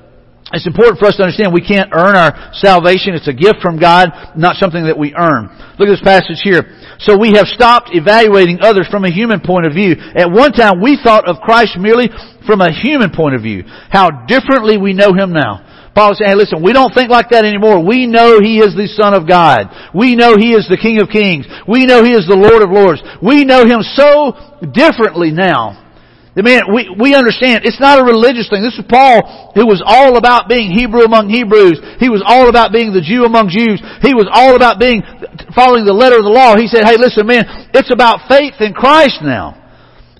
it's 0.53 0.67
important 0.67 0.99
for 0.99 1.07
us 1.07 1.15
to 1.15 1.23
understand 1.23 1.53
we 1.53 1.63
can't 1.63 1.89
earn 1.93 2.15
our 2.15 2.51
salvation. 2.53 3.15
It's 3.15 3.27
a 3.27 3.33
gift 3.33 3.61
from 3.61 3.79
God, 3.79 4.35
not 4.35 4.57
something 4.57 4.83
that 4.83 4.97
we 4.97 5.15
earn. 5.15 5.47
Look 5.79 5.87
at 5.87 5.95
this 5.95 6.03
passage 6.03 6.43
here. 6.43 6.75
So 6.99 7.15
we 7.15 7.33
have 7.39 7.47
stopped 7.47 7.95
evaluating 7.95 8.59
others 8.59 8.87
from 8.91 9.05
a 9.05 9.11
human 9.11 9.39
point 9.39 9.65
of 9.65 9.73
view. 9.73 9.95
At 9.95 10.29
one 10.29 10.51
time 10.51 10.81
we 10.81 10.99
thought 11.01 11.27
of 11.27 11.39
Christ 11.39 11.79
merely 11.79 12.09
from 12.45 12.59
a 12.59 12.71
human 12.71 13.11
point 13.15 13.35
of 13.35 13.41
view. 13.41 13.63
How 13.89 14.27
differently 14.27 14.77
we 14.77 14.91
know 14.91 15.13
Him 15.15 15.31
now. 15.31 15.63
Paul 15.95 16.13
is 16.13 16.19
saying, 16.19 16.29
hey, 16.29 16.35
listen, 16.35 16.63
we 16.63 16.71
don't 16.73 16.93
think 16.93 17.09
like 17.09 17.29
that 17.31 17.43
anymore. 17.43 17.83
We 17.83 18.07
know 18.07 18.39
He 18.39 18.59
is 18.59 18.75
the 18.75 18.87
Son 18.87 19.13
of 19.13 19.27
God. 19.27 19.71
We 19.95 20.15
know 20.15 20.35
He 20.35 20.53
is 20.53 20.67
the 20.67 20.79
King 20.79 20.99
of 21.01 21.09
Kings. 21.09 21.47
We 21.67 21.85
know 21.85 22.03
He 22.03 22.11
is 22.11 22.27
the 22.27 22.35
Lord 22.35 22.63
of 22.63 22.71
Lords. 22.71 23.01
We 23.23 23.43
know 23.43 23.63
Him 23.63 23.83
so 23.95 24.35
differently 24.71 25.31
now. 25.31 25.90
The 26.31 26.47
man, 26.47 26.71
we, 26.71 26.87
we 26.87 27.11
understand, 27.11 27.67
it's 27.67 27.79
not 27.83 27.99
a 27.99 28.07
religious 28.07 28.47
thing. 28.47 28.63
This 28.63 28.79
is 28.79 28.87
Paul, 28.87 29.51
who 29.51 29.67
was 29.67 29.83
all 29.83 30.15
about 30.15 30.47
being 30.47 30.71
Hebrew 30.71 31.03
among 31.03 31.27
Hebrews. 31.27 31.75
He 31.99 32.07
was 32.07 32.23
all 32.23 32.47
about 32.47 32.71
being 32.71 32.95
the 32.95 33.03
Jew 33.03 33.27
among 33.27 33.51
Jews. 33.51 33.83
He 33.99 34.15
was 34.15 34.31
all 34.31 34.55
about 34.55 34.79
being, 34.79 35.03
following 35.51 35.83
the 35.83 35.91
letter 35.91 36.15
of 36.15 36.23
the 36.23 36.31
law. 36.31 36.55
He 36.55 36.71
said, 36.71 36.87
hey, 36.87 36.95
listen, 36.95 37.27
man, 37.27 37.43
it's 37.75 37.91
about 37.91 38.31
faith 38.31 38.63
in 38.63 38.71
Christ 38.71 39.19
now. 39.19 39.59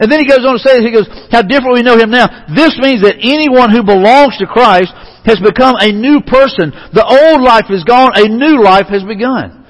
And 0.03 0.11
then 0.11 0.19
he 0.19 0.27
goes 0.27 0.43
on 0.43 0.59
to 0.59 0.63
say, 0.63 0.83
he 0.83 0.91
goes, 0.91 1.07
how 1.31 1.47
different 1.47 1.79
we 1.79 1.85
know 1.87 1.95
him 1.95 2.11
now. 2.11 2.27
This 2.51 2.75
means 2.75 3.07
that 3.07 3.15
anyone 3.23 3.71
who 3.71 3.79
belongs 3.79 4.35
to 4.43 4.51
Christ 4.51 4.91
has 5.23 5.39
become 5.39 5.79
a 5.79 5.95
new 5.95 6.19
person. 6.27 6.75
The 6.91 7.07
old 7.07 7.39
life 7.39 7.71
is 7.71 7.87
gone, 7.87 8.19
a 8.19 8.27
new 8.27 8.59
life 8.59 8.91
has 8.91 9.07
begun. 9.07 9.63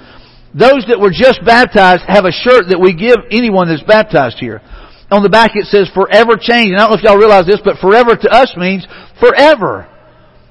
Those 0.57 0.89
that 0.89 0.97
were 0.97 1.13
just 1.13 1.45
baptized 1.45 2.01
have 2.09 2.25
a 2.25 2.33
shirt 2.33 2.73
that 2.73 2.81
we 2.81 2.97
give 2.97 3.29
anyone 3.29 3.69
that's 3.69 3.85
baptized 3.85 4.41
here 4.41 4.65
on 5.11 5.23
the 5.23 5.29
back 5.29 5.51
it 5.55 5.67
says 5.67 5.91
forever 5.93 6.39
changed. 6.39 6.71
And 6.71 6.79
I 6.79 6.87
don't 6.87 6.95
know 6.95 6.97
if 6.97 7.03
y'all 7.03 7.19
realize 7.19 7.45
this, 7.45 7.59
but 7.63 7.77
forever 7.83 8.15
to 8.15 8.29
us 8.31 8.55
means 8.55 8.87
forever. 9.19 9.87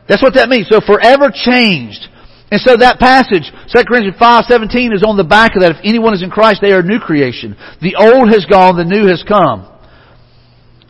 That's 0.07 0.23
what 0.23 0.35
that 0.35 0.49
means. 0.49 0.69
So 0.69 0.81
forever 0.85 1.33
changed. 1.33 2.07
And 2.51 2.61
so 2.61 2.77
that 2.77 2.99
passage, 2.99 3.47
2 3.71 3.85
Corinthians 3.87 4.19
5:17 4.19 4.93
is 4.93 5.03
on 5.03 5.17
the 5.17 5.25
back 5.25 5.55
of 5.57 5.63
that. 5.63 5.71
If 5.79 5.83
anyone 5.85 6.15
is 6.15 6.23
in 6.23 6.31
Christ, 6.31 6.61
they 6.61 6.73
are 6.73 6.81
a 6.81 6.87
new 6.87 6.99
creation. 6.99 7.57
The 7.81 7.97
old 7.97 8.29
has 8.31 8.45
gone, 8.45 8.77
the 8.77 8.85
new 8.85 9.07
has 9.07 9.23
come. 9.23 9.67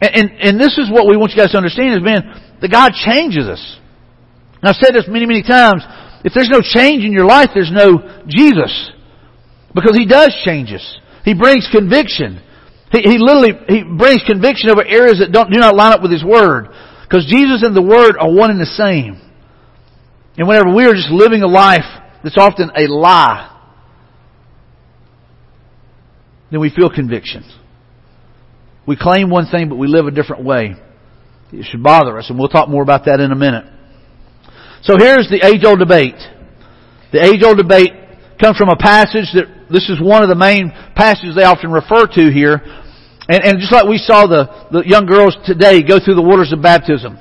And, 0.01 0.11
and, 0.17 0.29
and 0.41 0.55
this 0.61 0.79
is 0.79 0.91
what 0.91 1.07
we 1.07 1.17
want 1.17 1.33
you 1.33 1.39
guys 1.39 1.53
to 1.53 1.59
understand 1.59 1.95
is, 1.95 2.03
man, 2.03 2.25
that 2.61 2.73
God 2.73 2.93
changes 2.97 3.45
us. 3.45 3.61
And 4.63 4.69
I've 4.69 4.81
said 4.81 4.95
this 4.95 5.05
many, 5.07 5.27
many 5.27 5.43
times. 5.43 5.85
If 6.25 6.33
there's 6.33 6.49
no 6.49 6.61
change 6.61 7.05
in 7.05 7.13
your 7.13 7.25
life, 7.25 7.51
there's 7.55 7.73
no 7.73 8.25
Jesus. 8.27 8.91
Because 9.75 9.97
He 9.97 10.07
does 10.07 10.35
change 10.45 10.73
us. 10.73 10.99
He 11.25 11.35
brings 11.35 11.69
conviction. 11.71 12.41
He, 12.91 13.03
he 13.03 13.19
literally, 13.19 13.53
he 13.69 13.83
brings 13.85 14.23
conviction 14.27 14.71
over 14.71 14.85
areas 14.85 15.19
that 15.21 15.31
don't, 15.33 15.51
do 15.51 15.59
not 15.59 15.77
line 15.77 15.93
up 15.93 16.03
with 16.03 16.11
His 16.11 16.25
Word. 16.25 16.69
Because 17.03 17.27
Jesus 17.27 17.63
and 17.63 17.75
the 17.75 17.83
Word 17.83 18.17
are 18.19 18.31
one 18.31 18.51
and 18.51 18.61
the 18.61 18.67
same. 18.67 19.21
And 20.37 20.49
whenever 20.49 20.75
we 20.75 20.85
are 20.87 20.95
just 20.95 21.11
living 21.11 21.43
a 21.43 21.49
life 21.49 21.87
that's 22.23 22.39
often 22.39 22.71
a 22.77 22.87
lie, 22.87 23.47
then 26.51 26.61
we 26.61 26.71
feel 26.71 26.91
conviction. 26.91 27.45
We 28.87 28.97
claim 28.97 29.31
one 29.31 29.47
thing, 29.47 29.69
but 29.69 29.77
we 29.77 29.87
live 29.87 30.07
a 30.07 30.11
different 30.11 30.45
way. 30.45 30.75
It 31.53 31.65
should 31.65 31.83
bother 31.83 32.19
us, 32.19 32.31
and 32.31 32.39
we'll 32.39 32.49
talk 32.49 32.69
more 32.69 32.83
about 32.83 33.05
that 33.05 33.21
in 33.21 33.33
a 33.33 33.37
minute. 33.37 33.65
So 34.83 34.97
here's 34.99 35.29
the 35.29 35.45
age-old 35.45 35.79
debate. 35.79 36.19
The 37.13 37.23
age-old 37.23 37.59
debate 37.59 37.93
comes 38.41 38.57
from 38.57 38.69
a 38.69 38.77
passage 38.77 39.31
that 39.35 39.69
this 39.71 39.89
is 39.91 40.01
one 40.01 40.23
of 40.23 40.29
the 40.29 40.35
main 40.35 40.73
passages 40.97 41.37
they 41.37 41.45
often 41.45 41.71
refer 41.71 42.07
to 42.07 42.33
here. 42.33 42.63
And, 43.31 43.47
and 43.47 43.61
just 43.61 43.71
like 43.71 43.87
we 43.87 43.99
saw 43.99 44.27
the, 44.27 44.51
the 44.75 44.83
young 44.85 45.07
girls 45.07 45.39
today 45.47 45.87
go 45.87 46.03
through 46.03 46.19
the 46.19 46.27
waters 46.27 46.51
of 46.53 46.61
baptism. 46.61 47.15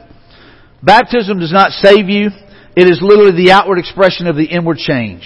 Baptism 0.82 1.38
does 1.38 1.54
not 1.54 1.70
save 1.70 2.10
you. 2.10 2.34
It 2.76 2.90
is 2.90 2.98
literally 2.98 3.46
the 3.46 3.52
outward 3.52 3.78
expression 3.78 4.26
of 4.26 4.36
the 4.36 4.46
inward 4.46 4.78
change. 4.78 5.22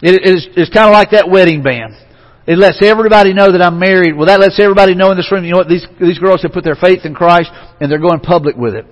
It 0.00 0.22
is, 0.22 0.46
it's 0.54 0.70
kind 0.70 0.86
of 0.86 0.92
like 0.94 1.10
that 1.10 1.26
wedding 1.28 1.62
band. 1.62 1.98
It 2.46 2.58
lets 2.58 2.78
everybody 2.82 3.34
know 3.34 3.50
that 3.50 3.62
I'm 3.62 3.78
married. 3.78 4.14
Well, 4.14 4.26
that 4.26 4.38
lets 4.38 4.58
everybody 4.62 4.94
know 4.94 5.10
in 5.10 5.16
this 5.16 5.30
room, 5.32 5.42
you 5.42 5.52
know 5.52 5.58
what, 5.58 5.68
these, 5.68 5.86
these 5.98 6.18
girls 6.18 6.42
have 6.42 6.52
put 6.52 6.62
their 6.62 6.78
faith 6.78 7.02
in 7.02 7.14
Christ 7.14 7.50
and 7.80 7.90
they're 7.90 8.02
going 8.02 8.20
public 8.20 8.54
with 8.54 8.74
it. 8.74 8.86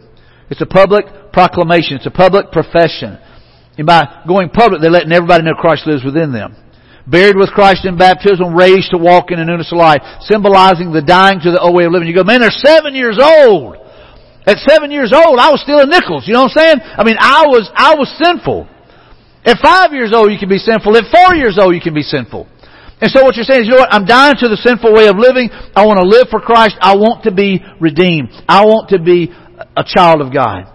It's 0.51 0.61
a 0.61 0.67
public 0.67 1.33
proclamation. 1.33 2.03
It's 2.03 2.07
a 2.07 2.11
public 2.11 2.51
profession. 2.51 3.19
And 3.79 3.87
by 3.87 4.27
going 4.27 4.51
public, 4.51 4.81
they're 4.81 4.91
letting 4.91 5.13
everybody 5.13 5.45
know 5.45 5.55
Christ 5.55 5.87
lives 5.87 6.03
within 6.03 6.33
them. 6.33 6.57
Buried 7.11 7.35
with 7.35 7.51
Christ 7.51 7.85
in 7.85 7.99
baptism, 7.99 8.55
raised 8.55 8.95
to 8.95 8.99
walk 8.99 9.33
in 9.35 9.41
a 9.41 9.45
newness 9.45 9.73
of 9.73 9.79
life, 9.79 9.99
symbolizing 10.21 10.93
the 10.93 11.03
dying 11.03 11.41
to 11.43 11.51
the 11.51 11.59
old 11.59 11.75
way 11.75 11.85
of 11.85 11.91
living. 11.91 12.07
You 12.07 12.15
go, 12.15 12.23
man, 12.23 12.41
they're 12.41 12.55
seven 12.55 12.95
years 12.95 13.19
old. 13.19 13.77
At 14.47 14.63
seven 14.63 14.91
years 14.91 15.13
old, 15.13 15.43
I 15.43 15.51
was 15.51 15.61
stealing 15.67 15.91
nickels. 15.91 16.25
You 16.27 16.35
know 16.35 16.47
what 16.47 16.57
I'm 16.57 16.79
saying? 16.79 16.79
I 16.81 17.03
mean, 17.03 17.17
I 17.19 17.51
was, 17.51 17.69
I 17.75 17.99
was 17.99 18.09
sinful. 18.15 18.69
At 19.45 19.59
five 19.59 19.93
years 19.93 20.15
old, 20.15 20.31
you 20.31 20.39
can 20.39 20.49
be 20.49 20.63
sinful. 20.63 20.97
At 20.97 21.11
four 21.11 21.35
years 21.35 21.59
old, 21.59 21.75
you 21.75 21.81
can 21.81 21.95
be 21.95 22.07
sinful. 22.07 22.47
And 23.01 23.11
so 23.11 23.25
what 23.25 23.35
you're 23.35 23.49
saying 23.49 23.63
is, 23.63 23.67
you 23.67 23.75
know 23.75 23.83
what? 23.83 23.93
I'm 23.93 24.05
dying 24.05 24.37
to 24.39 24.49
the 24.49 24.61
sinful 24.61 24.93
way 24.93 25.09
of 25.09 25.17
living. 25.17 25.51
I 25.75 25.87
want 25.87 25.99
to 25.99 26.07
live 26.07 26.29
for 26.31 26.39
Christ. 26.39 26.77
I 26.81 26.95
want 26.97 27.25
to 27.25 27.33
be 27.33 27.59
redeemed. 27.81 28.29
I 28.47 28.65
want 28.65 28.91
to 28.91 29.01
be 29.01 29.33
a 29.77 29.83
child 29.83 30.21
of 30.21 30.33
God. 30.33 30.69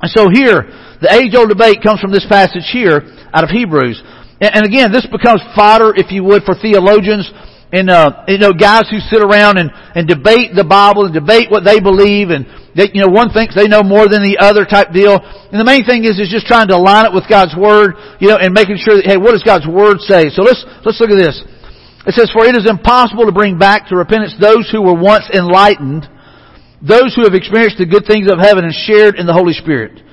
And 0.00 0.10
so 0.14 0.30
here, 0.30 0.62
the 1.02 1.10
age-old 1.10 1.50
debate 1.50 1.82
comes 1.82 2.00
from 2.00 2.14
this 2.14 2.26
passage 2.30 2.70
here 2.70 3.02
out 3.34 3.42
of 3.42 3.50
Hebrews. 3.50 3.98
And, 4.40 4.64
again, 4.64 4.92
this 4.92 5.06
becomes 5.06 5.42
fodder, 5.56 5.92
if 5.96 6.12
you 6.12 6.22
would, 6.24 6.44
for 6.44 6.54
theologians 6.54 7.30
and 7.72 7.90
uh, 7.90 8.24
you 8.28 8.38
know 8.38 8.52
guys 8.52 8.88
who 8.88 8.96
sit 8.96 9.20
around 9.20 9.58
and, 9.58 9.68
and 9.92 10.08
debate 10.08 10.56
the 10.56 10.64
Bible 10.64 11.04
and 11.04 11.12
debate 11.12 11.52
what 11.52 11.64
they 11.68 11.80
believe 11.80 12.32
and 12.32 12.48
they, 12.72 12.88
you 12.96 13.04
know 13.04 13.12
one 13.12 13.28
thinks 13.28 13.52
they 13.52 13.68
know 13.68 13.84
more 13.84 14.08
than 14.08 14.24
the 14.24 14.40
other 14.40 14.64
type 14.64 14.92
deal. 14.92 15.20
And 15.20 15.60
the 15.60 15.68
main 15.68 15.84
thing 15.84 16.08
is 16.08 16.16
is 16.16 16.32
just 16.32 16.48
trying 16.48 16.72
to 16.72 16.76
align 16.76 17.04
it 17.04 17.12
with 17.12 17.28
God's 17.28 17.52
word, 17.52 18.00
you 18.20 18.32
know, 18.32 18.40
and 18.40 18.56
making 18.56 18.80
sure 18.80 18.96
that 18.96 19.04
hey, 19.04 19.20
what 19.20 19.36
does 19.36 19.44
God's 19.44 19.68
word 19.68 20.00
say? 20.00 20.32
So 20.32 20.40
let's 20.40 20.64
let's 20.84 20.96
look 20.96 21.12
at 21.12 21.20
this. 21.20 21.44
It 22.08 22.16
says, 22.16 22.32
"For 22.32 22.48
it 22.48 22.56
is 22.56 22.64
impossible 22.64 23.28
to 23.28 23.36
bring 23.36 23.60
back 23.60 23.92
to 23.92 24.00
repentance 24.00 24.32
those 24.40 24.70
who 24.72 24.80
were 24.80 24.96
once 24.96 25.28
enlightened, 25.28 26.08
those 26.80 27.12
who 27.12 27.28
have 27.28 27.36
experienced 27.36 27.76
the 27.76 27.84
good 27.84 28.08
things 28.08 28.32
of 28.32 28.40
heaven 28.40 28.64
and 28.64 28.72
shared 28.72 29.20
in 29.20 29.28
the 29.28 29.36
Holy 29.36 29.52
Spirit." 29.52 30.04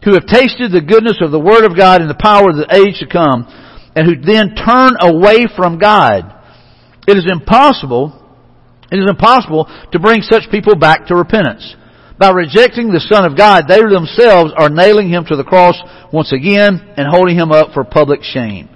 who 0.00 0.14
have 0.14 0.24
tasted 0.24 0.72
the 0.72 0.80
goodness 0.80 1.20
of 1.20 1.30
the 1.30 1.38
Word 1.38 1.60
of 1.68 1.76
God 1.76 2.00
and 2.00 2.08
the 2.08 2.16
power 2.16 2.48
of 2.48 2.56
the 2.56 2.64
age 2.72 3.04
to 3.04 3.06
come, 3.06 3.44
and 3.94 4.06
who 4.06 4.20
then 4.20 4.54
turn 4.54 4.92
away 5.00 5.46
from 5.56 5.78
God. 5.78 6.34
It 7.06 7.16
is 7.16 7.26
impossible, 7.30 8.16
it 8.90 8.98
is 8.98 9.08
impossible 9.08 9.68
to 9.92 9.98
bring 9.98 10.22
such 10.22 10.50
people 10.50 10.76
back 10.76 11.06
to 11.06 11.14
repentance. 11.14 11.76
By 12.18 12.30
rejecting 12.30 12.92
the 12.92 13.00
Son 13.00 13.24
of 13.24 13.36
God, 13.36 13.64
they 13.66 13.80
themselves 13.80 14.52
are 14.56 14.68
nailing 14.68 15.08
Him 15.08 15.24
to 15.24 15.36
the 15.36 15.44
cross 15.44 15.80
once 16.12 16.32
again 16.32 16.76
and 16.96 17.08
holding 17.08 17.36
Him 17.36 17.50
up 17.50 17.72
for 17.72 17.82
public 17.82 18.20
shame. 18.22 18.68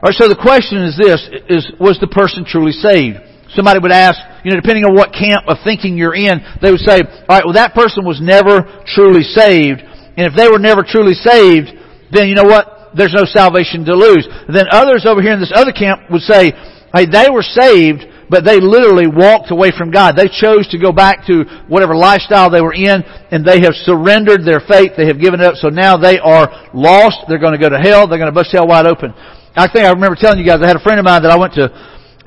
Alright, 0.00 0.16
so 0.16 0.28
the 0.28 0.36
question 0.36 0.84
is 0.84 0.96
this, 0.96 1.20
is, 1.48 1.72
was 1.80 1.98
the 2.00 2.08
person 2.08 2.44
truly 2.44 2.72
saved? 2.72 3.20
Somebody 3.52 3.80
would 3.80 3.92
ask, 3.92 4.16
you 4.44 4.52
know, 4.52 4.60
depending 4.60 4.84
on 4.84 4.94
what 4.94 5.12
camp 5.12 5.44
of 5.48 5.58
thinking 5.64 5.96
you're 5.96 6.14
in, 6.14 6.40
they 6.62 6.70
would 6.70 6.80
say, 6.80 7.00
alright, 7.28 7.44
well 7.44 7.56
that 7.56 7.74
person 7.74 8.04
was 8.04 8.20
never 8.20 8.64
truly 8.86 9.24
saved, 9.24 9.80
and 9.80 10.24
if 10.24 10.36
they 10.36 10.48
were 10.48 10.60
never 10.60 10.84
truly 10.84 11.12
saved, 11.12 11.68
then 12.12 12.28
you 12.28 12.34
know 12.34 12.48
what? 12.48 12.79
There's 12.96 13.14
no 13.14 13.24
salvation 13.24 13.84
to 13.84 13.94
lose. 13.94 14.26
Then 14.48 14.66
others 14.70 15.06
over 15.06 15.22
here 15.22 15.32
in 15.32 15.40
this 15.40 15.52
other 15.54 15.72
camp 15.72 16.10
would 16.10 16.22
say, 16.22 16.52
hey, 16.94 17.06
they 17.06 17.30
were 17.30 17.42
saved, 17.42 18.04
but 18.28 18.44
they 18.44 18.60
literally 18.60 19.06
walked 19.06 19.50
away 19.50 19.70
from 19.76 19.90
God. 19.90 20.16
They 20.16 20.30
chose 20.30 20.66
to 20.70 20.78
go 20.78 20.92
back 20.92 21.26
to 21.26 21.44
whatever 21.68 21.94
lifestyle 21.94 22.50
they 22.50 22.60
were 22.60 22.74
in, 22.74 23.02
and 23.30 23.44
they 23.44 23.60
have 23.62 23.74
surrendered 23.74 24.44
their 24.44 24.60
faith. 24.60 24.92
They 24.96 25.06
have 25.06 25.20
given 25.20 25.40
it 25.40 25.46
up. 25.46 25.56
So 25.56 25.68
now 25.68 25.96
they 25.96 26.18
are 26.18 26.70
lost. 26.74 27.26
They're 27.28 27.42
going 27.42 27.58
to 27.58 27.62
go 27.62 27.68
to 27.68 27.78
hell. 27.78 28.06
They're 28.06 28.18
going 28.18 28.30
to 28.30 28.34
bust 28.34 28.50
hell 28.52 28.66
wide 28.66 28.86
open. 28.86 29.14
I 29.56 29.66
think 29.66 29.84
I 29.84 29.90
remember 29.90 30.14
telling 30.14 30.38
you 30.38 30.46
guys, 30.46 30.62
I 30.62 30.68
had 30.68 30.76
a 30.76 30.84
friend 30.84 30.98
of 30.98 31.04
mine 31.04 31.22
that 31.22 31.32
I 31.32 31.38
went 31.38 31.54
to 31.54 31.66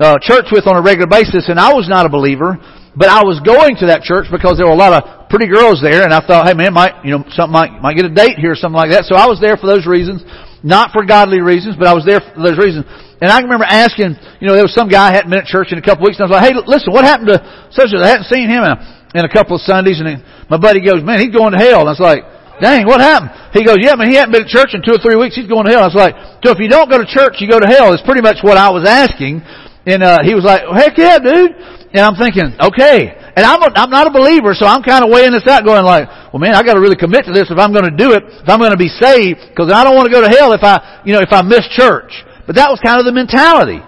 uh, 0.00 0.18
church 0.20 0.46
with 0.52 0.66
on 0.66 0.76
a 0.76 0.82
regular 0.82 1.08
basis, 1.08 1.48
and 1.48 1.58
I 1.58 1.72
was 1.72 1.88
not 1.88 2.04
a 2.04 2.12
believer, 2.12 2.58
but 2.96 3.08
I 3.08 3.22
was 3.24 3.40
going 3.40 3.76
to 3.80 3.86
that 3.88 4.02
church 4.02 4.26
because 4.30 4.58
there 4.58 4.66
were 4.66 4.76
a 4.76 4.78
lot 4.78 4.92
of 4.92 5.28
pretty 5.30 5.46
girls 5.46 5.80
there, 5.80 6.04
and 6.04 6.12
I 6.12 6.20
thought, 6.20 6.46
hey 6.46 6.54
man, 6.54 6.74
might 6.74 7.00
you 7.02 7.16
know 7.16 7.24
something 7.32 7.54
might 7.54 7.80
might 7.80 7.96
get 7.96 8.04
a 8.04 8.12
date 8.12 8.38
here 8.38 8.52
or 8.52 8.58
something 8.58 8.76
like 8.76 8.90
that. 8.90 9.06
So 9.06 9.16
I 9.16 9.26
was 9.26 9.40
there 9.40 9.56
for 9.56 9.66
those 9.66 9.86
reasons, 9.86 10.22
not 10.64 10.96
for 10.96 11.04
godly 11.04 11.44
reasons, 11.44 11.76
but 11.76 11.86
I 11.86 11.92
was 11.92 12.08
there 12.08 12.24
for 12.24 12.40
those 12.40 12.56
reasons. 12.56 12.88
And 13.20 13.28
I 13.28 13.38
remember 13.44 13.68
asking, 13.68 14.16
you 14.40 14.48
know, 14.48 14.56
there 14.56 14.64
was 14.64 14.72
some 14.72 14.88
guy 14.88 15.12
I 15.12 15.12
hadn't 15.12 15.28
been 15.28 15.44
at 15.44 15.46
church 15.46 15.70
in 15.70 15.78
a 15.78 15.84
couple 15.84 16.02
of 16.02 16.08
weeks, 16.08 16.16
and 16.16 16.24
I 16.24 16.28
was 16.32 16.34
like, 16.40 16.44
hey, 16.48 16.56
listen, 16.64 16.88
what 16.88 17.04
happened 17.04 17.36
to 17.36 17.38
such 17.68 17.92
and 17.92 18.00
I 18.00 18.08
hadn't 18.08 18.32
seen 18.32 18.48
him 18.48 18.64
in 18.64 19.22
a 19.22 19.30
couple 19.30 19.60
of 19.60 19.62
Sundays, 19.62 20.00
and 20.00 20.24
my 20.48 20.56
buddy 20.56 20.80
goes, 20.80 21.04
man, 21.04 21.20
he's 21.20 21.36
going 21.36 21.52
to 21.52 21.60
hell. 21.60 21.84
And 21.84 21.92
I 21.92 21.94
was 21.94 22.02
like, 22.02 22.24
dang, 22.64 22.88
what 22.88 23.04
happened? 23.04 23.30
He 23.52 23.62
goes, 23.62 23.76
yeah, 23.78 23.94
man, 23.94 24.08
he 24.08 24.16
hadn't 24.16 24.32
been 24.32 24.48
at 24.48 24.52
church 24.52 24.72
in 24.72 24.80
two 24.80 24.96
or 24.96 25.02
three 25.04 25.20
weeks. 25.20 25.36
He's 25.36 25.46
going 25.46 25.68
to 25.68 25.70
hell. 25.70 25.84
I 25.84 25.90
was 25.92 25.94
like, 25.94 26.16
so 26.40 26.50
if 26.50 26.58
you 26.58 26.72
don't 26.72 26.88
go 26.88 26.96
to 26.96 27.06
church, 27.06 27.44
you 27.44 27.46
go 27.46 27.60
to 27.60 27.68
hell. 27.68 27.92
It's 27.92 28.02
pretty 28.02 28.24
much 28.24 28.40
what 28.40 28.56
I 28.56 28.72
was 28.72 28.88
asking. 28.88 29.44
And, 29.84 30.00
uh, 30.00 30.24
he 30.24 30.32
was 30.32 30.48
like, 30.48 30.64
heck 30.64 30.96
yeah, 30.96 31.20
dude. 31.20 31.52
And 31.92 32.02
I'm 32.02 32.16
thinking, 32.16 32.56
okay. 32.56 33.23
And 33.36 33.42
I'm, 33.44 33.62
a, 33.62 33.70
I'm 33.74 33.90
not 33.90 34.06
a 34.06 34.14
believer, 34.14 34.54
so 34.54 34.64
I'm 34.64 34.82
kind 34.82 35.02
of 35.02 35.10
weighing 35.10 35.32
this 35.32 35.46
out 35.50 35.66
going 35.66 35.82
like, 35.84 36.06
well 36.30 36.38
man, 36.38 36.54
I 36.54 36.62
gotta 36.62 36.78
really 36.78 36.94
commit 36.94 37.26
to 37.26 37.32
this 37.32 37.50
if 37.50 37.58
I'm 37.58 37.74
gonna 37.74 37.94
do 37.94 38.12
it, 38.14 38.22
if 38.22 38.48
I'm 38.48 38.60
gonna 38.60 38.78
be 38.78 38.88
saved, 38.88 39.50
because 39.50 39.72
I 39.72 39.82
don't 39.82 39.96
want 39.96 40.06
to 40.06 40.14
go 40.14 40.22
to 40.22 40.30
hell 40.30 40.52
if 40.52 40.62
I, 40.62 41.02
you 41.04 41.12
know, 41.12 41.20
if 41.20 41.32
I 41.32 41.42
miss 41.42 41.66
church. 41.74 42.14
But 42.46 42.54
that 42.56 42.70
was 42.70 42.78
kind 42.78 43.00
of 43.00 43.06
the 43.06 43.12
mentality. 43.12 43.82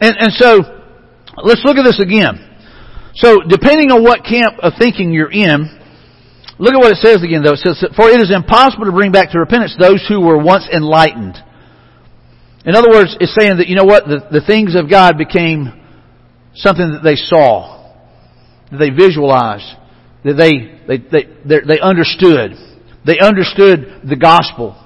And, 0.00 0.16
and 0.18 0.32
so, 0.34 0.82
let's 1.44 1.62
look 1.64 1.76
at 1.76 1.84
this 1.84 2.00
again. 2.02 2.42
So, 3.14 3.40
depending 3.46 3.92
on 3.92 4.02
what 4.02 4.24
camp 4.24 4.58
of 4.58 4.72
thinking 4.78 5.12
you're 5.12 5.30
in, 5.30 5.68
look 6.58 6.74
at 6.74 6.80
what 6.80 6.90
it 6.90 6.98
says 6.98 7.22
again 7.22 7.42
though. 7.44 7.54
It 7.54 7.62
says, 7.62 7.84
for 7.94 8.10
it 8.10 8.18
is 8.20 8.32
impossible 8.34 8.86
to 8.86 8.92
bring 8.92 9.12
back 9.12 9.30
to 9.30 9.38
repentance 9.38 9.76
those 9.78 10.02
who 10.08 10.20
were 10.20 10.38
once 10.38 10.66
enlightened. 10.72 11.36
In 12.64 12.74
other 12.74 12.90
words, 12.90 13.16
it's 13.20 13.34
saying 13.34 13.58
that, 13.58 13.68
you 13.68 13.76
know 13.76 13.84
what, 13.84 14.06
the, 14.06 14.26
the 14.30 14.40
things 14.40 14.74
of 14.74 14.88
God 14.88 15.18
became 15.18 15.72
something 16.54 16.92
that 16.92 17.02
they 17.02 17.16
saw, 17.16 17.81
that 18.72 18.78
they 18.78 18.90
visualized, 18.90 19.68
that 20.24 20.34
they, 20.34 20.80
they, 20.88 20.98
they, 21.44 21.60
they 21.60 21.80
understood. 21.80 22.56
They 23.04 23.20
understood 23.20 24.00
the 24.08 24.16
gospel. 24.16 24.78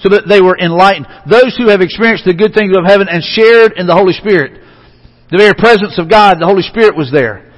So 0.00 0.08
that 0.10 0.26
they 0.28 0.42
were 0.42 0.58
enlightened. 0.58 1.06
Those 1.30 1.54
who 1.56 1.68
have 1.68 1.80
experienced 1.80 2.24
the 2.24 2.34
good 2.34 2.52
things 2.52 2.76
of 2.76 2.84
heaven 2.84 3.06
and 3.08 3.22
shared 3.22 3.76
in 3.76 3.86
the 3.86 3.94
Holy 3.94 4.12
Spirit. 4.12 4.60
The 5.30 5.38
very 5.38 5.54
presence 5.54 5.96
of 5.96 6.10
God, 6.10 6.40
the 6.40 6.50
Holy 6.50 6.66
Spirit 6.66 6.96
was 6.96 7.08
there. 7.12 7.52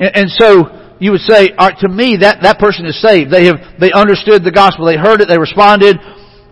And, 0.00 0.26
and 0.26 0.28
so, 0.30 0.96
you 0.98 1.12
would 1.12 1.22
say, 1.26 1.52
right, 1.58 1.76
to 1.84 1.88
me, 1.88 2.18
that, 2.22 2.42
that 2.42 2.58
person 2.58 2.86
is 2.86 2.98
saved. 3.02 3.30
They 3.30 3.46
have, 3.46 3.78
they 3.78 3.92
understood 3.92 4.42
the 4.42 4.54
gospel. 4.54 4.86
They 4.86 4.96
heard 4.96 5.20
it. 5.20 5.28
They 5.28 5.38
responded. 5.38 5.98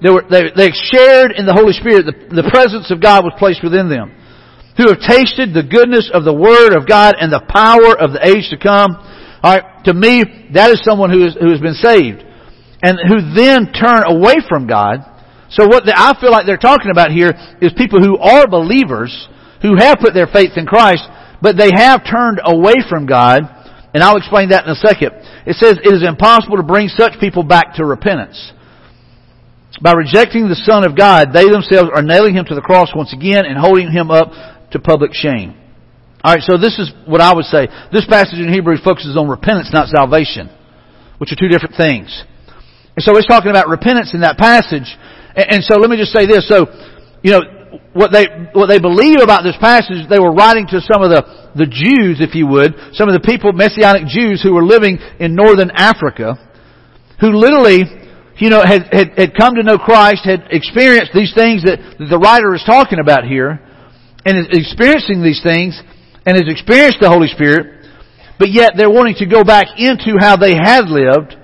They 0.02 0.10
were, 0.10 0.26
they, 0.28 0.50
they 0.54 0.70
shared 0.92 1.32
in 1.32 1.46
the 1.46 1.54
Holy 1.54 1.72
Spirit. 1.72 2.06
The, 2.06 2.42
the 2.42 2.48
presence 2.50 2.90
of 2.90 3.00
God 3.00 3.24
was 3.24 3.34
placed 3.38 3.62
within 3.62 3.88
them. 3.88 4.10
Who 4.76 4.88
have 4.88 5.00
tasted 5.00 5.52
the 5.52 5.62
goodness 5.62 6.10
of 6.12 6.24
the 6.24 6.32
Word 6.32 6.72
of 6.72 6.88
God 6.88 7.14
and 7.18 7.32
the 7.32 7.44
power 7.44 7.92
of 7.92 8.12
the 8.12 8.24
age 8.24 8.48
to 8.50 8.58
come. 8.58 8.96
All 9.42 9.52
right, 9.52 9.84
to 9.84 9.92
me, 9.92 10.24
that 10.54 10.70
is 10.70 10.82
someone 10.84 11.10
who, 11.10 11.26
is, 11.26 11.36
who 11.38 11.50
has 11.50 11.60
been 11.60 11.76
saved. 11.76 12.24
And 12.82 12.98
who 12.98 13.34
then 13.36 13.72
turn 13.72 14.02
away 14.06 14.40
from 14.48 14.66
God. 14.66 15.04
So 15.50 15.68
what 15.68 15.84
the, 15.84 15.92
I 15.94 16.18
feel 16.20 16.32
like 16.32 16.46
they're 16.46 16.56
talking 16.56 16.90
about 16.90 17.12
here 17.12 17.32
is 17.60 17.72
people 17.76 18.00
who 18.00 18.16
are 18.16 18.48
believers, 18.48 19.12
who 19.60 19.76
have 19.76 19.98
put 20.00 20.14
their 20.14 20.26
faith 20.26 20.56
in 20.56 20.66
Christ, 20.66 21.04
but 21.42 21.56
they 21.56 21.70
have 21.74 22.08
turned 22.08 22.40
away 22.42 22.80
from 22.88 23.06
God 23.06 23.44
and 23.94 24.02
I'll 24.02 24.16
explain 24.16 24.48
that 24.50 24.64
in 24.64 24.72
a 24.72 24.80
second. 24.80 25.12
It 25.44 25.56
says 25.56 25.76
it 25.82 25.92
is 25.92 26.02
impossible 26.02 26.56
to 26.56 26.62
bring 26.62 26.88
such 26.88 27.20
people 27.20 27.42
back 27.42 27.74
to 27.76 27.84
repentance. 27.84 28.52
By 29.82 29.92
rejecting 29.92 30.48
the 30.48 30.56
Son 30.64 30.84
of 30.84 30.96
God, 30.96 31.32
they 31.32 31.44
themselves 31.44 31.90
are 31.92 32.02
nailing 32.02 32.36
Him 32.36 32.44
to 32.46 32.54
the 32.54 32.60
cross 32.64 32.92
once 32.94 33.12
again 33.12 33.44
and 33.44 33.58
holding 33.58 33.90
Him 33.90 34.10
up 34.10 34.32
to 34.72 34.78
public 34.78 35.12
shame. 35.14 35.54
Alright, 36.24 36.42
so 36.42 36.56
this 36.56 36.78
is 36.78 36.92
what 37.06 37.20
I 37.20 37.34
would 37.34 37.46
say. 37.46 37.66
This 37.92 38.06
passage 38.06 38.38
in 38.38 38.52
Hebrews 38.52 38.80
focuses 38.84 39.16
on 39.16 39.28
repentance, 39.28 39.70
not 39.72 39.88
salvation, 39.88 40.48
which 41.18 41.32
are 41.32 41.36
two 41.36 41.48
different 41.48 41.74
things. 41.76 42.10
And 42.94 43.02
so 43.02 43.16
it's 43.16 43.26
talking 43.26 43.50
about 43.50 43.68
repentance 43.68 44.14
in 44.14 44.20
that 44.20 44.38
passage. 44.38 44.86
And 45.34 45.64
so 45.64 45.78
let 45.78 45.90
me 45.90 45.96
just 45.96 46.12
say 46.12 46.26
this. 46.26 46.46
So, 46.46 46.66
you 47.22 47.32
know, 47.32 47.42
what 47.92 48.12
they, 48.12 48.26
what 48.52 48.68
they 48.68 48.78
believe 48.78 49.20
about 49.20 49.42
this 49.42 49.56
passage, 49.58 50.06
they 50.08 50.20
were 50.20 50.32
writing 50.32 50.66
to 50.70 50.80
some 50.80 51.02
of 51.02 51.10
the, 51.10 51.50
the 51.56 51.66
Jews, 51.66 52.20
if 52.20 52.34
you 52.34 52.46
would, 52.46 52.74
some 52.92 53.08
of 53.08 53.16
the 53.16 53.24
people, 53.24 53.52
Messianic 53.52 54.06
Jews 54.06 54.42
who 54.42 54.54
were 54.54 54.64
living 54.64 54.98
in 55.18 55.34
northern 55.34 55.70
Africa, 55.74 56.36
who 57.20 57.32
literally, 57.32 57.84
you 58.36 58.50
know, 58.50 58.62
had, 58.62 58.92
had, 58.92 59.08
had 59.16 59.30
come 59.34 59.54
to 59.56 59.62
know 59.62 59.78
Christ, 59.78 60.24
had 60.24 60.48
experienced 60.50 61.12
these 61.14 61.32
things 61.34 61.64
that, 61.64 61.80
that 61.98 62.08
the 62.08 62.18
writer 62.18 62.54
is 62.54 62.62
talking 62.64 63.00
about 63.00 63.24
here, 63.24 63.60
and 64.24 64.38
is 64.38 64.46
experiencing 64.50 65.22
these 65.22 65.42
things, 65.42 65.80
and 66.26 66.36
has 66.36 66.46
experienced 66.46 66.98
the 67.00 67.10
Holy 67.10 67.28
Spirit, 67.28 67.86
but 68.38 68.50
yet 68.50 68.72
they're 68.76 68.90
wanting 68.90 69.16
to 69.18 69.26
go 69.26 69.44
back 69.44 69.66
into 69.78 70.18
how 70.18 70.36
they 70.36 70.54
had 70.54 70.86
lived, 70.86 71.34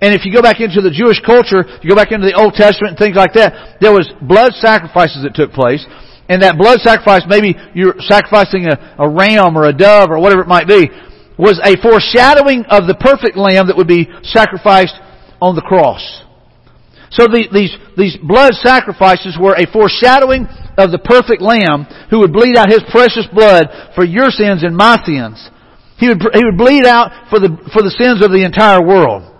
and 0.00 0.12
if 0.12 0.26
you 0.26 0.32
go 0.32 0.42
back 0.42 0.60
into 0.60 0.84
the 0.84 0.92
Jewish 0.92 1.20
culture, 1.24 1.64
you 1.80 1.88
go 1.88 1.96
back 1.96 2.12
into 2.12 2.28
the 2.28 2.36
Old 2.36 2.52
Testament 2.52 2.96
and 2.96 2.98
things 3.00 3.16
like 3.16 3.32
that, 3.32 3.80
there 3.80 3.92
was 3.92 4.04
blood 4.20 4.52
sacrifices 4.60 5.24
that 5.24 5.32
took 5.32 5.56
place. 5.56 5.80
And 6.28 6.42
that 6.42 6.58
blood 6.58 6.84
sacrifice, 6.84 7.22
maybe 7.24 7.56
you're 7.72 7.96
sacrificing 8.04 8.66
a, 8.68 8.76
a 8.98 9.08
ram 9.08 9.56
or 9.56 9.64
a 9.64 9.72
dove 9.72 10.10
or 10.10 10.20
whatever 10.20 10.42
it 10.42 10.50
might 10.50 10.68
be, 10.68 10.90
was 11.38 11.56
a 11.64 11.80
foreshadowing 11.80 12.66
of 12.68 12.84
the 12.84 12.96
perfect 12.98 13.38
lamb 13.38 13.68
that 13.68 13.76
would 13.76 13.88
be 13.88 14.08
sacrificed 14.22 14.96
on 15.40 15.56
the 15.56 15.64
cross. 15.64 16.02
So 17.10 17.24
the, 17.24 17.48
these, 17.48 17.72
these 17.96 18.18
blood 18.20 18.52
sacrifices 18.60 19.38
were 19.40 19.56
a 19.56 19.64
foreshadowing 19.70 20.44
of 20.76 20.92
the 20.92 21.00
perfect 21.00 21.42
lamb 21.42 21.86
who 22.10 22.20
would 22.20 22.32
bleed 22.32 22.56
out 22.56 22.70
his 22.70 22.84
precious 22.90 23.26
blood 23.32 23.66
for 23.94 24.04
your 24.04 24.30
sins 24.30 24.62
and 24.62 24.76
my 24.76 25.00
sins. 25.04 25.40
He 25.98 26.08
would, 26.08 26.20
he 26.20 26.44
would 26.44 26.58
bleed 26.58 26.84
out 26.84 27.30
for 27.30 27.40
the, 27.40 27.48
for 27.72 27.80
the 27.80 27.94
sins 27.96 28.24
of 28.24 28.30
the 28.30 28.44
entire 28.44 28.84
world. 28.84 29.32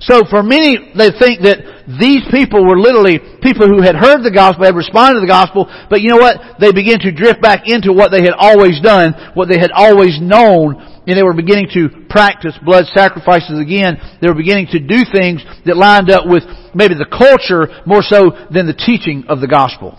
So 0.00 0.24
for 0.28 0.42
many, 0.42 0.92
they 0.96 1.12
think 1.12 1.44
that 1.44 1.84
these 2.00 2.24
people 2.32 2.64
were 2.64 2.80
literally 2.80 3.20
people 3.44 3.68
who 3.68 3.84
had 3.84 3.94
heard 3.94 4.24
the 4.24 4.32
gospel, 4.32 4.64
had 4.64 4.74
responded 4.74 5.20
to 5.20 5.24
the 5.24 5.30
gospel, 5.30 5.68
but 5.88 6.00
you 6.00 6.10
know 6.10 6.20
what? 6.20 6.58
They 6.58 6.72
began 6.72 6.98
to 7.04 7.12
drift 7.12 7.40
back 7.40 7.68
into 7.68 7.92
what 7.92 8.10
they 8.10 8.24
had 8.24 8.34
always 8.34 8.80
done, 8.80 9.14
what 9.34 9.48
they 9.48 9.60
had 9.60 9.70
always 9.70 10.18
known, 10.20 10.80
and 11.06 11.14
they 11.14 11.22
were 11.22 11.36
beginning 11.36 11.68
to 11.74 12.08
practice 12.10 12.58
blood 12.64 12.86
sacrifices 12.92 13.60
again. 13.60 14.00
They 14.20 14.28
were 14.28 14.34
beginning 14.34 14.68
to 14.72 14.80
do 14.80 15.06
things 15.12 15.44
that 15.64 15.76
lined 15.76 16.10
up 16.10 16.26
with 16.26 16.42
maybe 16.74 16.94
the 16.94 17.06
culture 17.06 17.70
more 17.86 18.02
so 18.02 18.34
than 18.50 18.66
the 18.66 18.76
teaching 18.76 19.24
of 19.28 19.40
the 19.40 19.48
gospel. 19.48 19.94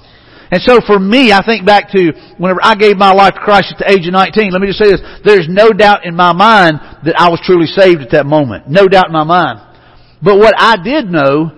And 0.52 0.62
so 0.62 0.80
for 0.86 1.00
me, 1.00 1.32
I 1.32 1.44
think 1.46 1.66
back 1.66 1.92
to 1.92 2.14
whenever 2.38 2.60
I 2.64 2.76
gave 2.76 2.98
my 2.98 3.12
life 3.12 3.34
to 3.34 3.40
Christ 3.40 3.76
at 3.76 3.80
the 3.80 3.92
age 3.92 4.08
of 4.08 4.14
19, 4.14 4.52
let 4.52 4.62
me 4.62 4.68
just 4.68 4.80
say 4.80 4.92
this, 4.92 5.02
there's 5.24 5.48
no 5.50 5.72
doubt 5.72 6.06
in 6.06 6.16
my 6.16 6.32
mind 6.32 6.80
that 7.04 7.16
I 7.20 7.30
was 7.30 7.42
truly 7.44 7.68
saved 7.68 8.02
at 8.02 8.12
that 8.12 8.26
moment. 8.26 8.68
No 8.68 8.88
doubt 8.88 9.08
in 9.08 9.14
my 9.14 9.26
mind. 9.26 9.60
But 10.22 10.40
what 10.40 10.56
I 10.58 10.76
did 10.82 11.12
know 11.12 11.52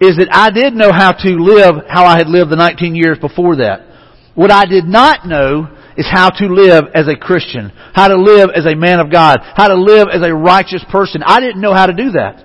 is 0.00 0.16
that 0.18 0.28
I 0.32 0.50
did 0.50 0.74
know 0.74 0.92
how 0.92 1.12
to 1.12 1.30
live 1.38 1.86
how 1.88 2.04
I 2.04 2.18
had 2.18 2.28
lived 2.28 2.50
the 2.50 2.56
19 2.56 2.94
years 2.94 3.18
before 3.18 3.56
that. 3.56 3.86
What 4.34 4.50
I 4.50 4.66
did 4.66 4.84
not 4.84 5.26
know 5.26 5.68
is 5.96 6.06
how 6.10 6.28
to 6.30 6.46
live 6.46 6.86
as 6.92 7.06
a 7.06 7.16
Christian, 7.16 7.70
how 7.94 8.08
to 8.08 8.16
live 8.16 8.50
as 8.54 8.66
a 8.66 8.74
man 8.74 8.98
of 8.98 9.10
God, 9.12 9.38
how 9.54 9.68
to 9.68 9.76
live 9.76 10.08
as 10.12 10.26
a 10.26 10.34
righteous 10.34 10.84
person. 10.90 11.22
I 11.24 11.38
didn't 11.40 11.60
know 11.60 11.72
how 11.72 11.86
to 11.86 11.92
do 11.92 12.10
that. 12.12 12.44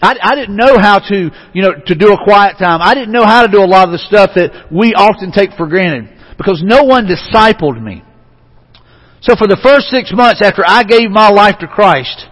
I, 0.00 0.16
I 0.20 0.34
didn't 0.34 0.56
know 0.56 0.78
how 0.78 0.98
to, 0.98 1.30
you 1.54 1.62
know, 1.62 1.72
to 1.86 1.94
do 1.94 2.12
a 2.12 2.22
quiet 2.22 2.56
time. 2.58 2.80
I 2.82 2.94
didn't 2.94 3.12
know 3.12 3.24
how 3.24 3.46
to 3.46 3.48
do 3.50 3.62
a 3.62 3.66
lot 3.66 3.88
of 3.88 3.92
the 3.92 3.98
stuff 3.98 4.30
that 4.34 4.68
we 4.70 4.92
often 4.92 5.32
take 5.32 5.52
for 5.56 5.66
granted 5.66 6.12
because 6.36 6.62
no 6.62 6.84
one 6.84 7.06
discipled 7.06 7.80
me. 7.80 8.02
So 9.22 9.34
for 9.36 9.48
the 9.48 9.58
first 9.62 9.88
six 9.88 10.12
months 10.12 10.42
after 10.44 10.62
I 10.66 10.84
gave 10.84 11.10
my 11.10 11.30
life 11.30 11.56
to 11.60 11.66
Christ, 11.66 12.26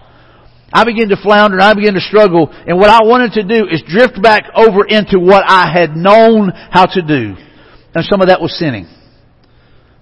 I 0.71 0.83
began 0.83 1.09
to 1.09 1.17
flounder 1.17 1.57
and 1.57 1.65
I 1.65 1.73
began 1.73 1.93
to 1.95 2.01
struggle. 2.01 2.53
And 2.67 2.77
what 2.77 2.89
I 2.89 3.03
wanted 3.03 3.33
to 3.33 3.43
do 3.43 3.65
is 3.67 3.81
drift 3.87 4.21
back 4.21 4.45
over 4.53 4.85
into 4.85 5.19
what 5.19 5.43
I 5.47 5.71
had 5.71 5.95
known 5.95 6.51
how 6.69 6.85
to 6.85 7.01
do. 7.01 7.35
And 7.95 8.03
some 8.05 8.21
of 8.21 8.27
that 8.27 8.41
was 8.41 8.57
sinning. 8.57 8.85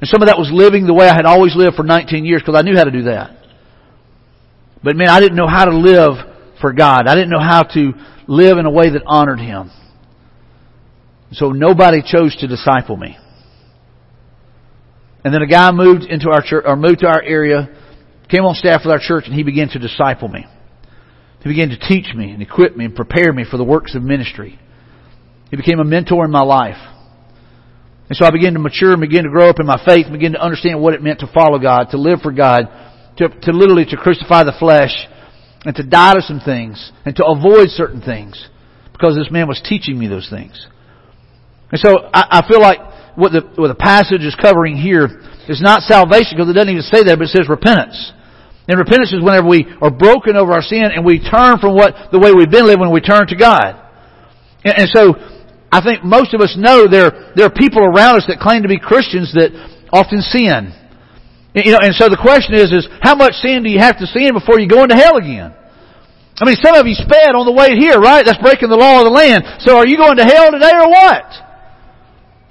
And 0.02 0.08
some 0.10 0.22
of 0.22 0.28
that 0.28 0.38
was 0.38 0.52
living 0.52 0.86
the 0.86 0.94
way 0.94 1.08
I 1.08 1.16
had 1.16 1.26
always 1.26 1.56
lived 1.56 1.78
for 1.78 1.84
19 1.84 2.26
years 2.26 2.42
because 2.42 2.60
I 2.60 2.62
knew 2.62 2.76
how 2.76 2.84
to 2.84 2.92
do 2.92 3.04
that. 3.04 3.38
But 4.84 4.98
man, 4.98 5.08
I 5.08 5.22
didn't 5.22 5.38
know 5.38 5.48
how 5.48 5.64
to 5.66 5.78
live 5.78 6.33
for 6.64 6.72
God. 6.72 7.08
I 7.08 7.14
didn't 7.14 7.30
know 7.30 7.44
how 7.44 7.64
to 7.64 7.92
live 8.26 8.58
in 8.58 8.66
a 8.66 8.72
way 8.72 8.90
that 8.90 9.04
honored 9.06 9.40
Him. 9.40 9.70
So 11.34 11.50
nobody 11.50 12.02
chose 12.02 12.34
to 12.38 12.48
disciple 12.48 12.96
me. 12.96 13.18
And 15.26 15.34
then 15.34 15.42
a 15.42 15.48
guy 15.48 15.72
moved 15.72 16.06
into 16.06 16.30
our 16.32 16.42
church, 16.42 16.64
or 16.66 16.78
moved 16.78 17.00
to 17.00 17.08
our 17.08 17.22
area, 17.22 17.68
came 18.30 18.46
on 18.46 18.56
staff 18.56 18.82
with 18.86 18.92
our 18.92 19.00
church, 19.00 19.26
and 19.26 19.34
he 19.34 19.44
began 19.44 19.68
to 19.70 19.80
disciple 19.80 20.30
me. 20.30 20.46
He 21.42 21.50
began 21.50 21.68
to 21.70 21.78
teach 21.78 22.16
me 22.16 22.32
and 22.32 22.42
equip 22.42 22.78
me 22.78 22.86
and 22.86 22.96
prepare 22.96 23.34
me 23.34 23.44
for 23.50 23.58
the 23.58 23.64
works 23.66 23.94
of 23.94 24.02
ministry. 24.02 24.58
He 25.52 25.58
became 25.58 25.80
a 25.80 25.84
mentor 25.84 26.24
in 26.24 26.32
my 26.32 26.44
life. 26.44 26.80
And 28.08 28.18
so 28.18 28.26
I 28.26 28.32
began 28.32 28.54
to 28.54 28.60
mature 28.60 28.94
and 28.94 29.02
begin 29.02 29.26
to 29.26 29.30
grow 29.30 29.50
up 29.50 29.60
in 29.60 29.66
my 29.66 29.82
faith, 29.86 30.06
and 30.06 30.14
begin 30.14 30.32
to 30.32 30.42
understand 30.42 30.82
what 30.82 30.94
it 30.94 31.04
meant 31.04 31.20
to 31.20 31.32
follow 31.34 31.60
God, 31.60 31.88
to 31.92 31.98
live 31.98 32.22
for 32.22 32.32
God, 32.32 32.70
to, 33.18 33.28
to 33.28 33.52
literally 33.52 33.86
to 33.86 33.98
crucify 33.98 34.44
the 34.44 34.56
flesh, 34.58 34.92
and 35.66 35.76
to 35.76 35.84
die 35.84 36.16
to 36.16 36.22
some 36.22 36.40
things, 36.40 36.92
and 37.06 37.16
to 37.16 37.26
avoid 37.26 37.70
certain 37.70 38.02
things, 38.02 38.50
because 38.92 39.16
this 39.16 39.32
man 39.32 39.48
was 39.48 39.62
teaching 39.64 39.98
me 39.98 40.08
those 40.08 40.30
things. 40.30 40.68
And 41.72 41.80
so 41.80 42.10
I, 42.14 42.44
I 42.44 42.48
feel 42.48 42.60
like 42.60 42.80
what 43.16 43.32
the, 43.32 43.42
what 43.56 43.68
the 43.70 43.80
passage 43.80 44.22
is 44.22 44.36
covering 44.36 44.76
here 44.76 45.08
is 45.48 45.62
not 45.62 45.82
salvation, 45.82 46.36
because 46.36 46.50
it 46.50 46.54
doesn't 46.54 46.70
even 46.70 46.84
say 46.84 47.04
that, 47.04 47.18
but 47.18 47.26
it 47.26 47.34
says 47.34 47.48
repentance. 47.48 48.12
And 48.68 48.80
repentance 48.80 49.12
is 49.12 49.22
whenever 49.22 49.48
we 49.48 49.68
are 49.82 49.92
broken 49.92 50.36
over 50.36 50.54
our 50.54 50.62
sin 50.64 50.88
and 50.88 51.04
we 51.04 51.20
turn 51.20 51.60
from 51.60 51.76
what 51.76 52.12
the 52.12 52.20
way 52.20 52.32
we've 52.32 52.50
been 52.50 52.66
living 52.66 52.80
when 52.80 52.96
we 52.96 53.02
turn 53.02 53.28
to 53.28 53.36
God. 53.36 53.76
And, 54.64 54.88
and 54.88 54.90
so 54.94 55.16
I 55.72 55.84
think 55.84 56.04
most 56.04 56.34
of 56.34 56.40
us 56.40 56.56
know 56.56 56.88
there 56.88 57.34
there 57.36 57.46
are 57.46 57.52
people 57.52 57.84
around 57.84 58.24
us 58.24 58.26
that 58.32 58.40
claim 58.40 58.64
to 58.64 58.70
be 58.70 58.80
Christians 58.80 59.34
that 59.36 59.52
often 59.92 60.22
sin. 60.22 60.72
You 61.54 61.72
know, 61.72 61.82
and 61.86 61.94
so 61.94 62.10
the 62.10 62.18
question 62.18 62.58
is, 62.58 62.74
is 62.74 62.90
how 63.02 63.14
much 63.14 63.38
sin 63.38 63.62
do 63.62 63.70
you 63.70 63.78
have 63.78 63.98
to 64.02 64.10
sin 64.10 64.34
before 64.34 64.60
you 64.60 64.68
go 64.68 64.82
into 64.82 64.98
hell 64.98 65.18
again? 65.18 65.54
I 66.42 66.50
mean, 66.50 66.58
some 66.66 66.74
of 66.74 66.90
you 66.90 66.98
sped 66.98 67.38
on 67.38 67.46
the 67.46 67.54
way 67.54 67.78
here, 67.78 68.02
right? 68.02 68.26
That's 68.26 68.42
breaking 68.42 68.74
the 68.74 68.80
law 68.80 69.00
of 69.00 69.06
the 69.06 69.14
land. 69.14 69.46
So 69.62 69.78
are 69.78 69.86
you 69.86 69.98
going 69.98 70.18
to 70.18 70.26
hell 70.26 70.50
today 70.50 70.74
or 70.74 70.90
what? 70.90 71.30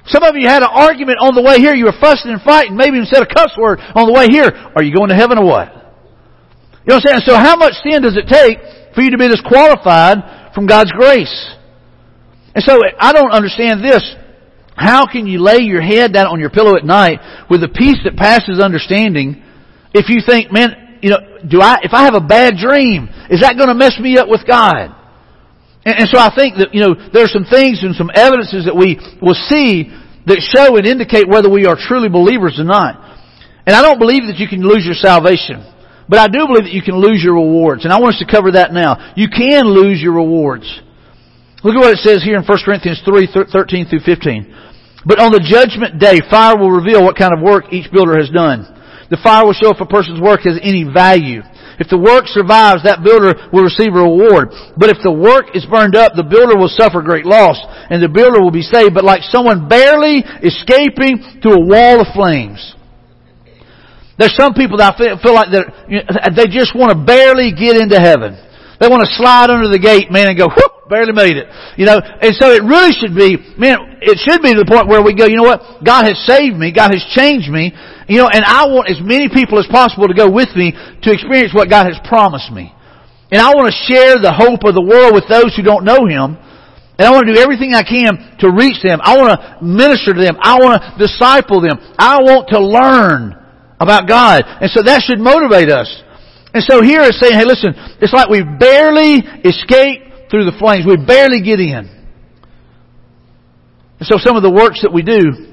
Some 0.07 0.23
of 0.23 0.38
you 0.38 0.47
had 0.47 0.62
an 0.62 0.71
argument 0.71 1.19
on 1.19 1.35
the 1.35 1.43
way 1.43 1.59
here. 1.59 1.75
You 1.75 1.91
were 1.91 1.99
fussing 1.99 2.31
and 2.31 2.43
fighting, 2.43 2.79
maybe 2.79 3.03
even 3.03 3.11
said 3.11 3.23
a 3.23 3.31
cuss 3.31 3.55
word 3.59 3.83
on 3.95 4.07
the 4.07 4.15
way 4.15 4.31
here. 4.31 4.51
Are 4.51 4.83
you 4.83 4.95
going 4.95 5.11
to 5.11 5.19
heaven 5.19 5.38
or 5.38 5.47
what? 5.47 5.67
You 6.87 6.95
know 6.95 7.03
what 7.03 7.11
I'm 7.11 7.23
saying? 7.23 7.27
So 7.27 7.35
how 7.35 7.59
much 7.59 7.75
sin 7.83 8.03
does 8.03 8.15
it 8.15 8.31
take 8.31 8.59
for 8.95 9.03
you 9.03 9.11
to 9.11 9.19
be 9.19 9.27
disqualified 9.27 10.55
from 10.55 10.67
God's 10.67 10.91
grace? 10.95 11.31
And 12.55 12.62
so 12.62 12.79
I 12.99 13.12
don't 13.12 13.31
understand 13.31 13.83
this. 13.83 14.03
How 14.75 15.07
can 15.07 15.27
you 15.27 15.39
lay 15.41 15.61
your 15.61 15.83
head 15.83 16.13
down 16.13 16.27
on 16.27 16.41
your 16.41 16.51
pillow 16.51 16.77
at 16.77 16.85
night 16.85 17.21
with 17.51 17.63
a 17.63 17.69
peace 17.69 17.99
that 18.05 18.17
passes 18.17 18.61
understanding 18.61 19.43
if 19.95 20.09
you 20.09 20.21
think, 20.25 20.51
man, 20.51 20.99
you 21.03 21.11
know, 21.11 21.21
do 21.45 21.61
I, 21.61 21.79
if 21.83 21.93
I 21.93 22.05
have 22.05 22.15
a 22.15 22.25
bad 22.25 22.57
dream, 22.57 23.09
is 23.29 23.41
that 23.41 23.57
going 23.57 23.69
to 23.69 23.75
mess 23.75 23.99
me 24.01 24.17
up 24.17 24.29
with 24.29 24.47
God? 24.49 24.89
And, 25.85 25.95
and 26.01 26.09
so 26.09 26.19
I 26.19 26.33
think 26.35 26.57
that, 26.59 26.73
you 26.73 26.81
know, 26.81 26.95
there 27.13 27.25
are 27.25 27.33
some 27.33 27.45
things 27.45 27.83
and 27.83 27.95
some 27.95 28.11
evidences 28.15 28.65
that 28.65 28.77
we 28.77 28.97
will 29.21 29.37
see 29.51 29.93
that 30.25 30.41
show 30.41 30.77
and 30.77 30.87
indicate 30.87 31.29
whether 31.29 31.51
we 31.51 31.67
are 31.67 31.77
truly 31.77 32.09
believers 32.09 32.57
or 32.57 32.65
not. 32.65 32.97
And 33.67 33.77
I 33.77 33.83
don't 33.83 33.99
believe 33.99 34.25
that 34.31 34.39
you 34.39 34.49
can 34.49 34.63
lose 34.63 34.87
your 34.87 34.97
salvation. 34.97 35.61
But 36.09 36.19
I 36.19 36.29
do 36.29 36.47
believe 36.47 36.65
that 36.65 36.75
you 36.75 36.83
can 36.83 36.99
lose 36.99 37.23
your 37.23 37.35
rewards, 37.35 37.85
and 37.85 37.93
I 37.93 38.01
want 38.01 38.15
us 38.15 38.25
to 38.25 38.31
cover 38.31 38.53
that 38.53 38.73
now. 38.73 39.15
You 39.17 39.29
can 39.29 39.67
lose 39.67 40.01
your 40.01 40.15
rewards. 40.15 40.67
Look 41.62 41.75
at 41.75 41.81
what 41.81 41.94
it 41.94 42.03
says 42.03 42.22
here 42.22 42.37
in 42.37 42.44
1 42.44 42.59
Corinthians 42.64 43.01
3, 43.07 43.29
13 43.31 43.87
through 43.87 44.03
15. 44.03 45.07
But 45.07 45.18
on 45.18 45.31
the 45.31 45.42
judgment 45.42 45.98
day, 45.98 46.18
fire 46.31 46.59
will 46.59 46.70
reveal 46.70 47.03
what 47.03 47.16
kind 47.18 47.31
of 47.35 47.42
work 47.42 47.72
each 47.72 47.90
builder 47.90 48.18
has 48.18 48.31
done. 48.31 48.66
The 49.11 49.18
fire 49.22 49.46
will 49.46 49.55
show 49.55 49.70
if 49.70 49.81
a 49.81 49.87
person's 49.87 50.20
work 50.20 50.42
has 50.42 50.59
any 50.62 50.83
value. 50.83 51.42
If 51.79 51.88
the 51.88 51.98
work 51.98 52.27
survives, 52.31 52.83
that 52.83 53.03
builder 53.03 53.35
will 53.53 53.66
receive 53.66 53.94
a 53.94 54.03
reward. 54.03 54.55
But 54.77 54.90
if 54.90 55.03
the 55.03 55.11
work 55.11 55.55
is 55.55 55.66
burned 55.66 55.94
up, 55.94 56.14
the 56.14 56.27
builder 56.27 56.55
will 56.57 56.70
suffer 56.70 57.03
great 57.03 57.27
loss, 57.27 57.59
and 57.90 58.03
the 58.03 58.09
builder 58.09 58.42
will 58.42 58.55
be 58.55 58.62
saved, 58.62 58.94
but 58.94 59.05
like 59.05 59.22
someone 59.29 59.68
barely 59.68 60.22
escaping 60.42 61.42
through 61.42 61.62
a 61.62 61.66
wall 61.66 62.03
of 62.03 62.11
flames. 62.14 62.61
There's 64.18 64.37
some 64.37 64.55
people 64.55 64.79
that 64.79 64.94
I 64.94 64.98
feel, 64.98 65.18
feel 65.18 65.35
like 65.35 65.51
they 65.51 66.46
just 66.46 66.77
want 66.77 66.92
to 66.94 66.98
barely 66.98 67.51
get 67.51 67.75
into 67.81 67.98
heaven. 67.98 68.38
They 68.83 68.90
want 68.90 69.07
to 69.07 69.14
slide 69.14 69.47
under 69.47 69.71
the 69.71 69.79
gate, 69.79 70.11
man, 70.11 70.27
and 70.27 70.35
go, 70.35 70.51
whoop, 70.51 70.90
barely 70.90 71.14
made 71.14 71.38
it. 71.38 71.47
You 71.79 71.87
know, 71.87 72.03
and 72.03 72.35
so 72.35 72.51
it 72.51 72.66
really 72.66 72.90
should 72.90 73.14
be, 73.14 73.38
man, 73.55 74.03
it 74.03 74.18
should 74.18 74.42
be 74.42 74.51
to 74.51 74.59
the 74.59 74.66
point 74.66 74.90
where 74.90 74.99
we 74.99 75.14
go, 75.14 75.31
you 75.31 75.38
know 75.38 75.47
what? 75.47 75.87
God 75.87 76.03
has 76.11 76.18
saved 76.27 76.59
me. 76.59 76.75
God 76.75 76.90
has 76.90 77.07
changed 77.14 77.47
me. 77.47 77.71
You 78.11 78.18
know, 78.18 78.27
and 78.27 78.42
I 78.42 78.66
want 78.66 78.90
as 78.90 78.99
many 78.99 79.31
people 79.31 79.62
as 79.62 79.71
possible 79.71 80.11
to 80.11 80.18
go 80.18 80.27
with 80.27 80.51
me 80.59 80.75
to 80.75 81.09
experience 81.14 81.55
what 81.55 81.71
God 81.71 81.87
has 81.87 81.95
promised 82.11 82.51
me. 82.51 82.75
And 83.31 83.38
I 83.38 83.55
want 83.55 83.71
to 83.71 83.77
share 83.87 84.18
the 84.18 84.35
hope 84.35 84.66
of 84.66 84.75
the 84.75 84.83
world 84.83 85.14
with 85.14 85.31
those 85.31 85.55
who 85.55 85.62
don't 85.62 85.87
know 85.87 86.03
Him. 86.11 86.35
And 86.99 87.07
I 87.07 87.14
want 87.14 87.31
to 87.31 87.33
do 87.33 87.38
everything 87.38 87.79
I 87.79 87.87
can 87.87 88.18
to 88.42 88.51
reach 88.51 88.83
them. 88.83 88.99
I 88.99 89.14
want 89.14 89.31
to 89.31 89.62
minister 89.62 90.11
to 90.11 90.18
them. 90.18 90.35
I 90.42 90.59
want 90.59 90.83
to 90.83 90.99
disciple 90.99 91.62
them. 91.62 91.79
I 91.95 92.18
want 92.18 92.51
to 92.51 92.59
learn 92.59 93.38
about 93.79 94.11
God. 94.11 94.42
And 94.42 94.68
so 94.75 94.83
that 94.83 95.07
should 95.07 95.23
motivate 95.23 95.71
us. 95.71 95.87
And 96.55 96.62
so 96.62 96.83
here 96.83 97.01
it's 97.03 97.19
saying, 97.19 97.35
hey 97.35 97.45
listen, 97.45 97.73
it's 98.01 98.12
like 98.12 98.29
we 98.29 98.43
barely 98.43 99.25
escape 99.45 100.31
through 100.31 100.45
the 100.45 100.57
flames. 100.59 100.85
We 100.87 100.97
barely 100.97 101.43
get 101.43 101.61
in. 101.61 101.88
And 103.99 104.07
so 104.07 104.19
some 104.19 104.37
of 104.37 104.43
the 104.43 104.51
works 104.51 104.83
that 104.83 104.93
we 104.93 105.03
do, 105.03 105.53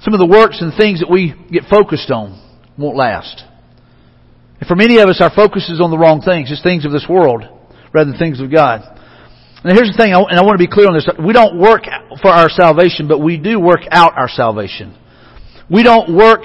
some 0.00 0.14
of 0.14 0.20
the 0.20 0.26
works 0.26 0.60
and 0.60 0.72
things 0.76 1.00
that 1.00 1.10
we 1.10 1.34
get 1.50 1.64
focused 1.68 2.10
on 2.10 2.40
won't 2.78 2.96
last. 2.96 3.42
And 4.60 4.68
for 4.68 4.76
many 4.76 4.98
of 4.98 5.08
us, 5.08 5.20
our 5.20 5.34
focus 5.34 5.68
is 5.68 5.80
on 5.80 5.90
the 5.90 5.98
wrong 5.98 6.20
things. 6.20 6.50
It's 6.50 6.62
things 6.62 6.84
of 6.84 6.92
this 6.92 7.06
world 7.08 7.44
rather 7.92 8.10
than 8.10 8.18
things 8.18 8.40
of 8.40 8.52
God. 8.52 8.82
Now 9.64 9.74
here's 9.74 9.90
the 9.90 9.96
thing, 9.96 10.12
and 10.12 10.38
I 10.38 10.42
want 10.42 10.54
to 10.54 10.64
be 10.64 10.70
clear 10.70 10.86
on 10.86 10.94
this. 10.94 11.08
We 11.18 11.32
don't 11.32 11.58
work 11.58 11.82
for 12.22 12.30
our 12.30 12.48
salvation, 12.48 13.08
but 13.08 13.18
we 13.18 13.38
do 13.38 13.58
work 13.58 13.80
out 13.90 14.12
our 14.16 14.28
salvation. 14.28 14.96
We 15.68 15.82
don't 15.82 16.14
work 16.14 16.42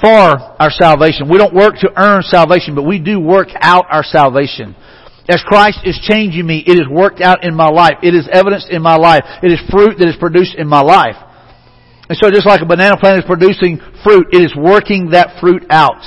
for 0.00 0.08
our 0.08 0.70
salvation. 0.70 1.28
We 1.28 1.38
don't 1.38 1.54
work 1.54 1.76
to 1.80 1.90
earn 1.96 2.22
salvation, 2.22 2.74
but 2.74 2.84
we 2.84 2.98
do 2.98 3.18
work 3.18 3.48
out 3.60 3.86
our 3.90 4.04
salvation. 4.04 4.76
As 5.28 5.42
Christ 5.44 5.80
is 5.84 5.98
changing 6.02 6.46
me, 6.46 6.64
it 6.66 6.78
is 6.80 6.88
worked 6.88 7.20
out 7.20 7.44
in 7.44 7.54
my 7.54 7.68
life. 7.68 7.98
It 8.02 8.14
is 8.14 8.28
evidenced 8.32 8.70
in 8.70 8.80
my 8.80 8.96
life. 8.96 9.24
It 9.42 9.52
is 9.52 9.60
fruit 9.70 9.98
that 9.98 10.08
is 10.08 10.16
produced 10.16 10.54
in 10.54 10.66
my 10.66 10.80
life. 10.80 11.16
And 12.08 12.16
so 12.16 12.30
just 12.30 12.46
like 12.46 12.62
a 12.62 12.66
banana 12.66 12.96
plant 12.96 13.18
is 13.18 13.24
producing 13.26 13.78
fruit, 14.02 14.28
it 14.32 14.40
is 14.40 14.56
working 14.56 15.10
that 15.10 15.38
fruit 15.40 15.66
out. 15.68 16.00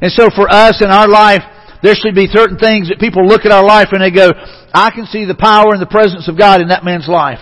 And 0.00 0.10
so 0.10 0.30
for 0.34 0.48
us 0.48 0.80
in 0.80 0.88
our 0.88 1.06
life, 1.06 1.42
there 1.82 1.94
should 1.94 2.14
be 2.14 2.26
certain 2.28 2.56
things 2.56 2.88
that 2.88 2.98
people 2.98 3.26
look 3.26 3.44
at 3.44 3.52
our 3.52 3.64
life 3.64 3.88
and 3.92 4.00
they 4.00 4.10
go, 4.10 4.30
I 4.72 4.90
can 4.90 5.04
see 5.06 5.26
the 5.26 5.34
power 5.34 5.72
and 5.72 5.82
the 5.82 5.90
presence 5.90 6.28
of 6.28 6.38
God 6.38 6.62
in 6.62 6.68
that 6.68 6.84
man's 6.84 7.08
life. 7.08 7.40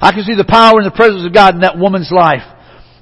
I 0.00 0.12
can 0.12 0.22
see 0.22 0.34
the 0.34 0.46
power 0.46 0.78
and 0.78 0.86
the 0.86 0.94
presence 0.94 1.26
of 1.26 1.34
God 1.34 1.54
in 1.54 1.62
that 1.62 1.78
woman's 1.78 2.12
life. 2.12 2.46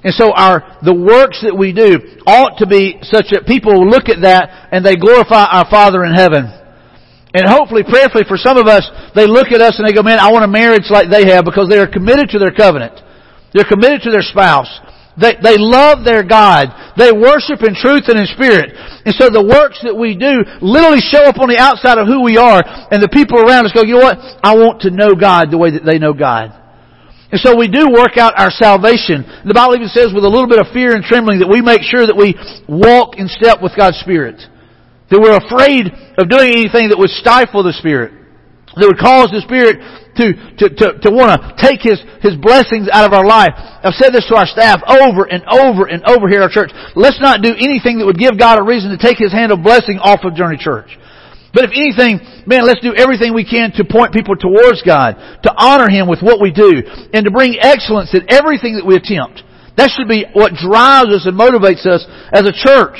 And 0.03 0.13
so 0.13 0.33
our, 0.33 0.79
the 0.81 0.93
works 0.93 1.45
that 1.45 1.53
we 1.53 1.73
do 1.73 2.21
ought 2.25 2.57
to 2.57 2.65
be 2.65 2.97
such 3.05 3.29
that 3.31 3.45
people 3.45 3.85
look 3.85 4.09
at 4.09 4.25
that 4.25 4.69
and 4.73 4.81
they 4.81 4.97
glorify 4.97 5.45
our 5.45 5.69
Father 5.69 6.03
in 6.03 6.13
heaven. 6.13 6.49
And 7.33 7.47
hopefully, 7.47 7.85
prayerfully, 7.85 8.25
for 8.27 8.35
some 8.35 8.57
of 8.57 8.67
us, 8.67 8.83
they 9.15 9.29
look 9.29 9.53
at 9.53 9.61
us 9.61 9.77
and 9.77 9.87
they 9.87 9.93
go, 9.93 10.03
man, 10.03 10.19
I 10.19 10.33
want 10.33 10.43
a 10.43 10.51
marriage 10.51 10.89
like 10.89 11.07
they 11.07 11.29
have 11.31 11.45
because 11.45 11.69
they 11.69 11.79
are 11.79 11.87
committed 11.87 12.29
to 12.33 12.39
their 12.39 12.51
covenant. 12.51 12.99
They're 13.53 13.67
committed 13.67 14.01
to 14.03 14.11
their 14.11 14.25
spouse. 14.25 14.67
They, 15.19 15.37
they 15.37 15.55
love 15.59 16.03
their 16.03 16.23
God. 16.23 16.71
They 16.97 17.11
worship 17.11 17.63
in 17.63 17.75
truth 17.75 18.09
and 18.09 18.19
in 18.19 18.27
spirit. 18.33 18.73
And 19.05 19.13
so 19.15 19.29
the 19.29 19.43
works 19.43 19.79
that 19.83 19.95
we 19.95 20.15
do 20.15 20.43
literally 20.59 20.99
show 20.99 21.23
up 21.23 21.39
on 21.39 21.47
the 21.47 21.59
outside 21.59 21.99
of 21.99 22.07
who 22.07 22.23
we 22.23 22.37
are 22.37 22.63
and 22.91 23.03
the 23.03 23.11
people 23.11 23.39
around 23.39 23.65
us 23.65 23.71
go, 23.71 23.83
you 23.83 23.99
know 23.99 24.07
what? 24.07 24.19
I 24.43 24.55
want 24.55 24.81
to 24.81 24.91
know 24.91 25.15
God 25.15 25.51
the 25.51 25.57
way 25.57 25.71
that 25.71 25.85
they 25.85 25.99
know 25.99 26.13
God. 26.13 26.60
And 27.31 27.39
so 27.39 27.55
we 27.55 27.71
do 27.71 27.87
work 27.87 28.19
out 28.19 28.35
our 28.35 28.51
salvation. 28.51 29.23
The 29.47 29.55
Bible 29.55 29.79
even 29.79 29.87
says 29.87 30.11
with 30.11 30.27
a 30.27 30.31
little 30.31 30.51
bit 30.51 30.59
of 30.59 30.67
fear 30.75 30.91
and 30.91 31.03
trembling 31.03 31.39
that 31.39 31.47
we 31.47 31.63
make 31.63 31.79
sure 31.79 32.03
that 32.03 32.15
we 32.15 32.35
walk 32.67 33.15
in 33.15 33.31
step 33.31 33.63
with 33.63 33.71
God's 33.79 34.03
Spirit. 34.03 34.35
That 35.07 35.19
we're 35.19 35.39
afraid 35.39 35.87
of 36.19 36.27
doing 36.27 36.51
anything 36.51 36.91
that 36.91 36.99
would 36.99 37.11
stifle 37.11 37.63
the 37.63 37.71
Spirit. 37.71 38.11
That 38.75 38.87
would 38.87 38.99
cause 38.99 39.31
the 39.31 39.43
Spirit 39.43 39.79
to, 40.19 40.35
to, 40.59 40.65
to, 40.75 40.87
to 41.07 41.09
want 41.11 41.35
to 41.35 41.39
take 41.59 41.83
His, 41.83 41.99
His 42.19 42.35
blessings 42.35 42.91
out 42.91 43.07
of 43.07 43.15
our 43.15 43.27
life. 43.27 43.55
I've 43.55 43.95
said 43.95 44.11
this 44.11 44.27
to 44.27 44.35
our 44.35 44.47
staff 44.47 44.83
over 44.83 45.27
and 45.27 45.43
over 45.47 45.87
and 45.87 46.03
over 46.07 46.27
here 46.27 46.43
at 46.43 46.51
our 46.51 46.55
church. 46.55 46.71
Let's 46.95 47.19
not 47.19 47.43
do 47.43 47.55
anything 47.55 47.99
that 47.99 48.07
would 48.07 48.19
give 48.19 48.39
God 48.39 48.59
a 48.59 48.63
reason 48.63 48.91
to 48.91 48.99
take 48.99 49.19
His 49.19 49.31
hand 49.31 49.51
of 49.51 49.63
blessing 49.63 49.99
off 49.99 50.23
of 50.27 50.35
Journey 50.35 50.59
Church. 50.59 50.95
But 51.53 51.67
if 51.67 51.71
anything, 51.75 52.23
man, 52.47 52.63
let's 52.63 52.79
do 52.79 52.95
everything 52.95 53.35
we 53.35 53.43
can 53.43 53.75
to 53.75 53.83
point 53.83 54.15
people 54.15 54.35
towards 54.39 54.81
God, 54.83 55.19
to 55.43 55.51
honor 55.51 55.89
Him 55.91 56.07
with 56.07 56.23
what 56.23 56.39
we 56.39 56.51
do, 56.51 56.83
and 57.11 57.25
to 57.25 57.31
bring 57.31 57.59
excellence 57.59 58.15
in 58.15 58.23
everything 58.31 58.79
that 58.79 58.87
we 58.87 58.95
attempt. 58.95 59.43
That 59.75 59.91
should 59.91 60.07
be 60.07 60.23
what 60.31 60.55
drives 60.55 61.11
us 61.11 61.27
and 61.27 61.35
motivates 61.35 61.83
us 61.83 62.07
as 62.31 62.47
a 62.47 62.55
church. 62.55 62.99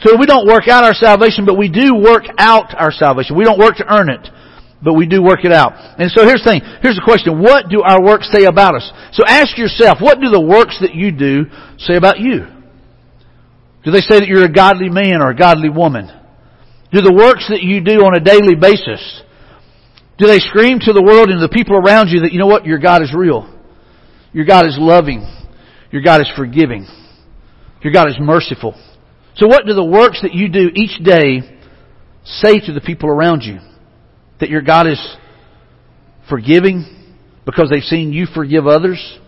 So 0.00 0.16
we 0.16 0.26
don't 0.26 0.48
work 0.48 0.68
out 0.68 0.84
our 0.84 0.94
salvation, 0.94 1.44
but 1.44 1.56
we 1.56 1.68
do 1.68 1.94
work 1.96 2.24
out 2.36 2.72
our 2.76 2.92
salvation. 2.92 3.36
We 3.36 3.44
don't 3.44 3.58
work 3.58 3.76
to 3.76 3.88
earn 3.88 4.08
it, 4.08 4.28
but 4.82 4.94
we 4.94 5.06
do 5.06 5.22
work 5.22 5.44
it 5.44 5.52
out. 5.52 5.72
And 6.00 6.10
so 6.10 6.24
here's 6.24 6.44
the 6.44 6.56
thing. 6.56 6.60
Here's 6.80 6.96
the 6.96 7.04
question. 7.04 7.40
What 7.40 7.68
do 7.68 7.80
our 7.80 8.02
works 8.02 8.28
say 8.32 8.44
about 8.44 8.76
us? 8.76 8.84
So 9.12 9.24
ask 9.26 9.56
yourself, 9.56 9.98
what 10.00 10.20
do 10.20 10.28
the 10.28 10.40
works 10.40 10.78
that 10.80 10.94
you 10.94 11.12
do 11.12 11.46
say 11.78 11.96
about 11.96 12.20
you? 12.20 12.48
Do 13.84 13.90
they 13.92 14.00
say 14.00 14.20
that 14.20 14.28
you're 14.28 14.44
a 14.44 14.52
godly 14.52 14.88
man 14.88 15.20
or 15.20 15.30
a 15.30 15.36
godly 15.36 15.68
woman? 15.68 16.08
Do 16.94 17.00
the 17.00 17.12
works 17.12 17.46
that 17.50 17.62
you 17.62 17.80
do 17.82 18.06
on 18.06 18.14
a 18.14 18.20
daily 18.20 18.54
basis, 18.54 19.02
do 20.16 20.28
they 20.28 20.38
scream 20.38 20.78
to 20.78 20.92
the 20.92 21.02
world 21.02 21.28
and 21.28 21.42
the 21.42 21.48
people 21.48 21.74
around 21.74 22.08
you 22.08 22.20
that, 22.20 22.32
you 22.32 22.38
know 22.38 22.46
what, 22.46 22.66
your 22.66 22.78
God 22.78 23.02
is 23.02 23.12
real? 23.12 23.50
Your 24.32 24.44
God 24.44 24.66
is 24.66 24.76
loving. 24.78 25.26
Your 25.90 26.02
God 26.02 26.20
is 26.20 26.30
forgiving. 26.36 26.86
Your 27.82 27.92
God 27.92 28.08
is 28.08 28.16
merciful. 28.20 28.80
So 29.34 29.48
what 29.48 29.66
do 29.66 29.74
the 29.74 29.84
works 29.84 30.22
that 30.22 30.34
you 30.34 30.48
do 30.48 30.70
each 30.74 31.02
day 31.02 31.40
say 32.22 32.60
to 32.60 32.72
the 32.72 32.80
people 32.80 33.08
around 33.08 33.42
you? 33.42 33.58
That 34.38 34.48
your 34.48 34.62
God 34.62 34.86
is 34.86 35.16
forgiving 36.28 36.84
because 37.44 37.70
they've 37.70 37.82
seen 37.82 38.12
you 38.12 38.26
forgive 38.32 38.68
others? 38.68 39.18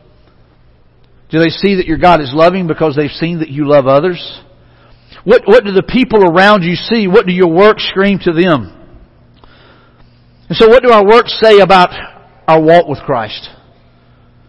Do 1.31 1.41
they 1.41 1.49
see 1.49 1.75
that 1.77 1.87
your 1.87 1.99
God 1.99 2.21
is 2.21 2.31
loving 2.33 2.69
because 2.69 2.95
they've 2.95 3.11
seen 3.11 3.41
that 3.41 3.49
you 3.49 3.67
love 3.67 3.89
others? 3.89 4.41
What, 5.27 5.43
what 5.45 5.65
do 5.65 5.73
the 5.73 5.83
people 5.83 6.23
around 6.23 6.63
you 6.63 6.77
see? 6.77 7.09
What 7.09 7.27
do 7.27 7.33
your 7.33 7.51
works 7.51 7.85
scream 7.91 8.21
to 8.23 8.33
them? 8.33 8.71
And 10.49 10.57
so 10.57 10.69
what 10.69 10.85
do 10.85 10.91
our 10.91 11.05
works 11.05 11.37
say 11.43 11.59
about 11.59 11.91
our 12.47 12.63
walk 12.63 12.87
with 12.87 13.01
Christ? 13.01 13.51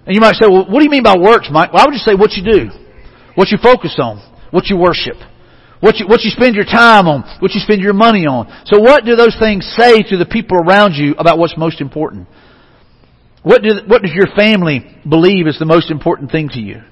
And 0.06 0.14
you 0.14 0.22
might 0.22 0.36
say, 0.36 0.46
well, 0.46 0.70
what 0.70 0.78
do 0.78 0.84
you 0.84 0.92
mean 0.92 1.02
by 1.02 1.18
works, 1.18 1.50
Mike? 1.52 1.74
Well, 1.74 1.82
I 1.82 1.86
would 1.86 1.94
just 1.94 2.06
say 2.06 2.14
what 2.14 2.34
you 2.34 2.44
do, 2.46 2.70
what 3.34 3.50
you 3.50 3.58
focus 3.58 3.98
on, 3.98 4.22
what 4.52 4.68
you 4.68 4.78
worship, 4.78 5.18
what 5.80 5.98
you, 5.98 6.06
what 6.06 6.22
you 6.22 6.30
spend 6.30 6.54
your 6.54 6.64
time 6.64 7.08
on, 7.08 7.24
what 7.42 7.54
you 7.54 7.60
spend 7.60 7.82
your 7.82 7.94
money 7.94 8.28
on. 8.28 8.46
So 8.66 8.80
what 8.80 9.04
do 9.04 9.16
those 9.16 9.36
things 9.40 9.66
say 9.76 10.04
to 10.04 10.18
the 10.18 10.28
people 10.30 10.58
around 10.58 10.94
you 10.94 11.16
about 11.18 11.40
what's 11.40 11.58
most 11.58 11.82
important? 11.82 12.28
What, 13.42 13.64
do, 13.64 13.82
what 13.88 14.04
does 14.04 14.12
your 14.14 14.28
family 14.36 14.86
believe 15.10 15.48
is 15.48 15.58
the 15.58 15.66
most 15.66 15.90
important 15.90 16.30
thing 16.30 16.50
to 16.50 16.60
you? 16.60 16.84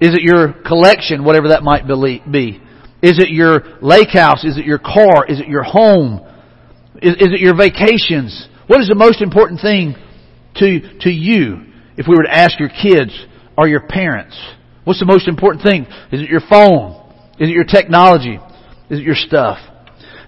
Is 0.00 0.14
it 0.14 0.22
your 0.22 0.52
collection, 0.52 1.22
whatever 1.22 1.50
that 1.50 1.62
might 1.62 1.86
be? 1.86 2.60
Is 3.02 3.18
it 3.18 3.30
your 3.30 3.78
lake 3.82 4.10
house? 4.12 4.44
Is 4.44 4.56
it 4.56 4.64
your 4.64 4.78
car? 4.78 5.26
Is 5.28 5.40
it 5.40 5.48
your 5.48 5.64
home? 5.64 6.20
Is, 7.02 7.14
is 7.14 7.32
it 7.32 7.40
your 7.40 7.56
vacations? 7.56 8.48
What 8.68 8.80
is 8.80 8.88
the 8.88 8.94
most 8.94 9.20
important 9.20 9.60
thing 9.60 9.96
to, 10.56 10.98
to 11.00 11.10
you 11.10 11.66
if 11.96 12.06
we 12.06 12.16
were 12.16 12.22
to 12.22 12.34
ask 12.34 12.58
your 12.60 12.70
kids 12.70 13.12
or 13.58 13.66
your 13.66 13.86
parents? 13.88 14.38
What's 14.84 15.00
the 15.00 15.06
most 15.06 15.28
important 15.28 15.64
thing? 15.64 15.86
Is 16.12 16.22
it 16.22 16.30
your 16.30 16.42
phone? 16.48 16.98
Is 17.38 17.48
it 17.48 17.52
your 17.52 17.64
technology? 17.64 18.38
Is 18.88 18.98
it 19.00 19.02
your 19.02 19.16
stuff? 19.16 19.58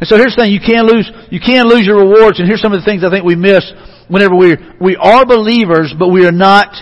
And 0.00 0.08
so 0.08 0.16
here's 0.16 0.34
the 0.34 0.42
thing, 0.42 0.52
you 0.52 0.60
can 0.60 0.86
lose, 0.86 1.10
you 1.30 1.38
can 1.38 1.68
lose 1.68 1.86
your 1.86 1.98
rewards, 2.02 2.40
and 2.40 2.48
here's 2.48 2.60
some 2.60 2.72
of 2.72 2.80
the 2.80 2.84
things 2.84 3.04
I 3.04 3.10
think 3.10 3.24
we 3.24 3.36
miss 3.36 3.62
whenever 4.08 4.34
we, 4.34 4.56
we 4.80 4.96
are 4.96 5.24
believers, 5.24 5.94
but 5.96 6.08
we 6.08 6.26
are 6.26 6.32
not 6.32 6.74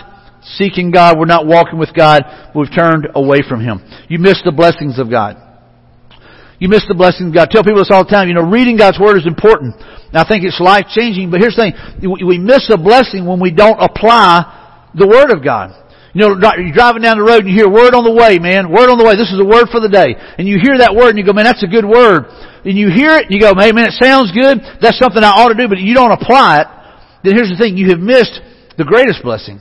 seeking 0.57 0.91
God, 0.91 1.17
we're 1.19 1.25
not 1.25 1.45
walking 1.45 1.77
with 1.77 1.93
God, 1.93 2.23
we've 2.55 2.73
turned 2.73 3.07
away 3.13 3.39
from 3.47 3.61
Him. 3.61 3.85
You 4.09 4.17
miss 4.17 4.41
the 4.43 4.51
blessings 4.51 4.97
of 4.97 5.09
God. 5.09 5.37
You 6.63 6.71
miss 6.71 6.87
the 6.87 6.95
blessing 6.95 7.27
of 7.27 7.35
God. 7.35 7.51
Tell 7.51 7.59
people 7.59 7.83
this 7.83 7.91
all 7.91 8.07
the 8.07 8.13
time. 8.15 8.31
You 8.31 8.39
know, 8.39 8.47
reading 8.47 8.79
God's 8.79 8.95
Word 8.95 9.19
is 9.19 9.27
important. 9.27 9.75
I 10.15 10.23
think 10.23 10.47
it's 10.47 10.63
life 10.63 10.87
changing, 10.95 11.27
but 11.27 11.43
here's 11.43 11.59
the 11.59 11.67
thing. 11.67 11.75
We 11.99 12.39
miss 12.39 12.71
a 12.71 12.79
blessing 12.79 13.27
when 13.27 13.43
we 13.43 13.51
don't 13.51 13.75
apply 13.75 14.87
the 14.95 15.03
Word 15.03 15.35
of 15.35 15.43
God. 15.43 15.75
You 16.15 16.23
know, 16.23 16.39
you're 16.39 16.71
driving 16.71 17.03
down 17.03 17.19
the 17.19 17.27
road 17.27 17.43
and 17.43 17.51
you 17.51 17.57
hear 17.59 17.67
word 17.67 17.91
on 17.91 18.07
the 18.07 18.15
way, 18.15 18.39
man. 18.39 18.71
Word 18.71 18.87
on 18.87 18.95
the 18.95 19.03
way. 19.03 19.19
This 19.19 19.33
is 19.33 19.41
a 19.41 19.49
word 19.49 19.73
for 19.73 19.81
the 19.83 19.91
day. 19.91 20.15
And 20.37 20.47
you 20.47 20.61
hear 20.61 20.77
that 20.79 20.95
word 20.95 21.11
and 21.11 21.19
you 21.19 21.25
go, 21.25 21.33
man, 21.33 21.49
that's 21.49 21.65
a 21.65 21.67
good 21.67 21.83
word. 21.83 22.29
And 22.63 22.77
you 22.77 22.87
hear 22.87 23.17
it 23.17 23.27
and 23.27 23.33
you 23.33 23.41
go, 23.41 23.51
hey 23.57 23.73
man, 23.73 23.89
it 23.89 23.97
sounds 23.99 24.29
good. 24.29 24.61
That's 24.77 25.01
something 25.01 25.19
I 25.19 25.33
ought 25.33 25.49
to 25.51 25.57
do, 25.57 25.65
but 25.65 25.81
you 25.81 25.97
don't 25.97 26.13
apply 26.13 26.63
it. 26.63 26.67
Then 27.25 27.33
here's 27.33 27.49
the 27.49 27.57
thing. 27.57 27.75
You 27.75 27.89
have 27.91 27.99
missed 27.99 28.39
the 28.77 28.85
greatest 28.85 29.25
blessing. 29.25 29.59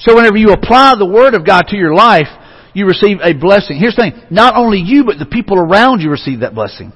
So 0.00 0.14
whenever 0.14 0.38
you 0.38 0.54
apply 0.54 0.94
the 0.96 1.10
word 1.10 1.34
of 1.34 1.44
God 1.44 1.66
to 1.74 1.76
your 1.76 1.92
life, 1.92 2.30
you 2.78 2.86
receive 2.86 3.18
a 3.22 3.34
blessing. 3.34 3.76
Here's 3.76 3.96
the 3.96 4.10
thing. 4.10 4.22
Not 4.30 4.54
only 4.54 4.78
you, 4.78 5.04
but 5.04 5.18
the 5.18 5.26
people 5.26 5.58
around 5.58 6.00
you 6.00 6.10
receive 6.10 6.40
that 6.40 6.54
blessing. 6.54 6.92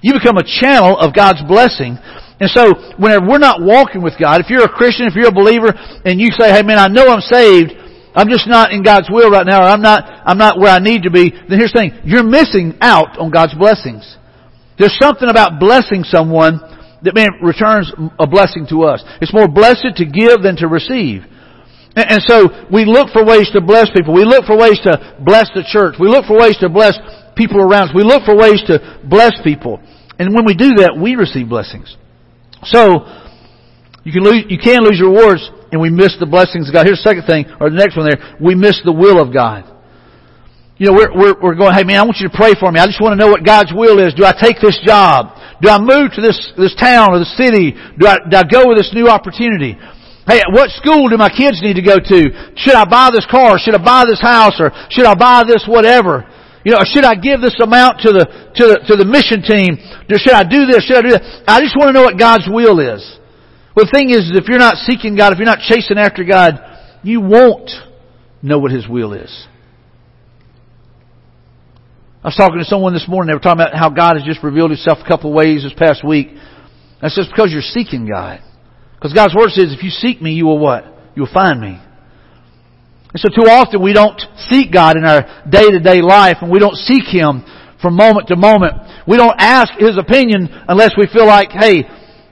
You 0.00 0.14
become 0.14 0.36
a 0.40 0.44
channel 0.44 0.96
of 0.96 1.14
God's 1.14 1.44
blessing. 1.44 2.00
And 2.40 2.48
so, 2.48 2.72
whenever 2.96 3.28
we're 3.28 3.38
not 3.38 3.60
walking 3.60 4.02
with 4.02 4.14
God, 4.18 4.40
if 4.40 4.48
you're 4.48 4.64
a 4.64 4.72
Christian, 4.72 5.06
if 5.06 5.14
you're 5.14 5.28
a 5.28 5.36
believer, 5.36 5.72
and 6.04 6.20
you 6.20 6.32
say, 6.32 6.52
hey 6.52 6.62
man, 6.62 6.78
I 6.78 6.88
know 6.88 7.08
I'm 7.08 7.20
saved, 7.20 7.72
I'm 8.16 8.28
just 8.28 8.48
not 8.48 8.72
in 8.72 8.82
God's 8.82 9.08
will 9.12 9.30
right 9.30 9.46
now, 9.46 9.60
or 9.60 9.68
I'm 9.68 9.82
not, 9.82 10.04
I'm 10.04 10.38
not 10.38 10.58
where 10.58 10.72
I 10.72 10.78
need 10.78 11.04
to 11.04 11.10
be, 11.10 11.30
then 11.30 11.58
here's 11.60 11.72
the 11.72 11.80
thing. 11.80 12.00
You're 12.04 12.24
missing 12.24 12.76
out 12.80 13.18
on 13.18 13.30
God's 13.30 13.54
blessings. 13.54 14.04
There's 14.78 14.96
something 15.00 15.28
about 15.28 15.60
blessing 15.60 16.04
someone 16.04 16.60
that 17.02 17.14
man 17.14 17.28
returns 17.42 17.92
a 18.18 18.26
blessing 18.26 18.66
to 18.70 18.84
us. 18.84 19.04
It's 19.20 19.32
more 19.32 19.48
blessed 19.48 19.96
to 19.96 20.04
give 20.04 20.42
than 20.42 20.56
to 20.56 20.68
receive. 20.68 21.24
And, 21.96 22.20
so 22.28 22.68
we 22.70 22.84
look 22.84 23.08
for 23.08 23.24
ways 23.24 23.48
to 23.54 23.60
bless 23.60 23.88
people. 23.96 24.12
We 24.12 24.24
look 24.24 24.44
for 24.44 24.56
ways 24.56 24.78
to 24.84 25.16
bless 25.24 25.48
the 25.54 25.64
church. 25.64 25.96
We 25.98 26.08
look 26.08 26.26
for 26.26 26.38
ways 26.38 26.56
to 26.60 26.68
bless 26.68 26.92
people 27.34 27.56
around 27.60 27.88
us. 27.88 27.94
We 27.96 28.04
look 28.04 28.24
for 28.24 28.36
ways 28.36 28.62
to 28.68 29.00
bless 29.08 29.32
people. 29.42 29.80
And 30.18 30.34
when 30.34 30.44
we 30.44 30.54
do 30.54 30.84
that, 30.84 30.92
we 30.92 31.16
receive 31.16 31.48
blessings. 31.48 31.96
So, 32.64 33.04
you 34.04 34.12
can 34.12 34.22
lose, 34.22 34.44
you 34.48 34.58
can 34.60 34.84
lose 34.84 35.00
your 35.00 35.10
rewards 35.10 35.48
and 35.72 35.80
we 35.80 35.90
miss 35.90 36.14
the 36.20 36.28
blessings 36.28 36.68
of 36.68 36.74
God. 36.74 36.86
Here's 36.86 37.02
the 37.02 37.08
second 37.08 37.24
thing, 37.26 37.48
or 37.58 37.70
the 37.70 37.76
next 37.76 37.96
one 37.96 38.06
there. 38.06 38.20
We 38.40 38.54
miss 38.54 38.78
the 38.84 38.92
will 38.92 39.20
of 39.20 39.32
God. 39.32 39.64
You 40.76 40.86
know, 40.86 40.94
we're, 40.94 41.12
we're, 41.16 41.36
we're 41.40 41.58
going, 41.58 41.72
hey 41.72 41.84
man, 41.84 41.96
I 41.96 42.04
want 42.04 42.20
you 42.20 42.28
to 42.28 42.36
pray 42.36 42.52
for 42.54 42.70
me. 42.70 42.78
I 42.78 42.86
just 42.86 43.00
want 43.00 43.16
to 43.16 43.20
know 43.20 43.32
what 43.32 43.42
God's 43.44 43.72
will 43.72 43.96
is. 43.98 44.12
Do 44.12 44.28
I 44.28 44.36
take 44.36 44.60
this 44.60 44.76
job? 44.84 45.32
Do 45.64 45.72
I 45.72 45.80
move 45.80 46.12
to 46.12 46.20
this, 46.20 46.36
this 46.56 46.76
town 46.76 47.16
or 47.16 47.18
the 47.18 47.32
city? 47.40 47.72
Do 47.96 48.04
I, 48.06 48.20
do 48.28 48.36
I 48.36 48.44
go 48.44 48.68
with 48.68 48.76
this 48.76 48.92
new 48.92 49.08
opportunity? 49.08 49.80
Hey, 50.26 50.42
what 50.50 50.70
school 50.70 51.08
do 51.08 51.16
my 51.16 51.30
kids 51.30 51.62
need 51.62 51.78
to 51.78 51.86
go 51.86 52.02
to? 52.02 52.20
Should 52.58 52.74
I 52.74 52.84
buy 52.84 53.10
this 53.14 53.26
car? 53.30 53.58
Should 53.58 53.78
I 53.78 53.82
buy 53.82 54.04
this 54.10 54.20
house? 54.20 54.58
Or 54.58 54.74
should 54.90 55.06
I 55.06 55.14
buy 55.14 55.44
this 55.46 55.64
whatever? 55.68 56.26
You 56.66 56.72
know, 56.72 56.82
should 56.82 57.04
I 57.04 57.14
give 57.14 57.40
this 57.40 57.54
amount 57.62 58.02
to 58.02 58.10
the, 58.10 58.26
to 58.26 58.64
the, 58.66 58.76
to 58.90 58.96
the 58.98 59.06
mission 59.06 59.38
team? 59.38 59.78
Should 60.10 60.34
I 60.34 60.42
do 60.42 60.66
this? 60.66 60.82
Should 60.82 60.98
I 60.98 61.02
do 61.02 61.14
that? 61.14 61.22
I 61.46 61.62
just 61.62 61.78
want 61.78 61.90
to 61.90 61.92
know 61.94 62.02
what 62.02 62.18
God's 62.18 62.50
will 62.50 62.82
is. 62.82 63.06
Well, 63.76 63.86
the 63.86 63.92
thing 63.94 64.10
is, 64.10 64.34
if 64.34 64.48
you're 64.48 64.58
not 64.58 64.82
seeking 64.82 65.14
God, 65.14 65.32
if 65.32 65.38
you're 65.38 65.46
not 65.46 65.62
chasing 65.62 65.96
after 65.96 66.24
God, 66.24 66.58
you 67.04 67.20
won't 67.20 67.70
know 68.42 68.58
what 68.58 68.72
His 68.72 68.88
will 68.88 69.12
is. 69.12 69.30
I 72.24 72.34
was 72.34 72.36
talking 72.36 72.58
to 72.58 72.64
someone 72.64 72.94
this 72.94 73.06
morning, 73.06 73.28
they 73.28 73.34
were 73.34 73.38
talking 73.38 73.62
about 73.62 73.78
how 73.78 73.90
God 73.90 74.16
has 74.16 74.26
just 74.26 74.42
revealed 74.42 74.70
Himself 74.74 74.98
a 74.98 75.06
couple 75.06 75.30
of 75.30 75.36
ways 75.36 75.62
this 75.62 75.76
past 75.78 76.02
week. 76.02 76.34
That's 77.00 77.14
just 77.14 77.30
because 77.30 77.52
you're 77.52 77.62
seeking 77.62 78.08
God. 78.08 78.42
Because 78.96 79.12
God's 79.12 79.34
Word 79.34 79.50
says, 79.50 79.72
if 79.72 79.82
you 79.82 79.90
seek 79.90 80.20
me, 80.20 80.32
you 80.32 80.46
will 80.46 80.58
what? 80.58 80.84
You'll 81.14 81.32
find 81.32 81.60
me. 81.60 81.78
And 83.12 83.20
so 83.20 83.28
too 83.28 83.48
often 83.48 83.80
we 83.82 83.92
don't 83.92 84.20
seek 84.50 84.72
God 84.72 84.96
in 84.96 85.04
our 85.04 85.22
day-to-day 85.48 86.02
life 86.02 86.38
and 86.42 86.50
we 86.50 86.58
don't 86.58 86.76
seek 86.76 87.04
Him 87.04 87.44
from 87.80 87.94
moment 87.94 88.28
to 88.28 88.36
moment. 88.36 88.74
We 89.06 89.16
don't 89.16 89.36
ask 89.38 89.72
His 89.78 89.96
opinion 89.96 90.48
unless 90.68 90.92
we 90.98 91.06
feel 91.06 91.26
like, 91.26 91.50
hey, 91.52 91.84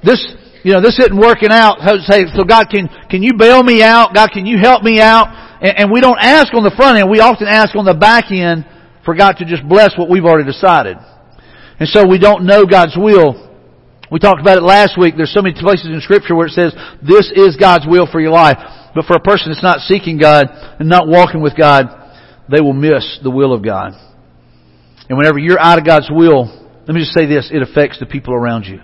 this 0.03 0.21
you 0.65 0.73
know, 0.73 0.81
this 0.81 0.99
isn't 0.99 1.17
working 1.17 1.53
out. 1.53 1.77
Say, 2.09 2.25
so 2.35 2.43
God, 2.43 2.69
can, 2.71 2.89
can 3.11 3.23
you 3.23 3.33
bail 3.39 3.63
me 3.63 3.83
out? 3.83 4.15
God, 4.15 4.31
can 4.33 4.47
you 4.47 4.59
help 4.59 4.83
me 4.83 4.99
out? 4.99 5.29
And, 5.61 5.79
and 5.79 5.93
we 5.93 6.01
don't 6.01 6.19
ask 6.19 6.53
on 6.55 6.65
the 6.65 6.73
front 6.75 6.99
end. 6.99 7.11
We 7.11 7.21
often 7.21 7.47
ask 7.47 7.77
on 7.77 7.85
the 7.85 7.95
back 7.95 8.33
end 8.33 8.65
for 9.05 9.15
God 9.15 9.33
to 9.39 9.45
just 9.45 9.63
bless 9.69 9.93
what 9.99 10.09
we've 10.09 10.25
already 10.25 10.51
decided. 10.51 10.97
And 11.79 11.89
so 11.89 12.09
we 12.09 12.19
don't 12.19 12.47
know 12.47 12.65
God's 12.65 12.97
will. 12.97 13.54
We 14.11 14.19
talked 14.19 14.41
about 14.41 14.59
it 14.59 14.63
last 14.63 14.99
week. 14.99 15.15
There's 15.17 15.33
so 15.33 15.43
many 15.43 15.59
places 15.59 15.87
in 15.87 16.01
scripture 16.01 16.35
where 16.35 16.47
it 16.47 16.53
says, 16.53 16.75
this 17.03 17.33
is 17.35 17.57
God's 17.57 17.87
will 17.87 18.07
for 18.11 18.21
your 18.21 18.33
life. 18.33 18.59
But 18.95 19.07
for 19.07 19.17
a 19.17 19.21
person 19.21 19.51
that's 19.51 19.63
not 19.63 19.81
seeking 19.81 20.19
God 20.19 20.47
and 20.79 20.89
not 20.89 21.09
walking 21.09 21.43
with 21.43 21.57
God, 21.57 21.87
they 22.51 22.61
will 22.61 22.75
miss 22.75 23.19
the 23.23 23.31
will 23.31 23.53
of 23.53 23.65
God. 23.65 23.93
And 25.09 25.19
whenever 25.19 25.39
you're 25.39 25.61
out 25.61 25.79
of 25.79 25.87
God's 25.87 26.09
will, 26.11 26.47
let 26.87 26.95
me 26.95 27.01
just 27.01 27.15
say 27.15 27.27
this, 27.27 27.51
it 27.53 27.63
affects 27.63 27.99
the 27.99 28.07
people 28.07 28.35
around 28.35 28.65
you. 28.65 28.81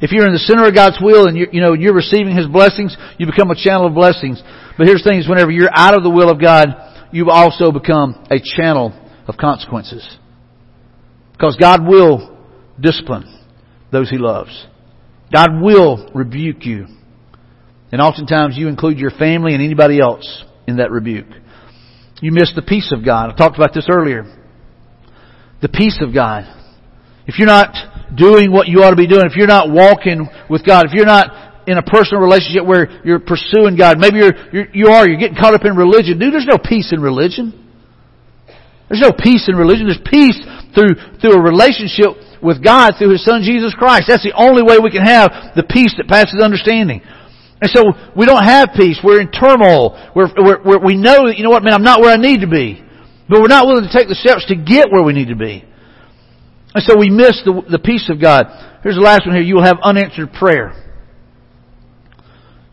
If 0.00 0.12
you're 0.12 0.26
in 0.26 0.32
the 0.32 0.38
center 0.38 0.66
of 0.66 0.74
God's 0.74 0.98
will 1.00 1.26
and 1.26 1.36
you 1.36 1.46
you 1.52 1.60
know 1.60 1.72
you're 1.72 1.94
receiving 1.94 2.36
His 2.36 2.46
blessings, 2.46 2.96
you 3.18 3.26
become 3.26 3.50
a 3.50 3.56
channel 3.56 3.86
of 3.86 3.94
blessings. 3.94 4.42
But 4.76 4.86
here's 4.86 5.02
the 5.02 5.08
thing: 5.08 5.18
is 5.18 5.28
whenever 5.28 5.50
you're 5.50 5.70
out 5.72 5.96
of 5.96 6.02
the 6.02 6.10
will 6.10 6.30
of 6.30 6.40
God, 6.40 6.68
you 7.12 7.30
also 7.30 7.72
become 7.72 8.26
a 8.30 8.36
channel 8.38 8.92
of 9.26 9.36
consequences. 9.38 10.06
Because 11.32 11.56
God 11.56 11.86
will 11.86 12.36
discipline 12.78 13.35
those 13.92 14.10
He 14.10 14.18
loves. 14.18 14.66
God 15.32 15.60
will 15.60 16.10
rebuke 16.14 16.64
you. 16.64 16.86
And 17.92 18.00
oftentimes 18.00 18.56
you 18.56 18.68
include 18.68 18.98
your 18.98 19.10
family 19.10 19.54
and 19.54 19.62
anybody 19.62 20.00
else 20.00 20.44
in 20.66 20.76
that 20.76 20.90
rebuke. 20.90 21.28
You 22.20 22.32
miss 22.32 22.52
the 22.54 22.62
peace 22.62 22.92
of 22.92 23.04
God. 23.04 23.30
I 23.30 23.36
talked 23.36 23.56
about 23.56 23.74
this 23.74 23.88
earlier. 23.90 24.24
The 25.62 25.68
peace 25.68 25.98
of 26.00 26.14
God. 26.14 26.44
If 27.26 27.38
you're 27.38 27.46
not 27.48 27.74
doing 28.14 28.52
what 28.52 28.68
you 28.68 28.82
ought 28.82 28.90
to 28.90 28.96
be 28.96 29.06
doing, 29.06 29.24
if 29.26 29.36
you're 29.36 29.46
not 29.46 29.70
walking 29.70 30.28
with 30.48 30.64
God, 30.64 30.86
if 30.86 30.92
you're 30.94 31.06
not 31.06 31.68
in 31.68 31.78
a 31.78 31.82
personal 31.82 32.22
relationship 32.22 32.64
where 32.64 33.02
you're 33.04 33.18
pursuing 33.18 33.76
God, 33.76 33.98
maybe 33.98 34.18
you're, 34.18 34.34
you're 34.52 34.68
you 34.72 34.86
are, 34.88 35.08
you're 35.08 35.18
getting 35.18 35.36
caught 35.36 35.54
up 35.54 35.64
in 35.64 35.76
religion. 35.76 36.18
Dude, 36.18 36.32
there's 36.32 36.46
no 36.46 36.58
peace 36.58 36.92
in 36.92 37.00
religion. 37.00 37.66
There's 38.88 39.02
no 39.02 39.12
peace 39.12 39.48
in 39.48 39.56
religion. 39.56 39.90
There's 39.90 40.02
peace 40.06 40.38
through, 40.74 40.94
through 41.20 41.34
a 41.34 41.42
relationship 41.42 42.14
with 42.46 42.62
God 42.62 42.94
through 42.96 43.10
His 43.10 43.24
Son 43.26 43.42
Jesus 43.42 43.74
Christ. 43.74 44.06
That's 44.06 44.22
the 44.22 44.38
only 44.38 44.62
way 44.62 44.78
we 44.78 44.94
can 44.94 45.02
have 45.02 45.58
the 45.58 45.66
peace 45.66 45.92
that 45.98 46.06
passes 46.06 46.38
understanding. 46.38 47.02
And 47.60 47.70
so 47.74 47.90
we 48.14 48.24
don't 48.26 48.44
have 48.44 48.70
peace. 48.76 49.00
We're 49.02 49.20
in 49.20 49.32
turmoil. 49.32 49.98
We're, 50.14 50.30
we're, 50.38 50.78
we 50.78 50.94
know 50.94 51.26
that, 51.26 51.34
you 51.36 51.42
know 51.42 51.50
what, 51.50 51.64
man, 51.64 51.74
I'm 51.74 51.82
not 51.82 52.00
where 52.00 52.12
I 52.12 52.16
need 52.16 52.42
to 52.42 52.46
be. 52.46 52.80
But 53.28 53.40
we're 53.40 53.48
not 53.48 53.66
willing 53.66 53.82
to 53.82 53.92
take 53.92 54.06
the 54.06 54.14
steps 54.14 54.46
to 54.46 54.54
get 54.54 54.92
where 54.92 55.02
we 55.02 55.12
need 55.12 55.28
to 55.28 55.36
be. 55.36 55.64
And 56.74 56.84
so 56.84 56.96
we 56.96 57.10
miss 57.10 57.42
the, 57.44 57.62
the 57.68 57.80
peace 57.80 58.08
of 58.08 58.20
God. 58.20 58.46
Here's 58.82 58.94
the 58.94 59.00
last 59.00 59.26
one 59.26 59.34
here. 59.34 59.42
You 59.42 59.56
will 59.56 59.64
have 59.64 59.78
unanswered 59.82 60.32
prayer. 60.32 60.72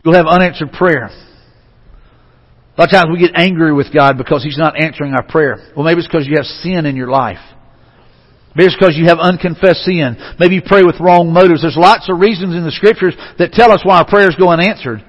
You'll 0.04 0.14
have 0.14 0.26
unanswered 0.26 0.70
prayer. 0.72 1.08
A 2.76 2.80
lot 2.80 2.88
of 2.88 2.90
times 2.90 3.06
we 3.10 3.18
get 3.18 3.32
angry 3.34 3.72
with 3.72 3.92
God 3.92 4.18
because 4.18 4.44
He's 4.44 4.58
not 4.58 4.78
answering 4.78 5.14
our 5.14 5.26
prayer. 5.26 5.72
Well, 5.74 5.84
maybe 5.84 6.00
it's 6.00 6.08
because 6.08 6.26
you 6.26 6.36
have 6.36 6.44
sin 6.44 6.86
in 6.86 6.94
your 6.94 7.08
life. 7.08 7.38
Maybe 8.54 8.70
it's 8.70 8.78
because 8.78 8.94
you 8.94 9.06
have 9.10 9.18
unconfessed 9.18 9.82
sin. 9.82 10.14
Maybe 10.38 10.54
you 10.54 10.62
pray 10.62 10.86
with 10.86 11.02
wrong 11.02 11.34
motives. 11.34 11.62
There's 11.62 11.76
lots 11.76 12.06
of 12.08 12.22
reasons 12.22 12.54
in 12.54 12.62
the 12.62 12.70
Scriptures 12.70 13.18
that 13.38 13.50
tell 13.50 13.72
us 13.72 13.82
why 13.82 13.98
our 13.98 14.06
prayers 14.06 14.38
go 14.38 14.48
unanswered. 14.48 15.02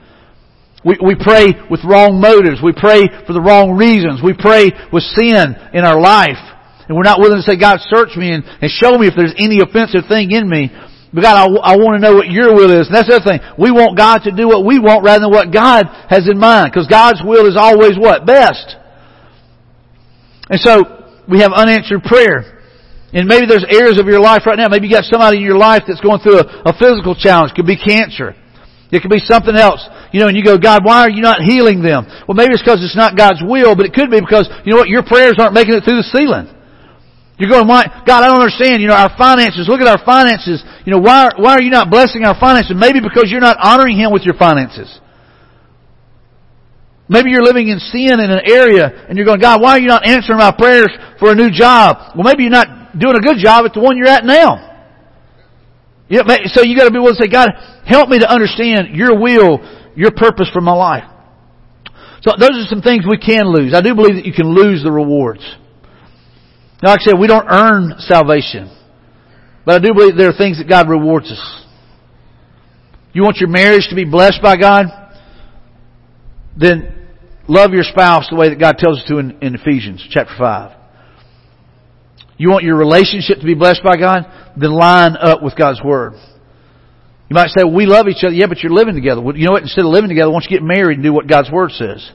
We, 0.82 0.98
we 0.98 1.14
pray 1.14 1.54
with 1.70 1.86
wrong 1.86 2.22
motives. 2.22 2.62
We 2.62 2.74
pray 2.74 3.06
for 3.26 3.34
the 3.34 3.42
wrong 3.42 3.78
reasons. 3.78 4.22
We 4.22 4.34
pray 4.34 4.74
with 4.94 5.06
sin 5.14 5.54
in 5.74 5.86
our 5.86 6.02
life. 6.02 6.42
And 6.90 6.98
we're 6.98 7.06
not 7.06 7.22
willing 7.22 7.38
to 7.38 7.46
say, 7.46 7.58
God, 7.58 7.82
search 7.90 8.18
me 8.18 8.34
and, 8.34 8.46
and 8.46 8.70
show 8.70 8.98
me 8.98 9.10
if 9.10 9.14
there's 9.18 9.34
any 9.38 9.62
offensive 9.62 10.10
thing 10.10 10.30
in 10.34 10.50
me. 10.50 10.70
But 11.14 11.22
God, 11.22 11.38
I, 11.38 11.74
I 11.74 11.78
want 11.78 11.98
to 11.98 12.04
know 12.06 12.18
what 12.18 12.30
your 12.30 12.54
will 12.54 12.70
is. 12.70 12.90
And 12.90 12.94
that's 12.98 13.10
the 13.10 13.22
other 13.22 13.26
thing. 13.26 13.42
We 13.58 13.70
want 13.70 13.98
God 13.98 14.26
to 14.26 14.34
do 14.34 14.46
what 14.50 14.66
we 14.66 14.78
want 14.78 15.06
rather 15.06 15.26
than 15.26 15.34
what 15.34 15.54
God 15.54 15.86
has 16.10 16.30
in 16.30 16.38
mind. 16.38 16.70
Because 16.74 16.86
God's 16.86 17.22
will 17.26 17.46
is 17.46 17.58
always 17.58 17.98
what? 17.98 18.26
Best. 18.26 18.78
And 20.50 20.62
so, 20.62 21.06
we 21.30 21.42
have 21.42 21.54
unanswered 21.54 22.04
prayer. 22.04 22.55
And 23.16 23.32
maybe 23.32 23.48
there's 23.48 23.64
areas 23.72 23.96
of 23.96 24.12
your 24.12 24.20
life 24.20 24.44
right 24.44 24.60
now. 24.60 24.68
Maybe 24.68 24.92
you 24.92 24.94
got 24.94 25.08
somebody 25.08 25.40
in 25.40 25.48
your 25.48 25.58
life 25.58 25.88
that's 25.88 26.04
going 26.04 26.20
through 26.20 26.44
a, 26.44 26.68
a 26.68 26.74
physical 26.76 27.16
challenge. 27.16 27.56
It 27.56 27.56
could 27.56 27.66
be 27.66 27.80
cancer. 27.80 28.36
It 28.92 29.00
could 29.00 29.10
be 29.10 29.24
something 29.24 29.56
else. 29.56 29.80
You 30.12 30.20
know, 30.20 30.28
and 30.28 30.36
you 30.36 30.44
go, 30.44 30.60
God, 30.60 30.84
why 30.84 31.08
are 31.08 31.10
you 31.10 31.24
not 31.24 31.40
healing 31.40 31.80
them? 31.80 32.04
Well, 32.28 32.36
maybe 32.36 32.52
it's 32.52 32.62
because 32.62 32.84
it's 32.84 32.96
not 32.96 33.16
God's 33.16 33.40
will, 33.40 33.72
but 33.72 33.88
it 33.88 33.96
could 33.96 34.12
be 34.12 34.20
because, 34.20 34.52
you 34.68 34.76
know 34.76 34.84
what, 34.84 34.92
your 34.92 35.08
prayers 35.08 35.40
aren't 35.40 35.56
making 35.56 35.80
it 35.80 35.88
through 35.88 36.04
the 36.04 36.10
ceiling. 36.12 36.52
You're 37.40 37.50
going, 37.50 37.68
why, 37.68 37.88
God, 38.04 38.24
I 38.24 38.28
don't 38.28 38.44
understand. 38.44 38.84
You 38.84 38.92
know, 38.92 39.00
our 39.00 39.12
finances, 39.16 39.68
look 39.72 39.80
at 39.80 39.88
our 39.88 40.04
finances. 40.04 40.60
You 40.84 40.92
know, 40.92 41.00
why, 41.00 41.32
why 41.40 41.56
are 41.56 41.64
you 41.64 41.72
not 41.72 41.88
blessing 41.88 42.28
our 42.28 42.36
finances? 42.36 42.76
Maybe 42.76 43.00
because 43.00 43.32
you're 43.32 43.44
not 43.44 43.56
honoring 43.64 43.96
Him 43.96 44.12
with 44.12 44.24
your 44.24 44.36
finances. 44.36 44.92
Maybe 47.08 47.32
you're 47.32 47.44
living 47.44 47.68
in 47.68 47.80
sin 47.80 48.20
in 48.20 48.32
an 48.32 48.44
area 48.44 49.08
and 49.08 49.16
you're 49.18 49.26
going, 49.28 49.40
God, 49.40 49.62
why 49.62 49.78
are 49.78 49.80
you 49.80 49.88
not 49.88 50.08
answering 50.08 50.40
my 50.40 50.52
prayers 50.52 50.90
for 51.20 51.32
a 51.32 51.36
new 51.36 51.52
job? 51.52 52.16
Well, 52.16 52.24
maybe 52.24 52.44
you're 52.44 52.52
not 52.52 52.85
doing 52.98 53.16
a 53.16 53.22
good 53.22 53.38
job 53.38 53.66
at 53.66 53.74
the 53.74 53.80
one 53.82 53.98
you're 53.98 54.08
at 54.08 54.26
now. 54.26 54.74
So 56.10 56.64
you 56.64 56.78
gotta 56.78 56.92
be 56.92 57.00
willing 57.00 57.16
to 57.16 57.24
say, 57.24 57.30
God, 57.30 57.50
help 57.86 58.10
me 58.10 58.20
to 58.20 58.30
understand 58.30 58.96
your 58.96 59.20
will, 59.20 59.60
your 59.96 60.12
purpose 60.12 60.50
for 60.54 60.62
my 60.62 60.74
life. 60.74 61.10
So 62.22 62.32
those 62.40 62.52
are 62.52 62.66
some 62.68 62.82
things 62.82 63.06
we 63.08 63.18
can 63.18 63.46
lose. 63.46 63.74
I 63.74 63.82
do 63.82 63.94
believe 63.94 64.16
that 64.16 64.26
you 64.26 64.34
can 64.34 64.54
lose 64.54 64.84
the 64.84 64.92
rewards. 64.92 65.42
Now, 66.82 66.90
like 66.90 67.02
I 67.02 67.04
said, 67.04 67.20
we 67.20 67.28
don't 67.28 67.48
earn 67.48 67.96
salvation. 68.00 68.72
But 69.66 69.76
I 69.76 69.80
do 69.80 69.94
believe 69.94 70.18
there 70.18 70.30
are 70.30 70.38
things 70.38 70.58
that 70.60 70.70
God 70.70 70.90
rewards 70.90 71.32
us. 71.32 71.66
You 73.14 73.24
want 73.24 73.38
your 73.38 73.50
marriage 73.50 73.88
to 73.90 73.96
be 73.96 74.06
blessed 74.06 74.42
by 74.42 74.58
God? 74.58 74.86
Then 76.58 77.08
love 77.48 77.72
your 77.72 77.84
spouse 77.84 78.28
the 78.30 78.36
way 78.36 78.50
that 78.50 78.60
God 78.60 78.78
tells 78.78 79.00
us 79.00 79.06
to 79.08 79.18
in, 79.18 79.40
in 79.42 79.56
Ephesians 79.56 80.06
chapter 80.10 80.34
5. 80.38 80.75
You 82.38 82.50
want 82.50 82.64
your 82.64 82.76
relationship 82.76 83.40
to 83.40 83.46
be 83.46 83.54
blessed 83.56 83.82
by 83.84 83.98
God? 83.98 84.26
Then 84.58 84.72
line 84.72 85.16
up 85.16 85.42
with 85.42 85.56
God's 85.56 85.82
Word. 85.84 86.14
You 87.30 87.34
might 87.34 87.50
say, 87.50 87.64
well, 87.64 87.74
we 87.74 87.86
love 87.86 88.08
each 88.08 88.24
other. 88.24 88.36
Yeah, 88.36 88.48
but 88.48 88.60
you're 88.60 88.74
living 88.74 88.94
together. 88.94 89.22
Well, 89.22 89.36
you 89.36 89.46
know 89.46 89.54
what? 89.54 89.64
Instead 89.64 89.86
of 89.86 89.92
living 89.92 90.10
together, 90.10 90.30
why 90.30 90.40
don't 90.40 90.52
you 90.52 90.60
get 90.60 90.66
married 90.66 91.00
and 91.00 91.04
do 91.04 91.14
what 91.14 91.28
God's 91.28 91.50
Word 91.50 91.72
says? 91.72 92.06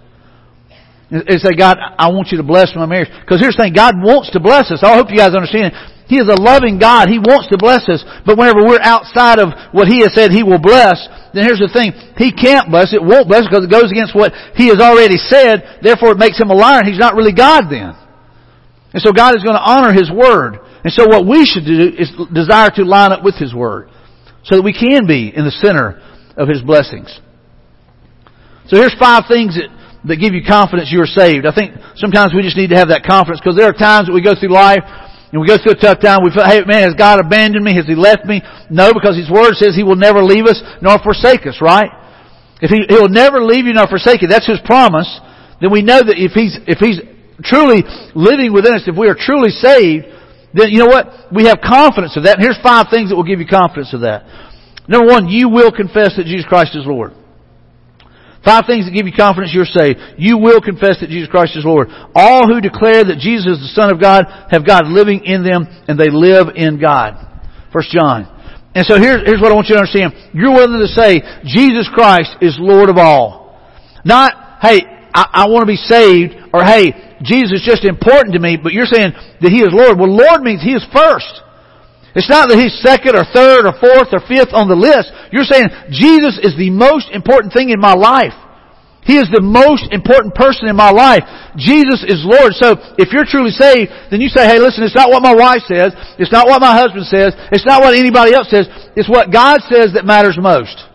And 1.10 1.26
say, 1.42 1.58
God, 1.58 1.74
I 1.80 2.14
want 2.14 2.30
you 2.30 2.38
to 2.38 2.46
bless 2.46 2.70
my 2.76 2.86
marriage. 2.86 3.10
Because 3.10 3.42
here's 3.42 3.58
the 3.58 3.66
thing, 3.66 3.74
God 3.74 3.98
wants 3.98 4.30
to 4.30 4.38
bless 4.38 4.70
us. 4.70 4.78
I 4.86 4.94
hope 4.94 5.10
you 5.10 5.18
guys 5.18 5.34
understand. 5.34 5.74
He 6.06 6.18
is 6.22 6.30
a 6.30 6.38
loving 6.38 6.78
God. 6.78 7.10
He 7.10 7.18
wants 7.18 7.50
to 7.50 7.58
bless 7.58 7.86
us. 7.90 8.06
But 8.22 8.38
whenever 8.38 8.62
we're 8.62 8.82
outside 8.82 9.42
of 9.42 9.50
what 9.74 9.90
He 9.90 10.06
has 10.06 10.14
said 10.14 10.30
He 10.30 10.46
will 10.46 10.62
bless, 10.62 11.02
then 11.34 11.42
here's 11.46 11.58
the 11.58 11.70
thing. 11.70 11.90
He 12.14 12.30
can't 12.30 12.70
bless 12.70 12.94
it, 12.94 13.02
won't 13.02 13.26
bless 13.26 13.46
because 13.46 13.66
it 13.66 13.70
goes 13.70 13.90
against 13.90 14.14
what 14.14 14.30
He 14.54 14.70
has 14.70 14.78
already 14.78 15.18
said. 15.18 15.82
Therefore 15.82 16.14
it 16.14 16.22
makes 16.22 16.38
Him 16.38 16.50
a 16.50 16.58
liar 16.58 16.82
and 16.82 16.88
He's 16.90 16.98
not 16.98 17.18
really 17.18 17.34
God 17.34 17.66
then. 17.70 17.94
And 18.92 19.02
so 19.02 19.12
God 19.12 19.36
is 19.36 19.44
going 19.44 19.56
to 19.56 19.62
honor 19.62 19.92
His 19.92 20.10
Word. 20.10 20.58
And 20.82 20.92
so 20.92 21.06
what 21.06 21.26
we 21.26 21.46
should 21.46 21.64
do 21.64 21.92
is 21.96 22.10
desire 22.32 22.70
to 22.76 22.84
line 22.84 23.12
up 23.12 23.22
with 23.22 23.36
His 23.36 23.54
Word. 23.54 23.88
So 24.44 24.56
that 24.56 24.62
we 24.62 24.72
can 24.72 25.06
be 25.06 25.32
in 25.34 25.44
the 25.44 25.50
center 25.50 26.00
of 26.36 26.48
His 26.48 26.62
blessings. 26.62 27.20
So 28.66 28.76
here's 28.76 28.94
five 28.98 29.24
things 29.28 29.56
that 29.56 29.68
that 30.04 30.16
give 30.16 30.32
you 30.32 30.40
confidence 30.40 30.88
you 30.88 31.00
are 31.02 31.10
saved. 31.10 31.44
I 31.44 31.52
think 31.52 31.76
sometimes 31.96 32.32
we 32.32 32.40
just 32.40 32.56
need 32.56 32.72
to 32.72 32.78
have 32.80 32.88
that 32.88 33.04
confidence 33.04 33.40
because 33.40 33.56
there 33.56 33.68
are 33.68 33.76
times 33.76 34.08
that 34.08 34.16
we 34.16 34.24
go 34.24 34.32
through 34.32 34.52
life 34.52 34.80
and 35.32 35.36
we 35.40 35.46
go 35.46 35.60
through 35.60 35.76
a 35.76 35.80
tough 35.80 36.00
time. 36.00 36.24
We 36.24 36.32
feel, 36.32 36.48
hey 36.48 36.64
man, 36.64 36.88
has 36.88 36.96
God 36.96 37.20
abandoned 37.20 37.64
me? 37.64 37.76
Has 37.76 37.84
He 37.84 37.94
left 37.94 38.24
me? 38.24 38.40
No, 38.72 38.96
because 38.96 39.16
His 39.16 39.28
Word 39.28 39.52
says 39.60 39.76
He 39.76 39.84
will 39.84 40.00
never 40.00 40.24
leave 40.24 40.48
us 40.48 40.56
nor 40.80 40.96
forsake 41.04 41.44
us, 41.44 41.60
right? 41.60 41.92
If 42.64 42.72
He, 42.72 42.88
He'll 42.88 43.12
never 43.12 43.44
leave 43.44 43.68
you 43.68 43.76
nor 43.76 43.86
forsake 43.86 44.24
you, 44.24 44.28
that's 44.28 44.48
His 44.48 44.60
promise, 44.64 45.08
then 45.60 45.68
we 45.68 45.84
know 45.84 46.00
that 46.00 46.16
if 46.16 46.32
He's, 46.32 46.56
if 46.64 46.80
He's 46.80 47.00
truly 47.42 47.82
living 48.14 48.52
within 48.52 48.74
us, 48.74 48.84
if 48.86 48.96
we 48.96 49.08
are 49.08 49.16
truly 49.18 49.50
saved, 49.50 50.06
then 50.52 50.70
you 50.70 50.78
know 50.78 50.90
what? 50.90 51.32
We 51.32 51.46
have 51.46 51.60
confidence 51.62 52.16
of 52.16 52.24
that. 52.24 52.38
And 52.38 52.42
here's 52.42 52.58
five 52.62 52.86
things 52.90 53.10
that 53.10 53.16
will 53.16 53.28
give 53.28 53.40
you 53.40 53.46
confidence 53.46 53.94
of 53.94 54.02
that. 54.02 54.26
Number 54.88 55.06
one, 55.06 55.28
you 55.28 55.48
will 55.48 55.70
confess 55.70 56.16
that 56.16 56.26
Jesus 56.26 56.46
Christ 56.46 56.74
is 56.74 56.84
Lord. 56.84 57.14
Five 58.44 58.64
things 58.66 58.88
that 58.88 58.96
give 58.96 59.06
you 59.06 59.12
confidence 59.12 59.52
you're 59.52 59.68
saved. 59.68 60.00
You 60.16 60.38
will 60.38 60.60
confess 60.60 60.98
that 61.00 61.12
Jesus 61.12 61.28
Christ 61.28 61.56
is 61.56 61.64
Lord. 61.64 61.88
All 62.14 62.48
who 62.48 62.60
declare 62.60 63.04
that 63.04 63.20
Jesus 63.20 63.60
is 63.60 63.60
the 63.60 63.74
Son 63.76 63.92
of 63.92 64.00
God 64.00 64.24
have 64.50 64.66
God 64.66 64.88
living 64.88 65.22
in 65.24 65.44
them 65.44 65.68
and 65.86 66.00
they 66.00 66.08
live 66.08 66.48
in 66.56 66.80
God. 66.80 67.20
First 67.72 67.92
John. 67.92 68.24
And 68.74 68.86
so 68.86 68.96
here's, 68.96 69.22
here's 69.28 69.40
what 69.40 69.52
I 69.52 69.54
want 69.54 69.68
you 69.68 69.76
to 69.76 69.82
understand. 69.84 70.14
You're 70.32 70.56
willing 70.56 70.80
to 70.80 70.88
say, 70.88 71.20
Jesus 71.44 71.90
Christ 71.92 72.32
is 72.40 72.56
Lord 72.58 72.88
of 72.88 72.96
all. 72.96 73.60
Not, 74.04 74.32
hey, 74.62 74.80
I, 75.12 75.44
I 75.44 75.48
want 75.48 75.62
to 75.62 75.66
be 75.66 75.76
saved, 75.76 76.34
or 76.52 76.64
hey, 76.64 77.16
Jesus 77.22 77.60
is 77.60 77.64
just 77.64 77.84
important 77.84 78.34
to 78.34 78.40
me, 78.40 78.56
but 78.56 78.72
you're 78.72 78.90
saying 78.90 79.12
that 79.12 79.50
He 79.50 79.62
is 79.62 79.70
Lord. 79.70 79.98
Well, 79.98 80.10
Lord 80.10 80.42
means 80.42 80.62
He 80.62 80.72
is 80.72 80.84
first. 80.92 81.42
It's 82.14 82.30
not 82.30 82.50
that 82.50 82.58
he's 82.58 82.74
second 82.82 83.14
or 83.14 83.22
third 83.22 83.70
or 83.70 83.74
fourth 83.78 84.10
or 84.10 84.18
fifth 84.26 84.50
on 84.50 84.66
the 84.66 84.74
list. 84.74 85.14
You're 85.30 85.46
saying 85.46 85.70
Jesus 85.94 86.42
is 86.42 86.58
the 86.58 86.70
most 86.70 87.06
important 87.14 87.54
thing 87.54 87.70
in 87.70 87.78
my 87.78 87.94
life. 87.94 88.34
He 89.06 89.16
is 89.16 89.30
the 89.30 89.40
most 89.40 89.88
important 89.94 90.34
person 90.34 90.68
in 90.68 90.76
my 90.76 90.90
life. 90.90 91.22
Jesus 91.56 92.02
is 92.04 92.20
Lord. 92.26 92.52
So 92.58 92.76
if 92.98 93.14
you're 93.14 93.24
truly 93.24 93.54
saved, 93.54 93.94
then 94.10 94.20
you 94.20 94.28
say, 94.28 94.44
hey 94.44 94.58
listen, 94.58 94.82
it's 94.82 94.98
not 94.98 95.08
what 95.08 95.22
my 95.22 95.34
wife 95.34 95.62
says. 95.70 95.94
It's 96.18 96.34
not 96.34 96.50
what 96.50 96.60
my 96.60 96.74
husband 96.74 97.06
says. 97.06 97.32
It's 97.54 97.64
not 97.64 97.80
what 97.80 97.94
anybody 97.94 98.34
else 98.34 98.50
says. 98.50 98.66
It's 98.98 99.08
what 99.08 99.32
God 99.32 99.62
says 99.70 99.94
that 99.94 100.04
matters 100.04 100.36
most. 100.36 100.89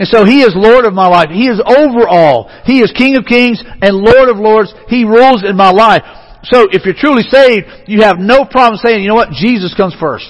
And 0.00 0.08
so 0.08 0.24
He 0.24 0.40
is 0.40 0.56
Lord 0.56 0.86
of 0.86 0.94
my 0.94 1.06
life. 1.06 1.28
He 1.28 1.46
is 1.46 1.60
over 1.60 2.08
all. 2.08 2.48
He 2.64 2.80
is 2.80 2.90
King 2.96 3.16
of 3.16 3.26
kings 3.26 3.62
and 3.82 4.00
Lord 4.00 4.30
of 4.30 4.38
lords. 4.38 4.72
He 4.88 5.04
rules 5.04 5.44
in 5.44 5.56
my 5.56 5.70
life. 5.70 6.02
So 6.44 6.68
if 6.72 6.86
you're 6.86 6.96
truly 6.96 7.22
saved, 7.22 7.66
you 7.86 8.00
have 8.00 8.16
no 8.18 8.46
problem 8.46 8.80
saying, 8.82 9.02
you 9.02 9.08
know 9.08 9.14
what, 9.14 9.30
Jesus 9.30 9.74
comes 9.76 9.94
first. 10.00 10.24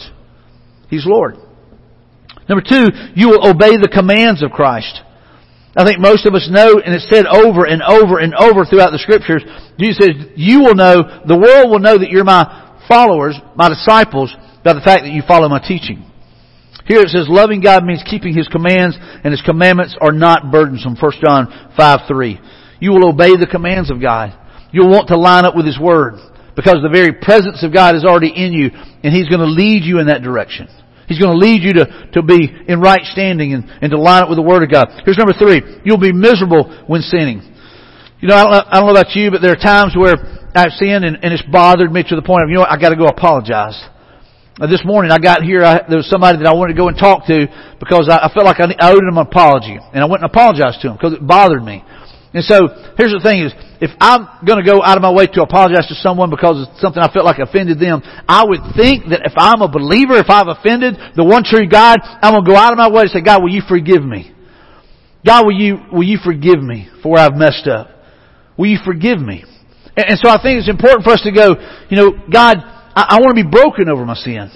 He's 0.88 1.06
Lord. 1.06 1.36
Number 2.48 2.64
two, 2.66 2.90
you 3.14 3.28
will 3.28 3.48
obey 3.48 3.78
the 3.78 3.86
commands 3.86 4.42
of 4.42 4.50
Christ. 4.50 5.02
I 5.76 5.84
think 5.84 6.00
most 6.00 6.26
of 6.26 6.34
us 6.34 6.48
know, 6.50 6.82
and 6.82 6.92
it's 6.92 7.08
said 7.08 7.26
over 7.26 7.64
and 7.64 7.80
over 7.80 8.18
and 8.18 8.34
over 8.34 8.64
throughout 8.64 8.90
the 8.90 8.98
scriptures, 8.98 9.44
Jesus 9.78 9.98
says, 10.02 10.10
you 10.34 10.66
will 10.66 10.74
know, 10.74 11.22
the 11.30 11.38
world 11.38 11.70
will 11.70 11.78
know 11.78 11.96
that 11.96 12.10
you're 12.10 12.24
my 12.24 12.74
followers, 12.88 13.38
my 13.54 13.68
disciples, 13.68 14.34
by 14.64 14.74
the 14.74 14.82
fact 14.82 15.06
that 15.06 15.14
you 15.14 15.22
follow 15.28 15.48
my 15.48 15.62
teaching. 15.62 16.09
Here 16.90 17.06
it 17.06 17.14
says, 17.14 17.30
loving 17.30 17.60
God 17.62 17.84
means 17.84 18.02
keeping 18.02 18.34
His 18.34 18.48
commands, 18.48 18.98
and 18.98 19.30
His 19.30 19.42
commandments 19.42 19.94
are 20.02 20.10
not 20.10 20.50
burdensome. 20.50 20.96
1 20.98 21.12
John 21.22 21.70
5, 21.76 22.00
3. 22.08 22.40
You 22.80 22.90
will 22.90 23.14
obey 23.14 23.38
the 23.38 23.46
commands 23.46 23.92
of 23.92 24.02
God. 24.02 24.34
You'll 24.72 24.90
want 24.90 25.06
to 25.14 25.16
line 25.16 25.44
up 25.44 25.54
with 25.54 25.66
His 25.66 25.78
Word, 25.78 26.18
because 26.56 26.82
the 26.82 26.90
very 26.90 27.14
presence 27.14 27.62
of 27.62 27.72
God 27.72 27.94
is 27.94 28.02
already 28.02 28.34
in 28.34 28.50
you, 28.52 28.74
and 28.74 29.14
He's 29.14 29.30
going 29.30 29.38
to 29.38 29.46
lead 29.46 29.86
you 29.86 30.00
in 30.00 30.08
that 30.08 30.26
direction. 30.26 30.66
He's 31.06 31.20
going 31.22 31.30
to 31.30 31.38
lead 31.38 31.62
you 31.62 31.78
to, 31.78 32.10
to 32.18 32.22
be 32.26 32.50
in 32.66 32.80
right 32.80 33.06
standing 33.14 33.54
and, 33.54 33.70
and 33.80 33.94
to 33.94 33.96
line 33.96 34.24
up 34.24 34.28
with 34.28 34.38
the 34.38 34.42
Word 34.42 34.64
of 34.64 34.70
God. 34.74 34.90
Here's 35.06 35.18
number 35.18 35.34
three. 35.38 35.62
You'll 35.86 36.02
be 36.02 36.10
miserable 36.10 36.74
when 36.90 37.02
sinning. 37.02 37.38
You 38.18 38.26
know, 38.26 38.34
I 38.34 38.42
don't, 38.42 38.66
I 38.66 38.74
don't 38.82 38.86
know 38.90 38.98
about 38.98 39.14
you, 39.14 39.30
but 39.30 39.42
there 39.42 39.54
are 39.54 39.62
times 39.62 39.94
where 39.94 40.18
I've 40.58 40.74
sinned 40.74 41.06
and, 41.06 41.22
and 41.22 41.30
it's 41.30 41.46
bothered 41.46 41.92
me 41.92 42.02
to 42.02 42.16
the 42.18 42.22
point 42.26 42.42
of, 42.42 42.50
you 42.50 42.58
know 42.58 42.66
what, 42.66 42.74
I 42.74 42.82
gotta 42.82 42.98
go 42.98 43.06
apologize. 43.06 43.78
This 44.68 44.84
morning 44.84 45.10
I 45.10 45.16
got 45.16 45.40
here, 45.40 45.64
I, 45.64 45.80
there 45.88 45.96
was 45.96 46.10
somebody 46.10 46.36
that 46.36 46.46
I 46.46 46.52
wanted 46.52 46.76
to 46.76 46.76
go 46.76 46.88
and 46.88 46.96
talk 46.98 47.24
to 47.32 47.48
because 47.80 48.12
I, 48.12 48.28
I 48.28 48.28
felt 48.28 48.44
like 48.44 48.60
I, 48.60 48.68
I 48.76 48.92
owed 48.92 49.00
him 49.00 49.16
an 49.16 49.24
apology. 49.24 49.72
And 49.72 50.04
I 50.04 50.06
went 50.06 50.20
and 50.20 50.28
apologized 50.28 50.84
to 50.84 50.92
him 50.92 51.00
because 51.00 51.16
it 51.16 51.24
bothered 51.24 51.64
me. 51.64 51.80
And 52.36 52.44
so, 52.44 52.68
here's 53.00 53.10
the 53.10 53.24
thing 53.24 53.40
is, 53.40 53.56
if 53.80 53.90
I'm 53.98 54.28
gonna 54.44 54.62
go 54.62 54.84
out 54.84 55.00
of 55.00 55.02
my 55.02 55.10
way 55.10 55.26
to 55.32 55.42
apologize 55.42 55.88
to 55.88 55.96
someone 55.96 56.28
because 56.28 56.60
of 56.60 56.76
something 56.76 57.00
I 57.00 57.08
felt 57.08 57.24
like 57.24 57.40
offended 57.40 57.80
them, 57.80 58.04
I 58.28 58.44
would 58.44 58.60
think 58.76 59.08
that 59.10 59.24
if 59.24 59.32
I'm 59.34 59.64
a 59.64 59.68
believer, 59.68 60.20
if 60.20 60.28
I've 60.28 60.46
offended 60.46 60.94
the 61.16 61.24
one 61.24 61.42
true 61.42 61.66
God, 61.66 61.98
I'm 62.04 62.36
gonna 62.36 62.46
go 62.46 62.54
out 62.54 62.70
of 62.70 62.78
my 62.78 62.92
way 62.92 63.04
to 63.04 63.08
say, 63.08 63.24
God, 63.24 63.42
will 63.42 63.50
you 63.50 63.64
forgive 63.66 64.04
me? 64.04 64.30
God, 65.24 65.48
will 65.48 65.56
you, 65.56 65.80
will 65.90 66.06
you 66.06 66.18
forgive 66.22 66.60
me 66.62 66.92
for 67.02 67.16
where 67.16 67.24
I've 67.24 67.34
messed 67.34 67.66
up? 67.66 67.88
Will 68.60 68.68
you 68.68 68.78
forgive 68.84 69.18
me? 69.18 69.42
And, 69.96 70.14
and 70.14 70.18
so 70.22 70.30
I 70.30 70.36
think 70.36 70.60
it's 70.60 70.70
important 70.70 71.02
for 71.02 71.16
us 71.16 71.24
to 71.24 71.32
go, 71.32 71.56
you 71.88 71.96
know, 71.96 72.12
God, 72.30 72.62
I, 72.94 73.16
I 73.16 73.20
want 73.20 73.36
to 73.36 73.44
be 73.44 73.48
broken 73.48 73.88
over 73.88 74.04
my 74.04 74.14
sin. 74.14 74.50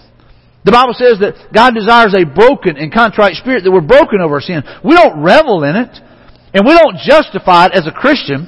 The 0.64 0.72
Bible 0.72 0.96
says 0.96 1.20
that 1.20 1.52
God 1.52 1.74
desires 1.76 2.16
a 2.16 2.24
broken 2.24 2.76
and 2.80 2.88
contrite 2.88 3.36
spirit 3.36 3.64
that 3.64 3.72
we're 3.72 3.84
broken 3.84 4.24
over 4.24 4.40
our 4.40 4.44
sin. 4.44 4.64
We 4.82 4.96
don't 4.96 5.20
revel 5.20 5.62
in 5.64 5.76
it. 5.76 5.92
And 6.54 6.62
we 6.64 6.72
don't 6.72 6.96
justify 7.02 7.66
it 7.66 7.72
as 7.74 7.86
a 7.86 7.90
Christian. 7.90 8.46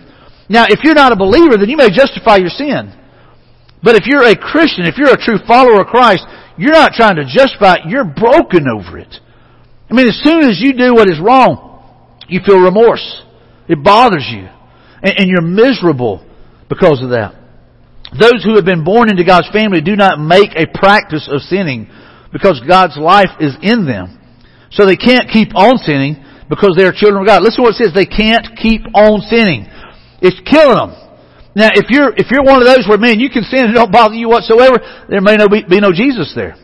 Now, 0.48 0.64
if 0.70 0.80
you're 0.84 0.94
not 0.94 1.12
a 1.12 1.18
believer, 1.18 1.58
then 1.58 1.68
you 1.68 1.76
may 1.76 1.90
justify 1.90 2.36
your 2.36 2.54
sin. 2.54 2.94
But 3.82 3.96
if 3.96 4.06
you're 4.06 4.24
a 4.24 4.36
Christian, 4.38 4.86
if 4.86 4.96
you're 4.96 5.12
a 5.12 5.18
true 5.18 5.38
follower 5.46 5.82
of 5.82 5.88
Christ, 5.88 6.24
you're 6.56 6.72
not 6.72 6.92
trying 6.92 7.16
to 7.16 7.26
justify 7.26 7.74
it, 7.74 7.90
you're 7.90 8.06
broken 8.06 8.64
over 8.70 8.96
it. 8.96 9.12
I 9.90 9.94
mean, 9.94 10.08
as 10.08 10.18
soon 10.22 10.42
as 10.42 10.58
you 10.60 10.72
do 10.72 10.94
what 10.94 11.10
is 11.10 11.20
wrong, 11.20 11.82
you 12.28 12.40
feel 12.46 12.60
remorse. 12.60 13.22
It 13.68 13.82
bothers 13.82 14.26
you. 14.30 14.48
And, 15.02 15.18
and 15.18 15.28
you're 15.28 15.42
miserable 15.42 16.24
because 16.68 17.02
of 17.02 17.10
that. 17.10 17.34
Those 18.14 18.44
who 18.44 18.54
have 18.54 18.64
been 18.64 18.84
born 18.84 19.10
into 19.10 19.24
God's 19.24 19.48
family 19.50 19.80
do 19.80 19.96
not 19.96 20.20
make 20.20 20.54
a 20.54 20.66
practice 20.66 21.28
of 21.30 21.40
sinning 21.42 21.90
because 22.32 22.60
God's 22.66 22.96
life 22.96 23.34
is 23.40 23.56
in 23.62 23.86
them. 23.86 24.18
So 24.70 24.86
they 24.86 24.96
can't 24.96 25.30
keep 25.30 25.54
on 25.54 25.78
sinning 25.78 26.22
because 26.48 26.74
they 26.76 26.84
are 26.84 26.92
children 26.92 27.22
of 27.22 27.26
God. 27.26 27.42
Listen 27.42 27.64
to 27.64 27.70
what 27.70 27.74
it 27.74 27.82
says. 27.82 27.94
They 27.94 28.06
can't 28.06 28.46
keep 28.56 28.82
on 28.94 29.20
sinning. 29.26 29.66
It's 30.22 30.38
killing 30.46 30.78
them. 30.78 30.92
Now, 31.56 31.70
if 31.72 31.88
you're, 31.88 32.12
if 32.14 32.30
you're 32.30 32.44
one 32.44 32.60
of 32.60 32.68
those 32.68 32.86
where, 32.86 32.98
man, 32.98 33.18
you 33.18 33.30
can 33.30 33.42
sin 33.42 33.64
and 33.64 33.74
don't 33.74 33.90
bother 33.90 34.14
you 34.14 34.28
whatsoever, 34.28 34.78
there 35.08 35.22
may 35.22 35.36
no 35.36 35.48
be, 35.48 35.64
be 35.68 35.80
no 35.80 35.90
Jesus 35.90 36.32
there. 36.36 36.54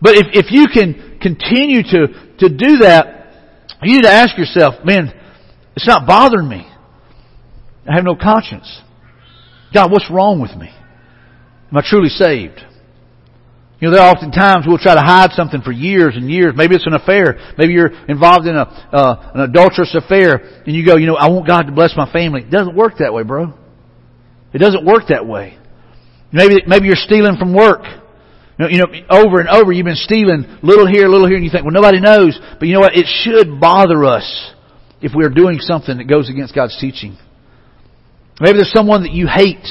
But 0.00 0.16
if, 0.16 0.26
if 0.32 0.46
you 0.50 0.66
can 0.72 1.18
continue 1.20 1.82
to, 1.82 2.36
to 2.38 2.48
do 2.48 2.78
that, 2.80 3.14
you 3.82 3.96
need 3.96 4.02
to 4.02 4.10
ask 4.10 4.36
yourself, 4.38 4.84
man, 4.84 5.12
it's 5.76 5.86
not 5.86 6.06
bothering 6.06 6.48
me. 6.48 6.66
I 7.86 7.94
have 7.94 8.04
no 8.04 8.16
conscience. 8.16 8.80
God, 9.74 9.90
what's 9.90 10.10
wrong 10.10 10.40
with 10.40 10.54
me? 10.56 10.68
Am 11.70 11.76
I 11.76 11.82
truly 11.84 12.08
saved? 12.08 12.60
You 13.80 13.88
know, 13.90 13.96
there 13.96 14.04
are 14.04 14.14
often 14.14 14.30
times 14.30 14.64
we'll 14.66 14.78
try 14.78 14.94
to 14.94 15.00
hide 15.00 15.32
something 15.32 15.60
for 15.60 15.72
years 15.72 16.14
and 16.16 16.30
years. 16.30 16.54
Maybe 16.56 16.76
it's 16.76 16.86
an 16.86 16.94
affair. 16.94 17.52
Maybe 17.58 17.74
you're 17.74 17.92
involved 18.06 18.46
in 18.46 18.54
a 18.56 18.62
uh, 18.62 19.32
an 19.34 19.40
adulterous 19.40 19.94
affair, 19.94 20.62
and 20.64 20.74
you 20.74 20.86
go, 20.86 20.96
you 20.96 21.06
know, 21.06 21.16
I 21.16 21.28
want 21.28 21.46
God 21.46 21.62
to 21.62 21.72
bless 21.72 21.92
my 21.96 22.10
family. 22.10 22.42
It 22.42 22.50
doesn't 22.50 22.76
work 22.76 22.94
that 23.00 23.12
way, 23.12 23.24
bro. 23.24 23.52
It 24.54 24.58
doesn't 24.58 24.86
work 24.86 25.08
that 25.08 25.26
way. 25.26 25.58
Maybe 26.32 26.62
maybe 26.66 26.86
you're 26.86 26.96
stealing 26.96 27.36
from 27.36 27.52
work. 27.52 27.82
You 28.58 28.64
know, 28.64 28.68
you 28.70 28.78
know, 28.78 29.06
over 29.10 29.40
and 29.40 29.48
over 29.48 29.72
you've 29.72 29.84
been 29.84 29.96
stealing 29.96 30.46
little 30.62 30.86
here, 30.86 31.08
little 31.08 31.26
here, 31.26 31.36
and 31.36 31.44
you 31.44 31.50
think, 31.50 31.64
well, 31.64 31.74
nobody 31.74 32.00
knows. 32.00 32.38
But 32.60 32.68
you 32.68 32.74
know 32.74 32.80
what? 32.80 32.96
It 32.96 33.06
should 33.06 33.60
bother 33.60 34.04
us 34.04 34.52
if 35.02 35.12
we're 35.14 35.30
doing 35.30 35.58
something 35.58 35.98
that 35.98 36.04
goes 36.04 36.30
against 36.30 36.54
God's 36.54 36.78
teaching. 36.80 37.18
Maybe 38.40 38.58
there's 38.58 38.72
someone 38.74 39.02
that 39.02 39.12
you 39.12 39.26
hate. 39.26 39.64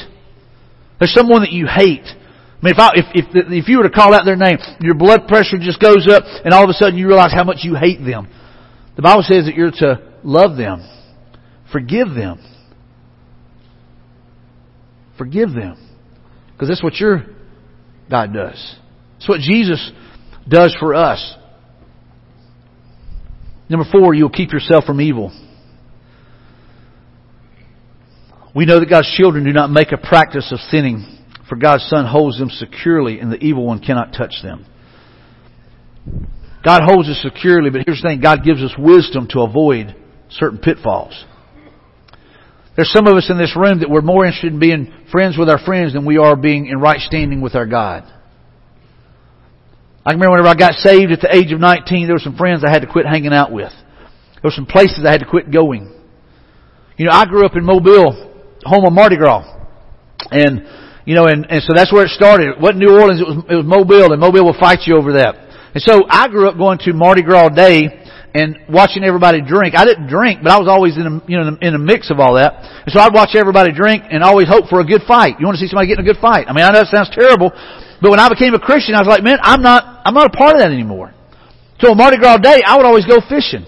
There's 1.00 1.14
someone 1.14 1.42
that 1.42 1.52
you 1.52 1.68
hate. 1.68 2.06
I 2.06 2.66
mean, 2.66 2.74
if, 2.74 2.80
I, 2.80 2.90
if, 2.96 3.06
if, 3.14 3.26
if 3.34 3.68
you 3.68 3.78
were 3.78 3.84
to 3.84 3.90
call 3.90 4.14
out 4.14 4.24
their 4.26 4.38
name, 4.38 4.58
your 4.80 4.96
blood 4.96 5.28
pressure 5.28 5.58
just 5.60 5.82
goes 5.82 6.08
up 6.10 6.24
and 6.46 6.54
all 6.54 6.64
of 6.64 6.70
a 6.70 6.74
sudden 6.74 6.98
you 6.98 7.08
realize 7.08 7.34
how 7.34 7.44
much 7.44 7.60
you 7.64 7.76
hate 7.76 8.00
them. 8.00 8.30
The 8.96 9.02
Bible 9.02 9.24
says 9.28 9.46
that 9.46 9.56
you're 9.56 9.72
to 9.72 10.00
love 10.24 10.56
them, 10.56 10.88
forgive 11.72 12.10
them, 12.16 12.40
Forgive 15.18 15.54
them. 15.54 15.78
Because 16.54 16.70
that's 16.70 16.84
what 16.84 16.96
your 16.96 17.26
God 18.10 18.34
does. 18.34 18.76
It's 19.18 19.30
what 19.30 19.40
Jesus 19.40 19.92
does 20.48 20.76
for 20.80 20.94
us. 20.94 21.36
Number 23.70 23.86
four, 23.92 24.14
you'll 24.14 24.30
keep 24.30 24.52
yourself 24.52 24.86
from 24.86 25.02
evil. 25.02 25.32
We 28.56 28.66
know 28.66 28.80
that 28.80 28.90
God's 28.90 29.12
children 29.18 29.44
do 29.46 29.52
not 29.52 29.72
make 29.72 29.92
a 29.92 29.98
practice 29.98 30.52
of 30.52 30.60
sinning, 30.60 31.24
for 31.50 31.56
God's 31.56 31.86
Son 31.88 32.06
holds 32.06 32.38
them 32.38 32.50
securely, 32.50 33.20
and 33.20 33.32
the 33.32 33.44
evil 33.44 33.66
one 33.66 33.80
cannot 33.80 34.14
touch 34.14 34.36
them. 34.44 34.66
God 36.64 36.82
holds 36.86 37.10
us 37.10 37.20
securely, 37.22 37.70
but 37.70 37.82
here's 37.86 38.02
the 38.02 38.10
thing 38.10 38.22
God 38.22 38.44
gives 38.44 38.62
us 38.62 38.72
wisdom 38.78 39.28
to 39.32 39.42
avoid 39.42 39.96
certain 40.30 40.60
pitfalls. 40.60 41.26
There's 42.76 42.92
some 42.92 43.08
of 43.08 43.16
us 43.16 43.30
in 43.30 43.38
this 43.38 43.56
room 43.56 43.80
that 43.80 43.90
we're 43.90 44.02
more 44.02 44.26
interested 44.26 44.54
in 44.54 44.60
being 44.60 44.92
friends 45.12 45.38
with 45.38 45.50
our 45.50 45.60
friends 45.60 45.94
than 45.94 46.06
we 46.06 46.18
are 46.18 46.36
being 46.36 46.68
in 46.68 46.80
right 46.80 47.00
standing 47.00 47.42
with 47.42 47.56
our 47.56 47.68
God. 47.68 48.04
I 50.06 50.12
remember 50.12 50.32
whenever 50.32 50.50
I 50.50 50.56
got 50.56 50.74
saved 50.74 51.12
at 51.12 51.22
the 51.22 51.34
age 51.34 51.52
of 51.52 51.60
19, 51.60 52.08
there 52.08 52.16
were 52.16 52.20
some 52.20 52.36
friends 52.36 52.64
I 52.66 52.72
had 52.72 52.82
to 52.82 52.92
quit 52.92 53.06
hanging 53.06 53.34
out 53.34 53.52
with. 53.52 53.72
There 53.72 54.50
were 54.50 54.52
some 54.52 54.66
places 54.66 55.06
I 55.06 55.12
had 55.12 55.22
to 55.22 55.30
quit 55.30 55.52
going. 55.52 55.94
You 56.98 57.06
know, 57.06 57.12
I 57.12 57.26
grew 57.26 57.46
up 57.46 57.56
in 57.56 57.64
Mobile, 57.64 58.33
home 58.66 58.86
of 58.86 58.94
Mardi 58.94 59.18
Gras. 59.18 59.44
And, 60.32 60.66
you 61.06 61.16
know, 61.16 61.26
and, 61.26 61.46
and 61.50 61.62
so 61.64 61.74
that's 61.76 61.92
where 61.92 62.06
it 62.06 62.12
started. 62.12 62.56
It 62.56 62.60
wasn't 62.60 62.80
New 62.80 62.92
Orleans, 62.92 63.20
it 63.20 63.28
was, 63.28 63.44
it 63.50 63.56
was 63.56 63.66
Mobile, 63.66 64.12
and 64.12 64.20
Mobile 64.20 64.46
will 64.46 64.60
fight 64.60 64.86
you 64.86 64.96
over 64.98 65.14
that. 65.14 65.36
And 65.74 65.82
so 65.82 66.04
I 66.10 66.28
grew 66.28 66.48
up 66.48 66.58
going 66.58 66.78
to 66.86 66.94
Mardi 66.94 67.24
Gras 67.24 67.50
Day 67.50 67.90
and 68.34 68.58
watching 68.70 69.04
everybody 69.04 69.42
drink. 69.42 69.76
I 69.78 69.86
didn't 69.86 70.08
drink, 70.08 70.42
but 70.42 70.52
I 70.52 70.58
was 70.58 70.68
always 70.68 70.98
in 70.98 71.06
a, 71.06 71.14
you 71.30 71.38
know, 71.38 71.58
in 71.62 71.76
a 71.76 71.82
mix 71.82 72.10
of 72.10 72.20
all 72.20 72.36
that. 72.36 72.58
And 72.86 72.90
so 72.90 73.00
I'd 73.00 73.14
watch 73.14 73.36
everybody 73.36 73.72
drink 73.72 74.04
and 74.10 74.24
always 74.24 74.48
hope 74.48 74.70
for 74.70 74.82
a 74.82 74.86
good 74.86 75.02
fight. 75.08 75.38
You 75.40 75.46
want 75.46 75.58
to 75.58 75.62
see 75.62 75.70
somebody 75.70 75.88
getting 75.88 76.06
a 76.06 76.10
good 76.10 76.22
fight. 76.22 76.50
I 76.50 76.54
mean, 76.54 76.66
I 76.66 76.72
know 76.72 76.82
it 76.82 76.90
sounds 76.90 77.14
terrible, 77.14 77.52
but 78.02 78.10
when 78.10 78.20
I 78.20 78.30
became 78.30 78.54
a 78.54 78.60
Christian, 78.60 78.96
I 78.96 79.00
was 79.00 79.10
like, 79.10 79.24
man, 79.24 79.38
I'm 79.42 79.62
not, 79.62 80.02
I'm 80.06 80.14
not 80.14 80.34
a 80.34 80.36
part 80.36 80.56
of 80.56 80.62
that 80.62 80.72
anymore. 80.72 81.14
So 81.80 81.92
on 81.92 81.98
Mardi 81.98 82.18
Gras 82.18 82.38
Day, 82.38 82.62
I 82.66 82.78
would 82.78 82.86
always 82.86 83.06
go 83.06 83.22
fishing. 83.22 83.66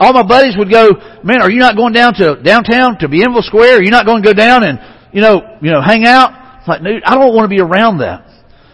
All 0.00 0.12
my 0.12 0.22
buddies 0.22 0.56
would 0.56 0.70
go, 0.70 0.90
man, 1.22 1.42
are 1.42 1.50
you 1.50 1.58
not 1.58 1.76
going 1.76 1.92
down 1.92 2.14
to 2.14 2.42
downtown 2.42 2.98
to 2.98 3.08
Bienville 3.08 3.42
Square? 3.42 3.78
Are 3.78 3.82
you 3.82 3.90
not 3.90 4.06
going 4.06 4.22
to 4.22 4.26
go 4.26 4.34
down 4.34 4.64
and, 4.64 4.78
you 5.12 5.20
know, 5.20 5.58
you 5.60 5.70
know, 5.70 5.80
hang 5.80 6.04
out? 6.04 6.30
I'm 6.32 6.66
like, 6.66 6.82
dude, 6.82 7.02
I 7.04 7.14
don't 7.14 7.34
want 7.34 7.44
to 7.44 7.54
be 7.54 7.60
around 7.60 7.98
that. 7.98 8.26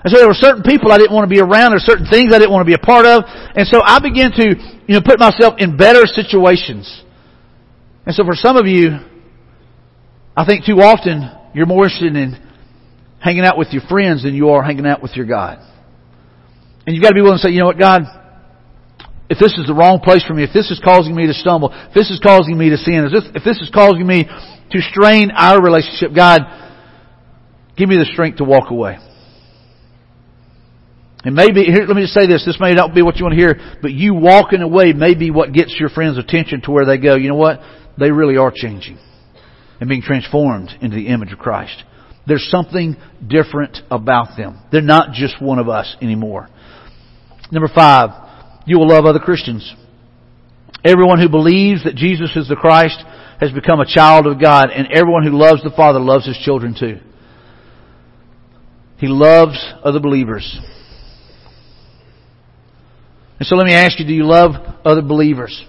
And 0.04 0.12
so 0.12 0.18
there 0.18 0.28
were 0.28 0.38
certain 0.38 0.62
people 0.62 0.92
I 0.92 0.98
didn't 0.98 1.14
want 1.14 1.28
to 1.28 1.34
be 1.34 1.40
around. 1.40 1.72
There 1.72 1.82
were 1.82 1.90
certain 1.90 2.06
things 2.06 2.32
I 2.32 2.38
didn't 2.38 2.52
want 2.52 2.64
to 2.64 2.70
be 2.70 2.78
a 2.78 2.84
part 2.84 3.04
of. 3.04 3.24
And 3.26 3.66
so 3.66 3.82
I 3.82 3.98
began 3.98 4.30
to, 4.32 4.46
you 4.86 4.94
know, 4.94 5.02
put 5.04 5.18
myself 5.18 5.54
in 5.58 5.76
better 5.76 6.06
situations. 6.06 6.86
And 8.06 8.14
so 8.14 8.24
for 8.24 8.34
some 8.34 8.56
of 8.56 8.66
you, 8.66 8.96
I 10.36 10.46
think 10.46 10.64
too 10.64 10.80
often 10.80 11.28
you're 11.52 11.66
more 11.66 11.84
interested 11.84 12.14
in 12.14 12.38
hanging 13.20 13.44
out 13.44 13.58
with 13.58 13.68
your 13.72 13.82
friends 13.88 14.22
than 14.22 14.34
you 14.34 14.50
are 14.50 14.62
hanging 14.62 14.86
out 14.86 15.02
with 15.02 15.16
your 15.16 15.26
God. 15.26 15.58
And 16.86 16.94
you've 16.94 17.02
got 17.02 17.10
to 17.10 17.14
be 17.14 17.20
willing 17.20 17.38
to 17.38 17.42
say, 17.42 17.50
you 17.50 17.58
know 17.58 17.66
what, 17.66 17.78
God, 17.78 18.02
if 19.30 19.38
this 19.38 19.58
is 19.58 19.66
the 19.66 19.74
wrong 19.74 20.00
place 20.00 20.24
for 20.24 20.32
me, 20.32 20.42
if 20.42 20.52
this 20.54 20.70
is 20.70 20.80
causing 20.82 21.14
me 21.14 21.26
to 21.26 21.34
stumble, 21.34 21.70
if 21.72 21.94
this 21.94 22.10
is 22.10 22.20
causing 22.20 22.56
me 22.56 22.70
to 22.70 22.78
sin, 22.78 23.04
if 23.04 23.12
this, 23.12 23.30
if 23.34 23.44
this 23.44 23.60
is 23.60 23.70
causing 23.72 24.06
me 24.06 24.24
to 24.24 24.80
strain 24.80 25.30
our 25.30 25.60
relationship, 25.60 26.14
God, 26.14 26.40
give 27.76 27.88
me 27.88 27.96
the 27.96 28.08
strength 28.12 28.38
to 28.38 28.44
walk 28.44 28.70
away. 28.70 28.96
And 31.24 31.34
maybe, 31.34 31.64
here, 31.64 31.84
let 31.84 31.96
me 31.96 32.02
just 32.02 32.14
say 32.14 32.26
this, 32.26 32.44
this 32.46 32.58
may 32.60 32.72
not 32.72 32.94
be 32.94 33.02
what 33.02 33.16
you 33.16 33.24
want 33.24 33.34
to 33.34 33.40
hear, 33.40 33.76
but 33.82 33.92
you 33.92 34.14
walking 34.14 34.62
away 34.62 34.92
may 34.92 35.14
be 35.14 35.30
what 35.30 35.52
gets 35.52 35.76
your 35.78 35.90
friends' 35.90 36.16
attention 36.16 36.62
to 36.62 36.70
where 36.70 36.86
they 36.86 36.96
go, 36.96 37.16
you 37.16 37.28
know 37.28 37.34
what? 37.34 37.60
They 37.98 38.10
really 38.10 38.36
are 38.36 38.52
changing 38.54 38.98
and 39.80 39.88
being 39.88 40.02
transformed 40.02 40.70
into 40.80 40.96
the 40.96 41.08
image 41.08 41.32
of 41.32 41.38
Christ. 41.38 41.82
There's 42.26 42.48
something 42.50 42.96
different 43.26 43.78
about 43.90 44.36
them. 44.36 44.60
They're 44.70 44.80
not 44.80 45.12
just 45.12 45.40
one 45.40 45.58
of 45.58 45.68
us 45.68 45.96
anymore. 46.00 46.48
Number 47.50 47.70
five, 47.74 48.27
you 48.68 48.78
will 48.78 48.88
love 48.88 49.06
other 49.06 49.18
Christians. 49.18 49.74
Everyone 50.84 51.18
who 51.18 51.28
believes 51.28 51.84
that 51.84 51.96
Jesus 51.96 52.36
is 52.36 52.48
the 52.48 52.54
Christ 52.54 53.02
has 53.40 53.50
become 53.50 53.80
a 53.80 53.86
child 53.86 54.26
of 54.26 54.40
God, 54.40 54.70
and 54.70 54.88
everyone 54.92 55.24
who 55.24 55.30
loves 55.30 55.62
the 55.62 55.72
Father 55.74 55.98
loves 55.98 56.26
his 56.26 56.36
children 56.38 56.76
too. 56.78 56.98
He 58.98 59.06
loves 59.06 59.56
other 59.82 60.00
believers. 60.00 60.58
And 63.38 63.46
so 63.46 63.56
let 63.56 63.66
me 63.66 63.74
ask 63.74 63.98
you, 63.98 64.06
do 64.06 64.12
you 64.12 64.26
love 64.26 64.52
other 64.84 65.02
believers? 65.02 65.64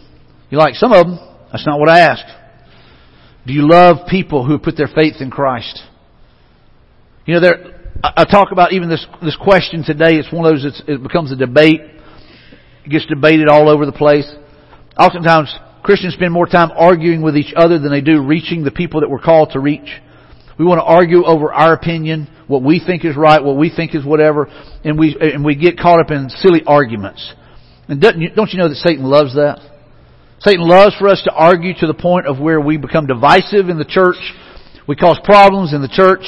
You 0.50 0.58
like 0.58 0.74
some 0.76 0.92
of 0.92 1.06
them? 1.06 1.20
That's 1.52 1.66
not 1.66 1.80
what 1.80 1.90
I 1.90 2.00
asked. 2.00 2.36
Do 3.46 3.54
you 3.54 3.70
love 3.70 4.08
people 4.10 4.46
who 4.46 4.58
put 4.60 4.76
their 4.76 4.88
faith 4.88 5.16
in 5.22 5.32
Christ? 5.32 5.80
You 7.26 7.36
know, 7.36 7.42
there, 7.42 7.80
I 8.04 8.26
talk 8.26 8.52
about 8.52 8.74
even 8.74 8.90
this, 8.90 9.06
this 9.24 9.38
question 9.38 9.84
today. 9.84 10.16
It's 10.16 10.34
one 10.34 10.46
of 10.46 10.62
those, 10.62 10.82
it 10.88 11.04
becomes 11.04 11.32
a 11.32 11.36
debate. 11.36 11.82
It 12.86 12.90
gets 12.90 13.06
debated 13.06 13.48
all 13.48 13.70
over 13.70 13.86
the 13.86 13.92
place. 13.92 14.30
Oftentimes, 14.98 15.54
Christians 15.84 16.14
spend 16.14 16.34
more 16.34 16.48
time 16.48 16.72
arguing 16.76 17.22
with 17.22 17.38
each 17.38 17.54
other 17.56 17.80
than 17.80 17.92
they 17.92 18.02
do 18.02 18.22
reaching 18.22 18.64
the 18.64 18.72
people 18.72 19.02
that 19.02 19.10
we're 19.10 19.20
called 19.20 19.52
to 19.54 19.60
reach. 19.60 19.90
We 20.58 20.66
want 20.66 20.80
to 20.80 20.84
argue 20.84 21.24
over 21.24 21.54
our 21.54 21.74
opinion, 21.74 22.28
what 22.48 22.64
we 22.64 22.84
think 22.86 23.06
is 23.06 23.16
right, 23.16 23.42
what 23.42 23.56
we 23.56 23.74
think 23.74 23.96
is 23.96 24.04
whatever, 24.04 24.48
and 24.84 25.00
we, 25.00 25.16
and 25.20 25.44
we 25.44 25.56
get 25.56 25.80
caught 25.80 26.02
up 26.02 26.12
in 26.12 26.30
silly 26.30 26.64
arguments. 26.68 27.34
And 27.88 28.02
don't 28.02 28.20
you, 28.20 28.30
don't 28.36 28.52
you 28.52 28.60
know 28.60 28.68
that 28.68 28.76
Satan 28.76 29.06
loves 29.06 29.36
that? 29.36 29.60
Satan 30.42 30.68
loves 30.68 30.96
for 30.98 31.08
us 31.08 31.22
to 31.24 31.32
argue 31.32 31.74
to 31.80 31.88
the 31.88 31.94
point 31.94 32.28
of 32.28 32.40
where 32.40 32.60
we 32.60 32.78
become 32.78 33.08
divisive 33.08 33.70
in 33.70 33.78
the 33.78 33.86
church. 33.86 34.18
We 34.88 34.96
cause 34.96 35.20
problems 35.24 35.74
in 35.74 35.82
the 35.82 35.88
church. 35.88 36.24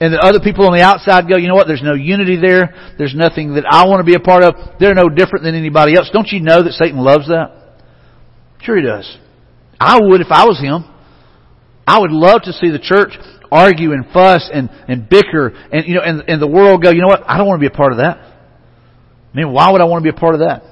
And 0.00 0.14
the 0.14 0.18
other 0.18 0.40
people 0.40 0.64
on 0.66 0.72
the 0.72 0.82
outside 0.82 1.28
go, 1.28 1.36
you 1.36 1.46
know 1.46 1.54
what, 1.54 1.66
there's 1.66 1.82
no 1.82 1.92
unity 1.92 2.36
there. 2.40 2.94
There's 2.96 3.14
nothing 3.14 3.54
that 3.54 3.66
I 3.68 3.86
want 3.86 4.00
to 4.00 4.08
be 4.08 4.14
a 4.14 4.20
part 4.20 4.42
of. 4.42 4.54
They're 4.80 4.94
no 4.94 5.10
different 5.10 5.44
than 5.44 5.54
anybody 5.54 5.94
else. 5.94 6.08
Don't 6.10 6.28
you 6.32 6.40
know 6.40 6.62
that 6.62 6.72
Satan 6.72 6.98
loves 6.98 7.28
that? 7.28 7.76
Sure 8.62 8.76
he 8.76 8.82
does. 8.82 9.04
I 9.78 10.00
would 10.00 10.20
if 10.20 10.30
I 10.30 10.44
was 10.46 10.58
him. 10.58 10.88
I 11.86 12.00
would 12.00 12.12
love 12.12 12.42
to 12.42 12.52
see 12.52 12.70
the 12.70 12.78
church 12.78 13.12
argue 13.52 13.92
and 13.92 14.06
fuss 14.12 14.48
and, 14.52 14.70
and 14.88 15.08
bicker 15.08 15.48
and, 15.72 15.86
you 15.86 15.94
know, 15.94 16.02
and, 16.02 16.22
and 16.28 16.40
the 16.40 16.46
world 16.46 16.82
go, 16.82 16.90
you 16.90 17.00
know 17.00 17.08
what, 17.08 17.28
I 17.28 17.36
don't 17.36 17.46
want 17.46 17.60
to 17.60 17.68
be 17.68 17.72
a 17.72 17.76
part 17.76 17.92
of 17.92 17.98
that. 17.98 18.16
I 18.16 19.36
mean, 19.36 19.52
why 19.52 19.70
would 19.70 19.80
I 19.80 19.84
want 19.84 20.04
to 20.04 20.10
be 20.12 20.16
a 20.16 20.18
part 20.18 20.34
of 20.34 20.40
that? 20.40 20.62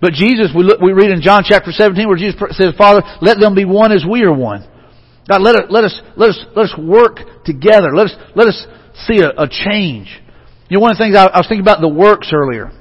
But 0.00 0.12
Jesus, 0.12 0.50
we, 0.56 0.64
look, 0.64 0.80
we 0.80 0.92
read 0.92 1.10
in 1.10 1.20
John 1.20 1.44
chapter 1.44 1.72
17 1.72 2.08
where 2.08 2.16
Jesus 2.16 2.40
says, 2.56 2.72
Father, 2.76 3.02
let 3.20 3.38
them 3.38 3.54
be 3.54 3.64
one 3.64 3.92
as 3.92 4.04
we 4.08 4.22
are 4.22 4.32
one. 4.32 4.66
God, 5.30 5.42
let 5.42 5.54
us, 5.54 5.62
let 5.70 5.84
us, 5.84 6.00
let 6.16 6.30
us, 6.30 6.46
let 6.56 6.64
us 6.66 6.74
work 6.76 7.44
together. 7.44 7.94
Let 7.94 8.06
us, 8.06 8.14
let 8.34 8.48
us 8.48 8.66
see 9.06 9.22
a, 9.22 9.30
a 9.30 9.46
change. 9.46 10.10
You 10.68 10.76
know, 10.76 10.80
one 10.80 10.90
of 10.90 10.98
the 10.98 11.04
things 11.04 11.14
I, 11.14 11.26
I 11.26 11.38
was 11.38 11.46
thinking 11.46 11.62
about 11.62 11.80
the 11.80 11.88
works 11.88 12.32
earlier. 12.34 12.72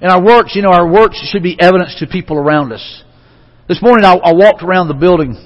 And 0.00 0.10
our 0.10 0.24
works, 0.24 0.56
you 0.56 0.62
know, 0.62 0.70
our 0.70 0.88
works 0.90 1.20
should 1.30 1.42
be 1.42 1.60
evidence 1.60 1.96
to 2.00 2.06
people 2.06 2.38
around 2.38 2.72
us. 2.72 3.02
This 3.68 3.82
morning 3.82 4.06
I, 4.06 4.14
I 4.14 4.32
walked 4.32 4.62
around 4.62 4.88
the 4.88 4.94
building 4.94 5.36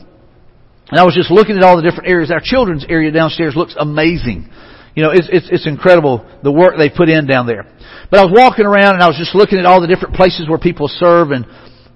and 0.86 1.00
I 1.00 1.02
was 1.02 1.16
just 1.16 1.32
looking 1.32 1.56
at 1.56 1.64
all 1.64 1.74
the 1.74 1.82
different 1.82 2.08
areas. 2.08 2.30
Our 2.30 2.42
children's 2.42 2.86
area 2.88 3.10
downstairs 3.10 3.56
looks 3.56 3.74
amazing. 3.76 4.50
You 4.94 5.02
know, 5.02 5.10
it's, 5.10 5.28
it's, 5.32 5.48
it's 5.50 5.66
incredible 5.66 6.24
the 6.44 6.52
work 6.52 6.74
they 6.78 6.90
put 6.90 7.08
in 7.08 7.26
down 7.26 7.48
there. 7.48 7.66
But 8.08 8.20
I 8.20 8.24
was 8.24 8.30
walking 8.30 8.66
around 8.66 8.94
and 8.94 9.02
I 9.02 9.08
was 9.08 9.18
just 9.18 9.34
looking 9.34 9.58
at 9.58 9.66
all 9.66 9.80
the 9.80 9.88
different 9.88 10.14
places 10.14 10.48
where 10.48 10.58
people 10.58 10.86
serve 10.86 11.32
and, 11.32 11.44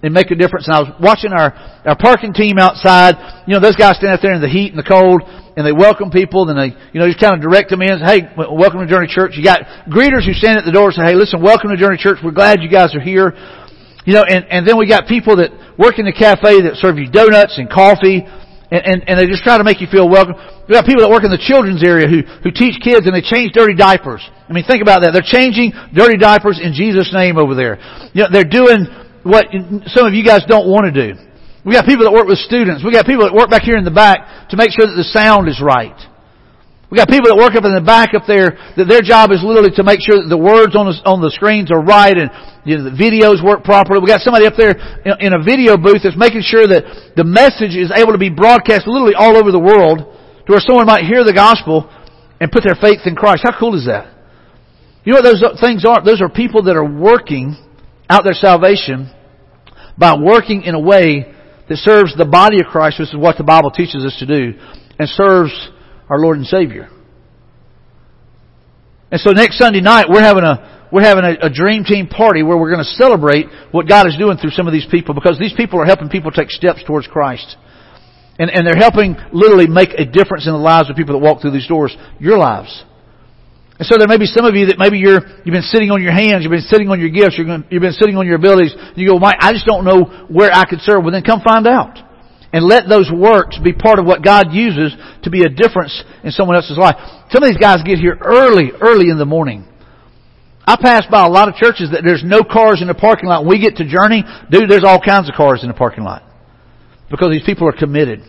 and 0.03 0.13
make 0.13 0.31
a 0.31 0.35
difference. 0.35 0.69
And 0.69 0.77
I 0.77 0.81
was 0.81 0.93
watching 1.01 1.33
our, 1.33 1.53
our 1.85 1.97
parking 1.97 2.33
team 2.33 2.59
outside. 2.59 3.45
You 3.47 3.55
know, 3.55 3.61
those 3.61 3.77
guys 3.77 3.97
stand 3.97 4.13
out 4.13 4.21
there 4.21 4.35
in 4.35 4.41
the 4.41 4.49
heat 4.49 4.73
and 4.73 4.79
the 4.79 4.87
cold 4.87 5.23
and 5.57 5.65
they 5.65 5.73
welcome 5.73 6.11
people 6.11 6.45
and 6.49 6.57
they, 6.59 6.77
you 6.93 7.01
know, 7.01 7.09
just 7.09 7.21
kind 7.21 7.33
of 7.33 7.41
direct 7.41 7.71
them 7.71 7.81
in. 7.81 7.99
Hey, 7.99 8.29
welcome 8.37 8.81
to 8.81 8.87
Journey 8.87 9.09
Church. 9.09 9.33
You 9.37 9.45
got 9.45 9.65
greeters 9.89 10.29
who 10.29 10.37
stand 10.37 10.59
at 10.61 10.65
the 10.69 10.73
door 10.73 10.93
and 10.93 10.95
say, 10.95 11.05
hey, 11.09 11.17
listen, 11.17 11.41
welcome 11.41 11.71
to 11.71 11.77
Journey 11.77 11.97
Church. 11.97 12.21
We're 12.23 12.37
glad 12.37 12.61
you 12.61 12.69
guys 12.69 12.95
are 12.95 13.01
here. 13.01 13.33
You 14.05 14.15
know, 14.15 14.23
and, 14.23 14.45
and 14.53 14.69
then 14.69 14.79
we 14.79 14.87
got 14.87 15.09
people 15.09 15.37
that 15.41 15.51
work 15.79 15.99
in 15.99 16.05
the 16.05 16.15
cafe 16.15 16.63
that 16.69 16.77
serve 16.77 16.99
you 16.99 17.11
donuts 17.11 17.59
and 17.59 17.69
coffee 17.69 18.23
and, 18.71 18.83
and, 18.83 18.99
and 19.07 19.15
they 19.19 19.27
just 19.27 19.43
try 19.43 19.59
to 19.59 19.65
make 19.65 19.81
you 19.81 19.87
feel 19.87 20.09
welcome. 20.09 20.35
We 20.67 20.75
got 20.75 20.87
people 20.87 21.07
that 21.07 21.11
work 21.11 21.23
in 21.23 21.31
the 21.31 21.39
children's 21.39 21.87
area 21.87 22.11
who, 22.11 22.27
who 22.43 22.51
teach 22.51 22.83
kids 22.83 23.07
and 23.07 23.15
they 23.15 23.23
change 23.23 23.55
dirty 23.55 23.75
diapers. 23.79 24.23
I 24.27 24.53
mean, 24.53 24.67
think 24.67 24.83
about 24.83 25.03
that. 25.03 25.15
They're 25.15 25.27
changing 25.27 25.71
dirty 25.95 26.19
diapers 26.19 26.59
in 26.59 26.75
Jesus' 26.75 27.15
name 27.15 27.39
over 27.39 27.55
there. 27.55 27.79
You 28.11 28.27
know, 28.27 28.29
they're 28.31 28.47
doing 28.47 28.87
what 29.27 29.51
some 29.91 30.07
of 30.07 30.15
you 30.15 30.25
guys 30.25 30.47
don't 30.47 30.71
want 30.71 30.87
to 30.87 30.95
do. 30.95 31.19
We 31.67 31.75
got 31.75 31.85
people 31.85 32.07
that 32.07 32.15
work 32.15 32.31
with 32.31 32.39
students. 32.39 32.87
We 32.87 32.95
got 32.95 33.11
people 33.11 33.27
that 33.27 33.35
work 33.35 33.51
back 33.51 33.67
here 33.67 33.75
in 33.75 33.83
the 33.83 33.91
back 33.91 34.49
to 34.51 34.57
make 34.57 34.71
sure 34.71 34.87
that 34.87 34.95
the 34.95 35.11
sound 35.11 35.51
is 35.51 35.59
right. 35.59 35.99
We 36.87 36.95
got 36.95 37.11
people 37.11 37.27
that 37.35 37.35
work 37.35 37.59
up 37.59 37.67
in 37.67 37.75
the 37.75 37.83
back 37.83 38.15
up 38.15 38.31
there 38.31 38.55
that 38.79 38.87
their 38.87 39.03
job 39.03 39.35
is 39.35 39.43
literally 39.43 39.75
to 39.75 39.83
make 39.83 39.99
sure 39.99 40.23
that 40.23 40.31
the 40.31 40.39
words 40.39 40.79
on 40.79 40.87
the, 40.87 40.95
on 41.03 41.19
the 41.19 41.35
screens 41.35 41.75
are 41.75 41.83
right 41.83 42.15
and 42.15 42.31
you 42.63 42.79
know, 42.79 42.87
the 42.87 42.95
videos 42.95 43.43
work 43.43 43.67
properly. 43.67 43.99
We 43.99 44.07
got 44.07 44.23
somebody 44.23 44.47
up 44.47 44.55
there 44.55 44.79
in, 45.03 45.19
in 45.19 45.31
a 45.35 45.43
video 45.43 45.75
booth 45.75 46.07
that's 46.07 46.15
making 46.15 46.47
sure 46.47 46.63
that 46.71 47.19
the 47.19 47.27
message 47.27 47.75
is 47.75 47.91
able 47.91 48.15
to 48.15 48.23
be 48.23 48.31
broadcast 48.31 48.87
literally 48.87 49.19
all 49.19 49.35
over 49.35 49.51
the 49.51 49.59
world 49.59 50.07
to 50.07 50.49
where 50.55 50.63
someone 50.63 50.87
might 50.87 51.03
hear 51.03 51.27
the 51.27 51.35
gospel 51.35 51.91
and 52.39 52.55
put 52.55 52.63
their 52.63 52.79
faith 52.79 53.03
in 53.03 53.19
Christ. 53.19 53.43
How 53.43 53.59
cool 53.59 53.75
is 53.75 53.91
that? 53.91 54.07
You 55.03 55.11
know 55.11 55.19
what 55.19 55.27
those 55.27 55.43
things 55.59 55.83
are? 55.83 55.99
Those 56.07 56.23
are 56.23 56.31
people 56.31 56.71
that 56.71 56.79
are 56.79 56.87
working 56.87 57.59
out 58.07 58.23
their 58.23 58.39
salvation 58.39 59.11
by 59.99 60.17
working 60.17 60.63
in 60.63 60.75
a 60.75 60.81
way 60.81 61.33
that 61.69 61.77
serves 61.79 62.17
the 62.17 62.25
body 62.25 62.61
of 62.61 62.67
Christ, 62.67 62.99
which 62.99 63.09
is 63.09 63.17
what 63.17 63.37
the 63.37 63.45
Bible 63.45 63.71
teaches 63.71 64.05
us 64.05 64.17
to 64.19 64.27
do, 64.27 64.59
and 64.99 65.09
serves 65.09 65.53
our 66.09 66.19
Lord 66.19 66.39
and 66.39 66.47
Savior. 66.47 66.89
And 69.11 69.21
so 69.21 69.33
next 69.33 69.59
Sunday 69.59 69.81
night, 69.81 70.07
we're 70.09 70.23
having 70.23 70.45
a, 70.45 70.89
we're 70.93 71.03
having 71.03 71.25
a, 71.25 71.47
a 71.47 71.51
dream 71.51 71.85
team 71.85 72.09
party 72.09 72.43
where 72.43 72.57
we're 72.57 72.71
going 72.71 72.85
to 72.85 72.97
celebrate 72.97 73.47
what 73.71 73.89
God 73.89 74.07
is 74.07 74.17
doing 74.17 74.37
through 74.37 74.51
some 74.51 74.67
of 74.67 74.73
these 74.73 74.87
people 74.91 75.15
because 75.15 75.39
these 75.39 75.55
people 75.57 75.81
are 75.81 75.87
helping 75.87 76.09
people 76.09 76.31
take 76.31 76.51
steps 76.51 76.83
towards 76.87 77.07
Christ. 77.07 77.57
And, 78.39 78.51
and 78.51 78.67
they're 78.67 78.77
helping 78.77 79.17
literally 79.33 79.67
make 79.67 79.91
a 79.97 80.05
difference 80.05 80.47
in 80.47 80.53
the 80.53 80.59
lives 80.59 80.91
of 80.91 80.97
people 80.97 81.19
that 81.19 81.25
walk 81.25 81.41
through 81.41 81.53
these 81.53 81.67
doors, 81.67 81.97
your 82.19 82.37
lives. 82.37 82.85
And 83.79 83.85
so 83.85 83.99
there 83.99 84.09
may 84.09 84.17
be 84.17 84.25
some 84.25 84.49
of 84.49 84.57
you 84.57 84.73
that 84.73 84.81
maybe 84.81 84.97
you're, 84.97 85.21
you've 85.45 85.53
been 85.53 85.69
sitting 85.69 85.93
on 85.93 86.01
your 86.01 86.13
hands, 86.13 86.41
you've 86.41 86.55
been 86.55 86.65
sitting 86.65 86.89
on 86.89 86.97
your 86.99 87.13
gifts, 87.13 87.37
you've 87.37 87.47
been, 87.47 87.65
you've 87.69 87.85
been 87.85 87.93
sitting 87.93 88.17
on 88.17 88.25
your 88.25 88.37
abilities. 88.37 88.73
You 88.97 89.13
go, 89.13 89.19
Mike, 89.19 89.37
I 89.41 89.53
just 89.53 89.67
don't 89.69 89.85
know 89.85 90.27
where 90.33 90.49
I 90.49 90.65
could 90.65 90.81
serve. 90.81 91.05
Well 91.05 91.13
then 91.13 91.23
come 91.23 91.45
find 91.45 91.67
out. 91.69 92.01
And 92.57 92.65
let 92.65 92.89
those 92.89 93.13
works 93.13 93.59
be 93.61 93.75
part 93.75 93.99
of 93.99 94.07
what 94.07 94.25
God 94.25 94.49
uses 94.49 94.97
to 95.25 95.31
be 95.31 95.45
a 95.45 95.51
difference 95.53 95.93
in 96.25 96.33
someone 96.33 96.57
else's 96.57 96.79
life. 96.79 96.97
Some 97.29 97.43
of 97.43 97.51
these 97.51 97.61
guys 97.61 97.85
get 97.85 97.99
here 97.99 98.17
early, 98.17 98.73
early 98.81 99.11
in 99.11 99.19
the 99.19 99.29
morning. 99.29 99.69
I 100.65 100.77
pass 100.81 101.05
by 101.11 101.27
a 101.27 101.29
lot 101.29 101.49
of 101.49 101.57
churches 101.57 101.91
that 101.93 102.01
there's 102.03 102.25
no 102.25 102.41
cars 102.43 102.81
in 102.81 102.89
the 102.89 102.95
parking 102.95 103.29
lot. 103.29 103.45
We 103.45 103.61
get 103.61 103.77
to 103.77 103.85
Journey, 103.85 104.25
dude, 104.51 104.71
there's 104.71 104.85
all 104.85 105.01
kinds 105.01 105.29
of 105.29 105.35
cars 105.35 105.61
in 105.63 105.69
the 105.69 105.75
parking 105.77 106.03
lot. 106.03 106.23
Because 107.11 107.31
these 107.31 107.45
people 107.45 107.69
are 107.69 107.77
committed. 107.77 108.23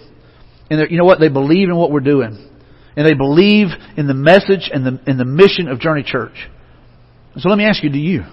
And 0.69 0.91
you 0.91 0.97
know 0.97 1.05
what? 1.05 1.21
They 1.21 1.29
believe 1.29 1.69
in 1.69 1.77
what 1.77 1.89
we're 1.89 2.01
doing 2.01 2.56
and 2.97 3.07
they 3.07 3.13
believe 3.13 3.67
in 3.95 4.07
the 4.07 4.15
message 4.15 4.71
and 4.73 4.83
the, 4.83 4.99
and 5.05 5.19
the 5.19 5.25
mission 5.25 5.67
of 5.67 5.79
Journey 5.79 6.01
Church. 6.01 6.49
So 7.37 7.47
let 7.47 7.57
me 7.57 7.63
ask 7.63 7.83
you, 7.83 7.91
do 7.91 7.99
you? 7.99 8.23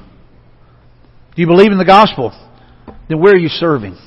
Do 1.36 1.42
you 1.42 1.46
believe 1.46 1.70
in 1.70 1.76
the 1.76 1.84
gospel? 1.84 2.32
Then 3.08 3.20
where 3.20 3.34
are 3.34 3.38
you 3.38 3.48
serving? 3.48 3.98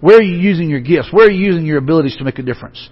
Where 0.00 0.18
are 0.18 0.22
you 0.22 0.36
using 0.36 0.68
your 0.68 0.80
gifts? 0.80 1.08
Where 1.12 1.28
are 1.28 1.30
you 1.30 1.46
using 1.46 1.64
your 1.64 1.78
abilities 1.78 2.16
to 2.16 2.24
make 2.24 2.40
a 2.40 2.42
difference? 2.42 2.90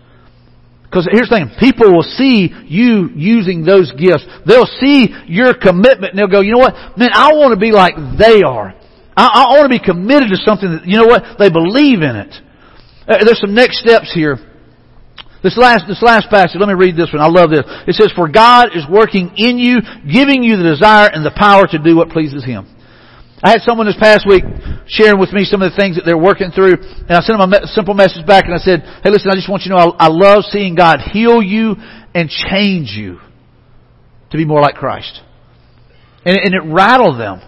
Because 0.85 1.09
here's 1.11 1.29
the 1.29 1.37
thing, 1.37 1.51
people 1.59 1.93
will 1.93 2.07
see 2.07 2.49
you 2.65 3.11
using 3.13 3.65
those 3.65 3.93
gifts. 3.93 4.25
They'll 4.47 4.71
see 4.81 5.09
your 5.27 5.53
commitment 5.53 6.15
and 6.15 6.19
they'll 6.19 6.33
go, 6.33 6.41
you 6.41 6.53
know 6.53 6.61
what? 6.61 6.97
Man, 6.97 7.11
I 7.13 7.35
want 7.35 7.53
to 7.53 7.61
be 7.61 7.73
like 7.73 7.95
they 8.17 8.43
are. 8.43 8.73
I, 9.17 9.27
I 9.27 9.59
want 9.59 9.73
to 9.73 9.77
be 9.77 9.85
committed 9.85 10.31
to 10.31 10.37
something 10.47 10.71
that, 10.71 10.87
you 10.87 10.97
know 10.97 11.07
what? 11.07 11.37
They 11.39 11.51
believe 11.51 12.01
in 12.01 12.15
it. 12.15 12.33
Uh, 13.09 13.25
there's 13.25 13.41
some 13.41 13.55
next 13.55 13.81
steps 13.81 14.15
here 14.15 14.39
this 15.43 15.57
last, 15.57 15.87
this 15.87 16.03
last 16.03 16.29
passage, 16.31 16.59
let 16.59 16.69
me 16.69 16.75
read 16.75 16.97
this 16.97 17.11
one. 17.13 17.23
I 17.23 17.29
love 17.29 17.51
this. 17.51 17.63
It 17.87 17.95
says, 17.95 18.11
For 18.15 18.29
God 18.29 18.75
is 18.75 18.85
working 18.91 19.33
in 19.37 19.59
you, 19.59 19.79
giving 20.03 20.43
you 20.43 20.57
the 20.57 20.65
desire 20.65 21.09
and 21.13 21.25
the 21.25 21.35
power 21.35 21.67
to 21.67 21.79
do 21.79 21.97
what 21.97 22.11
pleases 22.11 22.45
Him. 22.45 22.67
I 23.43 23.51
had 23.51 23.63
someone 23.63 23.87
this 23.87 23.99
past 24.01 24.27
week 24.27 24.43
sharing 24.89 25.21
with 25.21 25.33
me 25.33 25.45
some 25.45 25.63
of 25.63 25.71
the 25.71 25.77
things 25.79 25.95
that 25.95 26.03
they're 26.03 26.19
working 26.19 26.51
through, 26.51 26.75
and 26.75 27.13
I 27.15 27.23
sent 27.23 27.39
them 27.39 27.53
a 27.53 27.67
simple 27.71 27.95
message 27.95 28.27
back 28.27 28.47
and 28.47 28.55
I 28.55 28.59
said, 28.59 28.83
hey 28.83 29.11
listen, 29.11 29.31
I 29.31 29.39
just 29.39 29.49
want 29.49 29.63
you 29.63 29.71
to 29.71 29.79
know 29.79 29.95
I, 29.95 30.07
I 30.07 30.09
love 30.11 30.43
seeing 30.51 30.75
God 30.75 30.99
heal 30.99 31.41
you 31.41 31.77
and 32.15 32.29
change 32.29 32.99
you 32.99 33.21
to 34.31 34.37
be 34.37 34.45
more 34.45 34.61
like 34.61 34.75
Christ. 34.75 35.23
And, 36.25 36.37
and 36.37 36.55
it 36.55 36.67
rattled 36.67 37.21
them. 37.21 37.41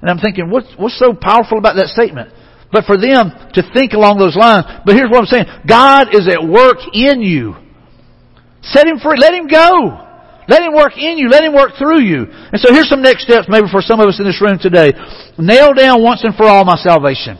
And 0.00 0.10
I'm 0.10 0.18
thinking, 0.18 0.48
what's, 0.48 0.72
what's 0.78 0.98
so 0.98 1.12
powerful 1.12 1.58
about 1.58 1.76
that 1.76 1.88
statement? 1.88 2.32
But 2.72 2.84
for 2.84 2.98
them 2.98 3.30
to 3.54 3.62
think 3.72 3.92
along 3.92 4.18
those 4.18 4.36
lines. 4.36 4.66
But 4.84 4.96
here's 4.96 5.10
what 5.10 5.20
I'm 5.20 5.30
saying. 5.30 5.46
God 5.68 6.14
is 6.14 6.26
at 6.28 6.42
work 6.42 6.78
in 6.92 7.20
you. 7.20 7.54
Set 8.62 8.86
Him 8.86 8.98
free. 8.98 9.18
Let 9.18 9.34
Him 9.34 9.46
go. 9.46 10.02
Let 10.48 10.62
Him 10.62 10.74
work 10.74 10.98
in 10.98 11.18
you. 11.18 11.28
Let 11.28 11.44
Him 11.44 11.54
work 11.54 11.72
through 11.78 12.02
you. 12.02 12.26
And 12.26 12.60
so 12.60 12.72
here's 12.72 12.88
some 12.88 13.02
next 13.02 13.24
steps 13.24 13.46
maybe 13.48 13.66
for 13.70 13.80
some 13.80 14.00
of 14.00 14.08
us 14.08 14.18
in 14.18 14.26
this 14.26 14.40
room 14.42 14.58
today. 14.60 14.92
Nail 15.38 15.74
down 15.74 16.02
once 16.02 16.24
and 16.24 16.34
for 16.34 16.46
all 16.46 16.64
my 16.64 16.76
salvation. 16.76 17.38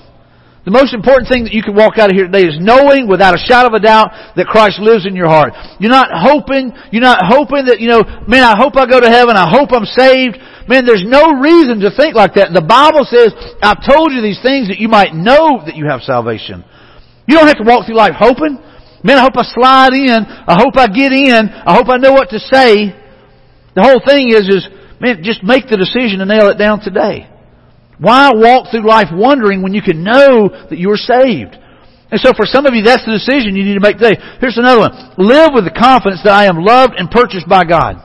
The 0.67 0.75
most 0.75 0.91
important 0.91 1.31
thing 1.31 1.47
that 1.47 1.55
you 1.55 1.63
can 1.63 1.79
walk 1.79 1.95
out 1.95 2.11
of 2.11 2.19
here 2.19 2.27
today 2.27 2.43
is 2.43 2.59
knowing 2.59 3.07
without 3.07 3.39
a 3.39 3.41
shadow 3.41 3.71
of 3.71 3.79
a 3.79 3.83
doubt 3.87 4.35
that 4.35 4.51
Christ 4.51 4.83
lives 4.83 5.07
in 5.07 5.15
your 5.15 5.31
heart. 5.31 5.55
You're 5.79 5.95
not 5.95 6.11
hoping, 6.11 6.75
you're 6.91 7.07
not 7.07 7.23
hoping 7.23 7.71
that, 7.71 7.79
you 7.79 7.87
know, 7.87 8.03
man, 8.27 8.43
I 8.43 8.59
hope 8.59 8.75
I 8.75 8.83
go 8.83 8.99
to 8.99 9.07
heaven, 9.07 9.39
I 9.39 9.47
hope 9.47 9.71
I'm 9.71 9.87
saved. 9.87 10.35
Man, 10.67 10.83
there's 10.83 11.07
no 11.07 11.39
reason 11.39 11.79
to 11.87 11.95
think 11.95 12.19
like 12.19 12.35
that. 12.35 12.51
The 12.51 12.67
Bible 12.67 13.07
says, 13.07 13.31
I've 13.63 13.79
told 13.87 14.11
you 14.11 14.19
these 14.19 14.43
things 14.43 14.67
that 14.67 14.83
you 14.83 14.91
might 14.91 15.15
know 15.15 15.63
that 15.63 15.79
you 15.79 15.87
have 15.87 16.03
salvation. 16.03 16.67
You 17.31 17.39
don't 17.39 17.47
have 17.47 17.63
to 17.63 17.69
walk 17.71 17.87
through 17.87 18.03
life 18.03 18.19
hoping. 18.19 18.59
Man, 19.07 19.23
I 19.23 19.23
hope 19.23 19.39
I 19.39 19.47
slide 19.47 19.95
in. 19.95 20.19
I 20.51 20.59
hope 20.59 20.75
I 20.75 20.91
get 20.91 21.15
in. 21.15 21.47
I 21.47 21.79
hope 21.79 21.87
I 21.87 22.03
know 22.03 22.11
what 22.11 22.35
to 22.35 22.43
say. 22.43 22.91
The 23.79 23.87
whole 23.87 24.03
thing 24.03 24.35
is, 24.35 24.51
is, 24.51 24.67
man, 24.99 25.23
just 25.23 25.47
make 25.47 25.71
the 25.71 25.79
decision 25.79 26.19
to 26.19 26.27
nail 26.27 26.51
it 26.51 26.59
down 26.59 26.83
today. 26.83 27.31
Why 27.99 28.31
walk 28.35 28.71
through 28.71 28.87
life 28.87 29.09
wondering 29.13 29.63
when 29.63 29.75
you 29.75 29.83
can 29.83 30.05
know 30.05 30.49
that 30.49 30.79
you 30.79 30.91
are 30.91 31.01
saved? 31.01 31.57
And 32.11 32.21
so 32.21 32.33
for 32.37 32.47
some 32.47 32.67
of 32.67 32.75
you, 32.75 32.83
that's 32.83 33.05
the 33.05 33.19
decision 33.19 33.57
you 33.57 33.65
need 33.65 33.75
to 33.75 33.81
make 33.81 33.99
today. 33.99 34.21
Here's 34.39 34.59
another 34.59 34.81
one. 34.81 34.93
Live 35.19 35.51
with 35.55 35.65
the 35.65 35.75
confidence 35.75 36.21
that 36.23 36.33
I 36.33 36.47
am 36.47 36.63
loved 36.63 36.95
and 36.97 37.11
purchased 37.11 37.49
by 37.49 37.65
God. 37.65 37.99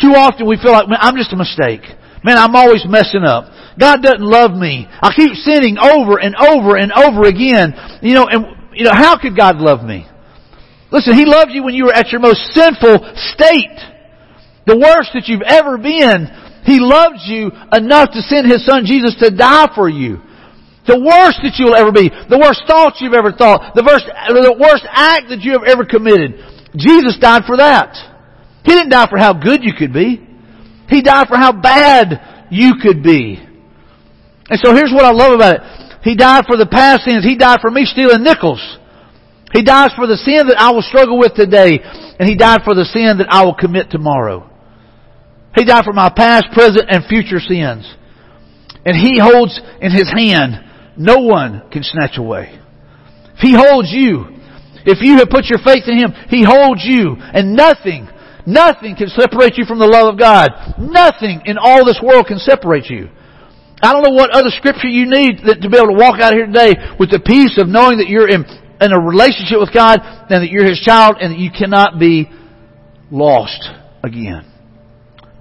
Too 0.00 0.12
often 0.12 0.48
we 0.48 0.58
feel 0.58 0.72
like, 0.72 0.88
man, 0.88 0.98
I'm 1.00 1.16
just 1.16 1.32
a 1.32 1.36
mistake. 1.36 1.82
Man, 2.24 2.36
I'm 2.36 2.56
always 2.56 2.84
messing 2.88 3.22
up. 3.22 3.52
God 3.78 4.02
doesn't 4.02 4.24
love 4.24 4.50
me. 4.50 4.88
I 4.88 5.12
keep 5.14 5.32
sinning 5.36 5.78
over 5.78 6.18
and 6.18 6.34
over 6.34 6.76
and 6.76 6.90
over 6.90 7.28
again. 7.28 7.72
You 8.02 8.14
know, 8.14 8.26
and, 8.26 8.46
you 8.74 8.84
know, 8.84 8.92
how 8.92 9.16
could 9.16 9.36
God 9.36 9.56
love 9.56 9.84
me? 9.84 10.08
Listen, 10.90 11.14
He 11.14 11.24
loved 11.24 11.52
you 11.52 11.62
when 11.62 11.74
you 11.74 11.84
were 11.86 11.94
at 11.94 12.10
your 12.10 12.20
most 12.20 12.40
sinful 12.50 13.14
state. 13.32 13.78
The 14.66 14.76
worst 14.76 15.10
that 15.14 15.28
you've 15.28 15.46
ever 15.46 15.78
been. 15.78 16.26
He 16.66 16.82
loves 16.82 17.22
you 17.30 17.54
enough 17.72 18.10
to 18.10 18.20
send 18.26 18.50
His 18.50 18.66
Son 18.66 18.82
Jesus 18.84 19.14
to 19.22 19.30
die 19.30 19.70
for 19.74 19.88
you. 19.88 20.18
The 20.86 20.98
worst 20.98 21.38
that 21.42 21.54
you'll 21.58 21.78
ever 21.78 21.90
be. 21.90 22.10
The 22.10 22.38
worst 22.38 22.66
thoughts 22.66 22.98
you've 22.98 23.14
ever 23.14 23.30
thought. 23.30 23.74
The 23.74 23.86
worst, 23.86 24.06
the 24.06 24.58
worst 24.58 24.86
act 24.90 25.30
that 25.30 25.42
you 25.42 25.54
have 25.54 25.66
ever 25.66 25.86
committed. 25.86 26.42
Jesus 26.74 27.18
died 27.22 27.42
for 27.46 27.56
that. 27.58 27.94
He 28.66 28.74
didn't 28.74 28.90
die 28.90 29.06
for 29.06 29.18
how 29.18 29.32
good 29.32 29.62
you 29.62 29.74
could 29.78 29.94
be. 29.94 30.26
He 30.90 31.02
died 31.02 31.26
for 31.30 31.38
how 31.38 31.54
bad 31.54 32.46
you 32.50 32.74
could 32.82 33.02
be. 33.02 33.38
And 34.50 34.58
so 34.62 34.74
here's 34.74 34.94
what 34.94 35.04
I 35.04 35.10
love 35.10 35.34
about 35.34 35.54
it. 35.54 35.62
He 36.02 36.14
died 36.14 36.46
for 36.46 36.56
the 36.56 36.66
past 36.66 37.02
sins. 37.06 37.24
He 37.24 37.36
died 37.36 37.58
for 37.60 37.70
me 37.70 37.84
stealing 37.84 38.22
nickels. 38.22 38.62
He 39.52 39.62
dies 39.62 39.90
for 39.94 40.06
the 40.06 40.18
sin 40.18 40.46
that 40.46 40.58
I 40.58 40.70
will 40.70 40.82
struggle 40.82 41.18
with 41.18 41.34
today. 41.34 41.78
And 42.18 42.28
He 42.28 42.36
died 42.36 42.62
for 42.62 42.74
the 42.74 42.86
sin 42.86 43.18
that 43.18 43.26
I 43.30 43.44
will 43.44 43.54
commit 43.54 43.90
tomorrow. 43.90 44.50
He 45.56 45.64
died 45.64 45.84
for 45.84 45.94
my 45.94 46.12
past, 46.14 46.52
present, 46.52 46.84
and 46.88 47.04
future 47.06 47.40
sins. 47.40 47.88
And 48.84 48.94
He 48.94 49.18
holds 49.18 49.58
in 49.80 49.90
His 49.90 50.12
hand, 50.14 50.62
no 50.96 51.18
one 51.18 51.68
can 51.72 51.82
snatch 51.82 52.18
away. 52.18 52.60
If 53.34 53.40
He 53.40 53.54
holds 53.56 53.88
you, 53.90 54.26
if 54.84 54.98
you 55.00 55.16
have 55.16 55.30
put 55.30 55.46
your 55.46 55.58
faith 55.64 55.88
in 55.88 55.98
Him, 55.98 56.12
He 56.28 56.44
holds 56.44 56.84
you, 56.84 57.16
and 57.18 57.56
nothing, 57.56 58.08
nothing 58.46 58.94
can 58.96 59.08
separate 59.08 59.56
you 59.56 59.64
from 59.64 59.80
the 59.80 59.88
love 59.88 60.12
of 60.12 60.20
God. 60.20 60.76
Nothing 60.78 61.42
in 61.46 61.56
all 61.58 61.84
this 61.84 62.00
world 62.04 62.26
can 62.26 62.38
separate 62.38 62.86
you. 62.86 63.08
I 63.82 63.92
don't 63.92 64.02
know 64.02 64.14
what 64.14 64.30
other 64.30 64.50
scripture 64.50 64.88
you 64.88 65.08
need 65.08 65.40
to 65.40 65.68
be 65.68 65.76
able 65.76 65.92
to 65.92 65.98
walk 65.98 66.20
out 66.20 66.32
here 66.32 66.46
today 66.46 66.74
with 67.00 67.10
the 67.10 67.20
peace 67.20 67.58
of 67.60 67.68
knowing 67.68 67.98
that 67.98 68.08
you're 68.08 68.28
in, 68.28 68.44
in 68.80 68.92
a 68.92 69.00
relationship 69.00 69.58
with 69.58 69.72
God 69.72 70.00
and 70.00 70.42
that 70.44 70.50
you're 70.50 70.68
His 70.68 70.80
child 70.80 71.16
and 71.20 71.32
that 71.32 71.38
you 71.38 71.50
cannot 71.50 71.98
be 71.98 72.30
lost 73.10 73.68
again. 74.02 74.52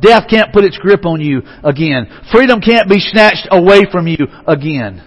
Death 0.02 0.26
can't 0.30 0.54
put 0.54 0.64
its 0.64 0.78
grip 0.78 1.06
on 1.06 1.22
you 1.22 1.42
again. 1.64 2.08
Freedom 2.32 2.60
can't 2.60 2.90
be 2.90 3.00
snatched 3.00 3.48
away 3.52 3.84
from 3.92 4.08
you 4.08 4.18
again. 4.48 5.02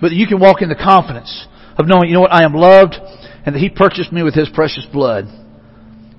But 0.00 0.12
you 0.12 0.26
can 0.26 0.40
walk 0.40 0.60
in 0.60 0.68
the 0.68 0.74
confidence 0.74 1.46
of 1.78 1.86
knowing, 1.86 2.08
you 2.08 2.14
know 2.14 2.20
what, 2.20 2.32
I 2.32 2.44
am 2.44 2.54
loved 2.54 2.94
and 3.46 3.54
that 3.54 3.60
He 3.60 3.70
purchased 3.70 4.12
me 4.12 4.22
with 4.22 4.34
His 4.34 4.48
precious 4.52 4.86
blood. 4.92 5.24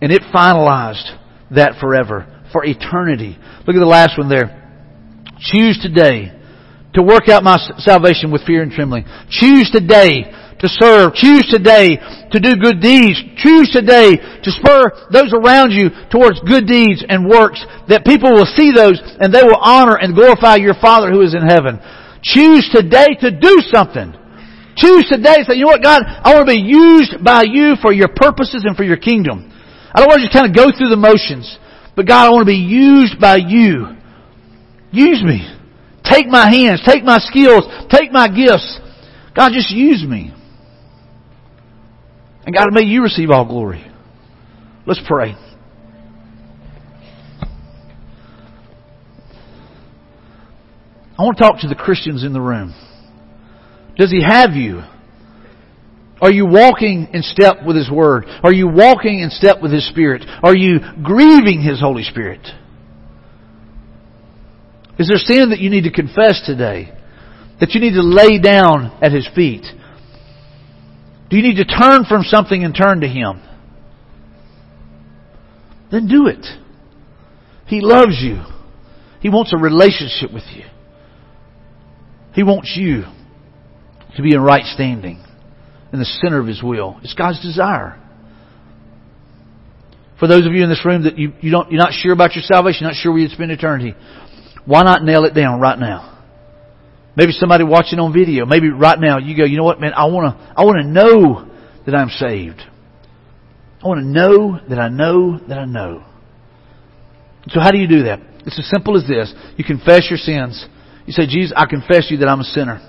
And 0.01 0.11
it 0.11 0.21
finalized 0.33 1.17
that 1.51 1.79
forever, 1.79 2.43
for 2.51 2.65
eternity. 2.65 3.37
Look 3.65 3.75
at 3.75 3.79
the 3.79 3.85
last 3.85 4.17
one 4.17 4.29
there. 4.29 4.61
Choose 5.39 5.79
today 5.81 6.31
to 6.95 7.03
work 7.03 7.29
out 7.29 7.43
my 7.43 7.57
salvation 7.77 8.31
with 8.31 8.45
fear 8.45 8.63
and 8.63 8.71
trembling. 8.71 9.05
Choose 9.29 9.69
today 9.71 10.31
to 10.65 10.73
serve. 10.81 11.13
Choose 11.13 11.45
today 11.47 12.01
to 12.33 12.37
do 12.41 12.57
good 12.57 12.81
deeds. 12.81 13.21
Choose 13.37 13.69
today 13.69 14.17
to 14.17 14.49
spur 14.49 14.89
those 15.13 15.29
around 15.31 15.71
you 15.71 15.93
towards 16.09 16.41
good 16.41 16.65
deeds 16.65 17.05
and 17.05 17.29
works 17.29 17.61
that 17.87 18.05
people 18.05 18.33
will 18.33 18.49
see 18.57 18.73
those 18.73 18.97
and 19.21 19.29
they 19.29 19.45
will 19.45 19.61
honor 19.61 19.95
and 19.95 20.17
glorify 20.17 20.57
your 20.57 20.75
Father 20.81 21.13
who 21.13 21.21
is 21.21 21.37
in 21.37 21.45
heaven. 21.45 21.77
Choose 22.25 22.65
today 22.73 23.13
to 23.21 23.29
do 23.29 23.61
something. 23.69 24.17
Choose 24.75 25.07
today 25.07 25.39
to 25.39 25.45
say, 25.45 25.55
you 25.55 25.69
know 25.69 25.77
what, 25.77 25.85
God, 25.85 26.01
I 26.03 26.33
want 26.33 26.49
to 26.49 26.53
be 26.53 26.65
used 26.65 27.23
by 27.23 27.45
you 27.47 27.77
for 27.81 27.93
your 27.93 28.09
purposes 28.09 28.65
and 28.65 28.75
for 28.75 28.83
your 28.83 28.97
kingdom. 28.97 29.53
I 29.93 30.01
don't 30.01 30.09
want 30.09 30.19
to 30.19 30.27
just 30.27 30.35
kind 30.35 30.49
of 30.49 30.55
go 30.57 30.67
through 30.75 30.89
the 30.89 30.99
motions, 30.99 31.47
but 31.95 32.07
God, 32.07 32.27
I 32.27 32.29
want 32.31 32.43
to 32.43 32.51
be 32.51 32.59
used 32.59 33.21
by 33.21 33.37
you. 33.37 33.95
Use 34.91 35.23
me. 35.23 35.47
Take 36.03 36.27
my 36.27 36.49
hands, 36.49 36.83
take 36.85 37.03
my 37.03 37.17
skills, 37.19 37.63
take 37.89 38.11
my 38.11 38.27
gifts. 38.27 38.79
God, 39.35 39.53
just 39.53 39.71
use 39.71 40.03
me. 40.07 40.33
And 42.45 42.55
God, 42.55 42.67
may 42.71 42.83
you 42.83 43.01
receive 43.01 43.31
all 43.31 43.45
glory. 43.45 43.85
Let's 44.85 45.01
pray. 45.07 45.35
I 51.17 51.23
want 51.23 51.37
to 51.37 51.43
talk 51.43 51.61
to 51.61 51.67
the 51.67 51.75
Christians 51.75 52.23
in 52.23 52.33
the 52.33 52.41
room. 52.41 52.75
Does 53.97 54.11
He 54.11 54.21
have 54.21 54.51
you? 54.51 54.83
Are 56.21 56.31
you 56.31 56.45
walking 56.45 57.07
in 57.13 57.23
step 57.23 57.57
with 57.65 57.75
His 57.75 57.89
Word? 57.89 58.25
Are 58.43 58.53
you 58.53 58.67
walking 58.67 59.21
in 59.21 59.29
step 59.31 59.61
with 59.61 59.71
His 59.71 59.87
Spirit? 59.89 60.23
Are 60.43 60.55
you 60.55 60.79
grieving 61.03 61.61
His 61.61 61.79
Holy 61.79 62.03
Spirit? 62.03 62.45
Is 64.99 65.07
there 65.07 65.17
sin 65.17 65.49
that 65.49 65.59
you 65.59 65.69
need 65.69 65.83
to 65.83 65.91
confess 65.91 66.41
today? 66.45 66.91
That 67.59 67.71
you 67.71 67.81
need 67.81 67.93
to 67.93 68.03
lay 68.03 68.39
down 68.39 68.97
at 69.01 69.11
His 69.11 69.27
feet? 69.33 69.65
Do 71.29 71.37
you 71.37 71.43
need 71.43 71.57
to 71.57 71.65
turn 71.65 72.05
from 72.05 72.23
something 72.23 72.63
and 72.63 72.75
turn 72.75 73.01
to 73.01 73.07
Him? 73.07 73.41
Then 75.91 76.07
do 76.07 76.27
it. 76.27 76.45
He 77.67 77.81
loves 77.81 78.21
you. 78.21 78.43
He 79.21 79.29
wants 79.29 79.53
a 79.53 79.57
relationship 79.57 80.31
with 80.33 80.43
you. 80.53 80.63
He 82.33 82.43
wants 82.43 82.73
you 82.75 83.03
to 84.15 84.21
be 84.21 84.33
in 84.33 84.41
right 84.41 84.65
standing 84.65 85.23
in 85.91 85.99
the 85.99 86.05
center 86.05 86.39
of 86.39 86.47
His 86.47 86.61
will. 86.61 86.99
It's 87.01 87.13
God's 87.13 87.41
desire. 87.41 88.01
For 90.19 90.27
those 90.27 90.45
of 90.45 90.53
you 90.53 90.63
in 90.63 90.69
this 90.69 90.85
room 90.85 91.03
that 91.03 91.17
you, 91.17 91.33
you 91.41 91.51
don't, 91.51 91.71
you're 91.71 91.81
not 91.81 91.93
sure 91.93 92.13
about 92.13 92.35
your 92.35 92.43
salvation, 92.43 92.81
you're 92.81 92.91
not 92.91 92.97
sure 92.97 93.11
where 93.11 93.21
you'd 93.21 93.31
spend 93.31 93.51
eternity, 93.51 93.95
why 94.65 94.83
not 94.83 95.03
nail 95.03 95.25
it 95.25 95.33
down 95.33 95.59
right 95.59 95.77
now? 95.77 96.14
Maybe 97.15 97.31
somebody 97.31 97.63
watching 97.63 97.99
on 97.99 98.13
video. 98.13 98.45
Maybe 98.45 98.69
right 98.69 98.99
now 98.99 99.17
you 99.19 99.37
go, 99.37 99.45
you 99.45 99.57
know 99.57 99.63
what, 99.63 99.79
man, 99.79 99.93
I 99.93 100.05
want 100.05 100.35
to, 100.35 100.53
I 100.55 100.65
want 100.65 100.79
to 100.79 100.87
know 100.87 101.49
that 101.85 101.95
I'm 101.95 102.09
saved. 102.09 102.61
I 103.83 103.87
want 103.87 103.99
to 103.99 104.05
know 104.05 104.59
that 104.67 104.79
I 104.79 104.89
know 104.89 105.39
that 105.47 105.57
I 105.57 105.65
know. 105.65 106.03
So 107.49 107.59
how 107.59 107.71
do 107.71 107.77
you 107.77 107.87
do 107.87 108.03
that? 108.03 108.19
It's 108.45 108.59
as 108.59 108.69
simple 108.69 108.97
as 108.97 109.07
this. 109.07 109.33
You 109.57 109.63
confess 109.63 110.07
your 110.09 110.17
sins. 110.17 110.65
You 111.05 111.13
say, 111.13 111.27
Jesus, 111.27 111.53
I 111.55 111.65
confess 111.67 112.07
you 112.09 112.17
that 112.17 112.27
I'm 112.27 112.39
a 112.39 112.43
sinner. 112.43 112.81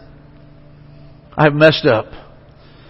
I 1.37 1.45
have 1.45 1.53
messed 1.53 1.85
up. 1.85 2.07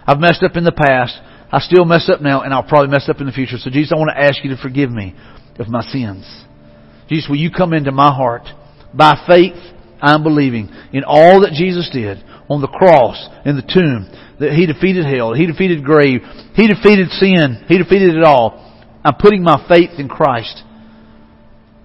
I've 0.06 0.20
messed 0.20 0.42
up 0.42 0.56
in 0.56 0.64
the 0.64 0.72
past. 0.72 1.18
I 1.50 1.58
still 1.60 1.84
mess 1.84 2.08
up 2.12 2.20
now, 2.20 2.42
and 2.42 2.54
I'll 2.54 2.62
probably 2.62 2.88
mess 2.88 3.08
up 3.08 3.20
in 3.20 3.26
the 3.26 3.32
future. 3.32 3.56
So 3.58 3.70
Jesus, 3.70 3.92
I 3.92 3.98
want 3.98 4.10
to 4.14 4.22
ask 4.22 4.42
you 4.44 4.50
to 4.50 4.56
forgive 4.56 4.90
me 4.90 5.14
of 5.58 5.68
my 5.68 5.82
sins. 5.82 6.44
Jesus, 7.08 7.28
will 7.28 7.36
you 7.36 7.50
come 7.50 7.72
into 7.72 7.92
my 7.92 8.14
heart? 8.14 8.42
By 8.94 9.14
faith, 9.26 9.56
I'm 10.00 10.22
believing 10.22 10.70
in 10.92 11.04
all 11.04 11.42
that 11.42 11.52
Jesus 11.52 11.88
did 11.92 12.18
on 12.48 12.60
the 12.60 12.68
cross, 12.68 13.16
in 13.44 13.56
the 13.56 13.62
tomb, 13.62 14.08
that 14.38 14.52
He 14.52 14.66
defeated 14.66 15.04
hell, 15.06 15.34
He 15.34 15.46
defeated 15.46 15.84
grave, 15.84 16.20
He 16.54 16.68
defeated 16.68 17.08
sin, 17.10 17.64
He 17.68 17.78
defeated 17.78 18.14
it 18.14 18.24
all. 18.24 18.62
I'm 19.04 19.16
putting 19.18 19.42
my 19.42 19.64
faith 19.68 19.98
in 19.98 20.08
Christ. 20.08 20.62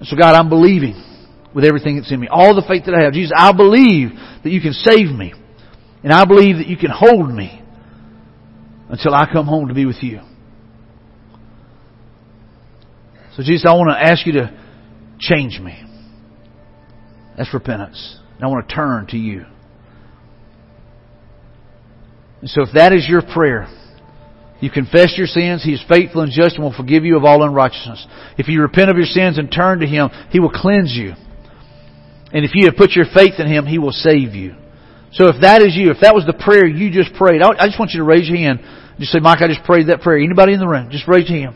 So 0.04 0.18
God, 0.18 0.34
I'm 0.34 0.50
believing 0.50 0.96
with 1.54 1.66
everything 1.66 1.98
that's 1.98 2.12
in 2.12 2.20
me. 2.20 2.28
All 2.30 2.56
the 2.56 2.66
faith 2.68 2.86
that 2.86 2.96
I 2.96 3.04
have. 3.04 3.14
Jesus, 3.14 3.32
I 3.36 3.52
believe 3.54 4.10
that 4.44 4.50
you 4.50 4.62
can 4.62 4.74
save 4.74 5.08
me. 5.08 5.34
And 6.04 6.12
I 6.12 6.26
believe 6.26 6.58
that 6.58 6.68
you 6.68 6.78
can 6.78 6.90
hold 6.90 7.30
me 7.30 7.62
until 8.90 9.14
I 9.14 9.28
come 9.32 9.46
home 9.46 9.68
to 9.68 9.74
be 9.74 9.86
with 9.86 10.02
you. 10.02 10.22
So 13.36 13.44
Jesus, 13.44 13.66
I 13.68 13.74
want 13.74 13.92
to 13.92 14.00
ask 14.00 14.26
you 14.26 14.34
to 14.34 14.58
change 15.20 15.60
me. 15.60 15.78
That's 17.38 17.54
repentance. 17.54 18.20
And 18.36 18.44
I 18.44 18.48
want 18.48 18.68
to 18.68 18.76
turn 18.76 19.08
to 19.08 19.18
you. 19.18 19.46
And 22.42 22.50
so 22.50 22.64
if 22.64 22.70
that 22.74 22.92
is 22.92 23.08
your 23.08 23.22
prayer, 23.22 23.68
you 24.60 24.70
confess 24.70 25.14
your 25.18 25.28
sins, 25.28 25.64
He 25.64 25.74
is 25.74 25.84
faithful 25.88 26.22
and 26.22 26.32
just 26.32 26.56
and 26.56 26.64
will 26.64 26.74
forgive 26.74 27.06
you 27.06 27.18
of 27.18 27.24
all 27.24 27.44
unrighteousness. 27.44 28.06
If 28.38 28.48
you 28.48 28.62
repent 28.62 28.90
of 28.90 28.98
your 28.98 29.06
sins 29.06 29.38
and 29.38 29.52
turn 29.52 29.80
to 29.80 29.88
Him, 29.88 30.10
He 30.30 30.40
will 30.40 30.52
cleanse 30.52 30.94
you. 30.94 31.14
And 32.34 32.46
if 32.46 32.52
you 32.54 32.66
have 32.66 32.78
put 32.78 32.92
your 32.92 33.06
faith 33.14 33.36
in 33.40 33.48
Him, 33.48 33.66
He 33.66 33.78
will 33.78 33.92
save 33.92 34.34
you. 34.34 34.56
So 35.14 35.28
if 35.28 35.42
that 35.42 35.62
is 35.62 35.76
you, 35.76 35.92
if 35.92 36.00
that 36.02 36.16
was 36.16 36.26
the 36.26 36.34
prayer 36.34 36.66
you 36.66 36.90
just 36.90 37.14
prayed, 37.16 37.42
I 37.42 37.68
just 37.68 37.78
want 37.78 37.92
you 37.92 38.00
to 38.00 38.06
raise 38.06 38.30
your 38.30 38.38
hand. 38.38 38.60
Just 38.98 39.12
say, 39.12 39.20
Mike, 39.20 39.42
I 39.42 39.48
just 39.48 39.64
prayed 39.64 39.88
that 39.88 40.02
prayer. 40.02 40.18
Anybody 40.18 40.54
in 40.54 40.60
the 40.60 40.68
room, 40.68 40.90
just 40.90 41.08
raise 41.08 41.30
your 41.30 41.40
hand. 41.40 41.56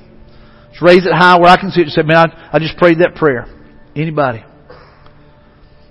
Just 0.71 0.82
raise 0.82 1.05
it 1.05 1.13
high 1.13 1.39
where 1.39 1.49
I 1.49 1.57
can 1.57 1.71
see 1.71 1.82
it. 1.82 1.86
Just 1.86 1.95
say, 1.95 2.01
man, 2.01 2.17
I, 2.17 2.57
I 2.57 2.59
just 2.59 2.76
prayed 2.78 2.99
that 2.99 3.15
prayer. 3.15 3.45
Anybody? 3.95 4.43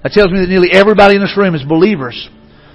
That 0.04 0.12
tells 0.12 0.30
me 0.30 0.40
that 0.40 0.48
nearly 0.48 0.68
everybody 0.70 1.16
in 1.16 1.22
this 1.22 1.36
room 1.36 1.54
is 1.54 1.64
believers. 1.64 2.28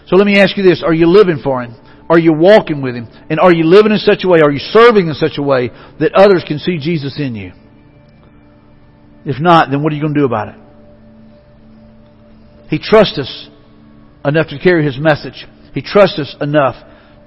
So 0.07 0.15
let 0.15 0.25
me 0.25 0.39
ask 0.39 0.57
you 0.57 0.63
this. 0.63 0.83
Are 0.83 0.93
you 0.93 1.05
living 1.07 1.39
for 1.43 1.61
Him? 1.61 1.75
Are 2.09 2.17
you 2.17 2.33
walking 2.33 2.81
with 2.81 2.95
Him? 2.95 3.07
And 3.29 3.39
are 3.39 3.53
you 3.53 3.63
living 3.65 3.91
in 3.91 3.99
such 3.99 4.25
a 4.25 4.27
way, 4.27 4.39
are 4.41 4.51
you 4.51 4.59
serving 4.59 5.07
in 5.07 5.13
such 5.13 5.37
a 5.37 5.43
way 5.43 5.69
that 5.99 6.13
others 6.15 6.43
can 6.47 6.57
see 6.57 6.79
Jesus 6.79 7.19
in 7.19 7.35
you? 7.35 7.51
If 9.25 9.39
not, 9.39 9.69
then 9.69 9.83
what 9.83 9.93
are 9.93 9.95
you 9.95 10.01
going 10.01 10.15
to 10.15 10.19
do 10.19 10.25
about 10.25 10.49
it? 10.49 10.55
He 12.69 12.79
trusts 12.79 13.19
us 13.19 13.49
enough 14.25 14.47
to 14.47 14.57
carry 14.57 14.83
His 14.83 14.97
message. 14.99 15.45
He 15.75 15.83
trusts 15.83 16.17
us 16.17 16.35
enough 16.41 16.75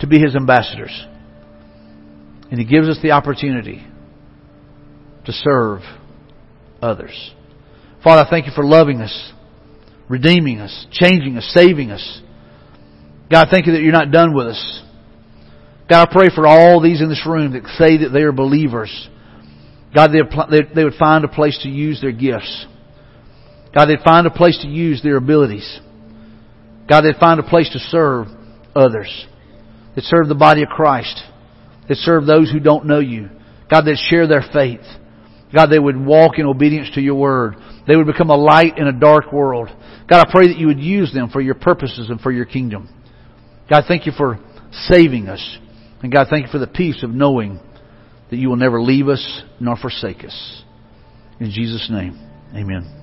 to 0.01 0.09
be 0.09 0.19
His 0.19 0.35
ambassadors. 0.35 1.07
And 2.51 2.59
He 2.59 2.65
gives 2.65 2.89
us 2.89 2.99
the 3.03 3.13
opportunity 3.13 3.87
to 5.27 5.33
serve 5.33 5.83
others. 6.81 7.33
Father, 8.03 8.27
I 8.27 8.31
thank 8.31 8.47
you 8.47 8.53
for 8.53 8.65
loving 8.65 9.01
us 9.01 9.33
redeeming 10.13 10.61
us, 10.61 10.87
changing 10.93 11.39
us, 11.39 11.51
saving 11.55 11.91
us. 11.91 12.21
God, 13.31 13.49
thank 13.51 13.67
you 13.67 13.73
that 13.73 13.81
you're 13.81 13.93
not 13.93 14.11
done 14.11 14.35
with 14.35 14.49
us. 14.49 14.83
God, 15.89 16.07
I 16.07 16.13
pray 16.13 16.29
for 16.35 16.47
all 16.47 16.83
these 16.83 17.01
in 17.01 17.09
this 17.09 17.25
room 17.27 17.55
that 17.55 17.67
say 17.79 17.97
that 18.05 18.11
they 18.11 18.21
are 18.21 18.31
believers. 18.31 19.09
God, 19.95 20.11
they 20.13 20.85
would 20.85 20.95
find 20.99 21.25
a 21.25 21.29
place 21.29 21.59
to 21.63 21.71
use 21.71 22.03
their 22.03 22.13
gifts. 22.13 22.67
God, 23.75 23.87
they'd 23.87 24.05
find 24.05 24.27
a 24.27 24.31
place 24.31 24.59
to 24.61 24.69
use 24.69 25.03
their 25.03 25.17
abilities. 25.17 25.81
God, 26.91 27.01
they'd 27.03 27.19
find 27.19 27.41
a 27.41 27.43
place 27.43 27.71
to 27.73 27.79
serve 27.79 28.27
others. 28.77 29.27
They'd 29.97 30.05
serve 30.05 30.29
the 30.29 30.35
body 30.35 30.63
of 30.63 30.69
Christ. 30.69 31.23
They'd 31.89 31.97
serve 31.97 32.27
those 32.27 32.51
who 32.51 32.61
don't 32.61 32.85
know 32.85 33.01
you. 33.01 33.31
God, 33.71 33.87
they'd 33.87 33.97
share 33.97 34.27
their 34.27 34.45
faith. 34.53 34.85
God, 35.55 35.67
they 35.67 35.79
would 35.79 35.97
walk 35.97 36.39
in 36.39 36.47
obedience 36.47 36.91
to 36.95 37.01
your 37.01 37.15
word. 37.15 37.57
They 37.87 37.97
would 37.97 38.07
become 38.07 38.31
a 38.31 38.37
light 38.37 38.79
in 38.79 38.87
a 38.87 38.93
dark 38.93 39.33
world. 39.33 39.69
God, 40.09 40.27
I 40.27 40.31
pray 40.31 40.49
that 40.49 40.59
you 40.59 40.69
would 40.69 40.81
use 40.81 41.13
them 41.13 41.29
for 41.31 41.41
your 41.41 41.55
purposes 41.55 42.09
and 42.11 42.21
for 42.21 42.33
your 42.33 42.47
kingdom. 42.47 42.89
God, 43.69 43.85
thank 43.87 44.07
you 44.07 44.13
for 44.17 44.39
saving 44.73 45.29
us. 45.29 45.59
And 46.03 46.13
God, 46.13 46.27
thank 46.31 46.47
you 46.47 46.53
for 46.53 46.59
the 46.59 46.67
peace 46.67 47.03
of 47.03 47.11
knowing 47.11 47.61
that 48.31 48.37
you 48.37 48.49
will 48.49 48.57
never 48.57 48.83
leave 48.83 49.09
us 49.09 49.43
nor 49.61 49.77
forsake 49.77 50.25
us. 50.25 50.65
In 51.39 51.51
Jesus' 51.51 51.89
name, 51.91 52.19
amen. 52.55 53.02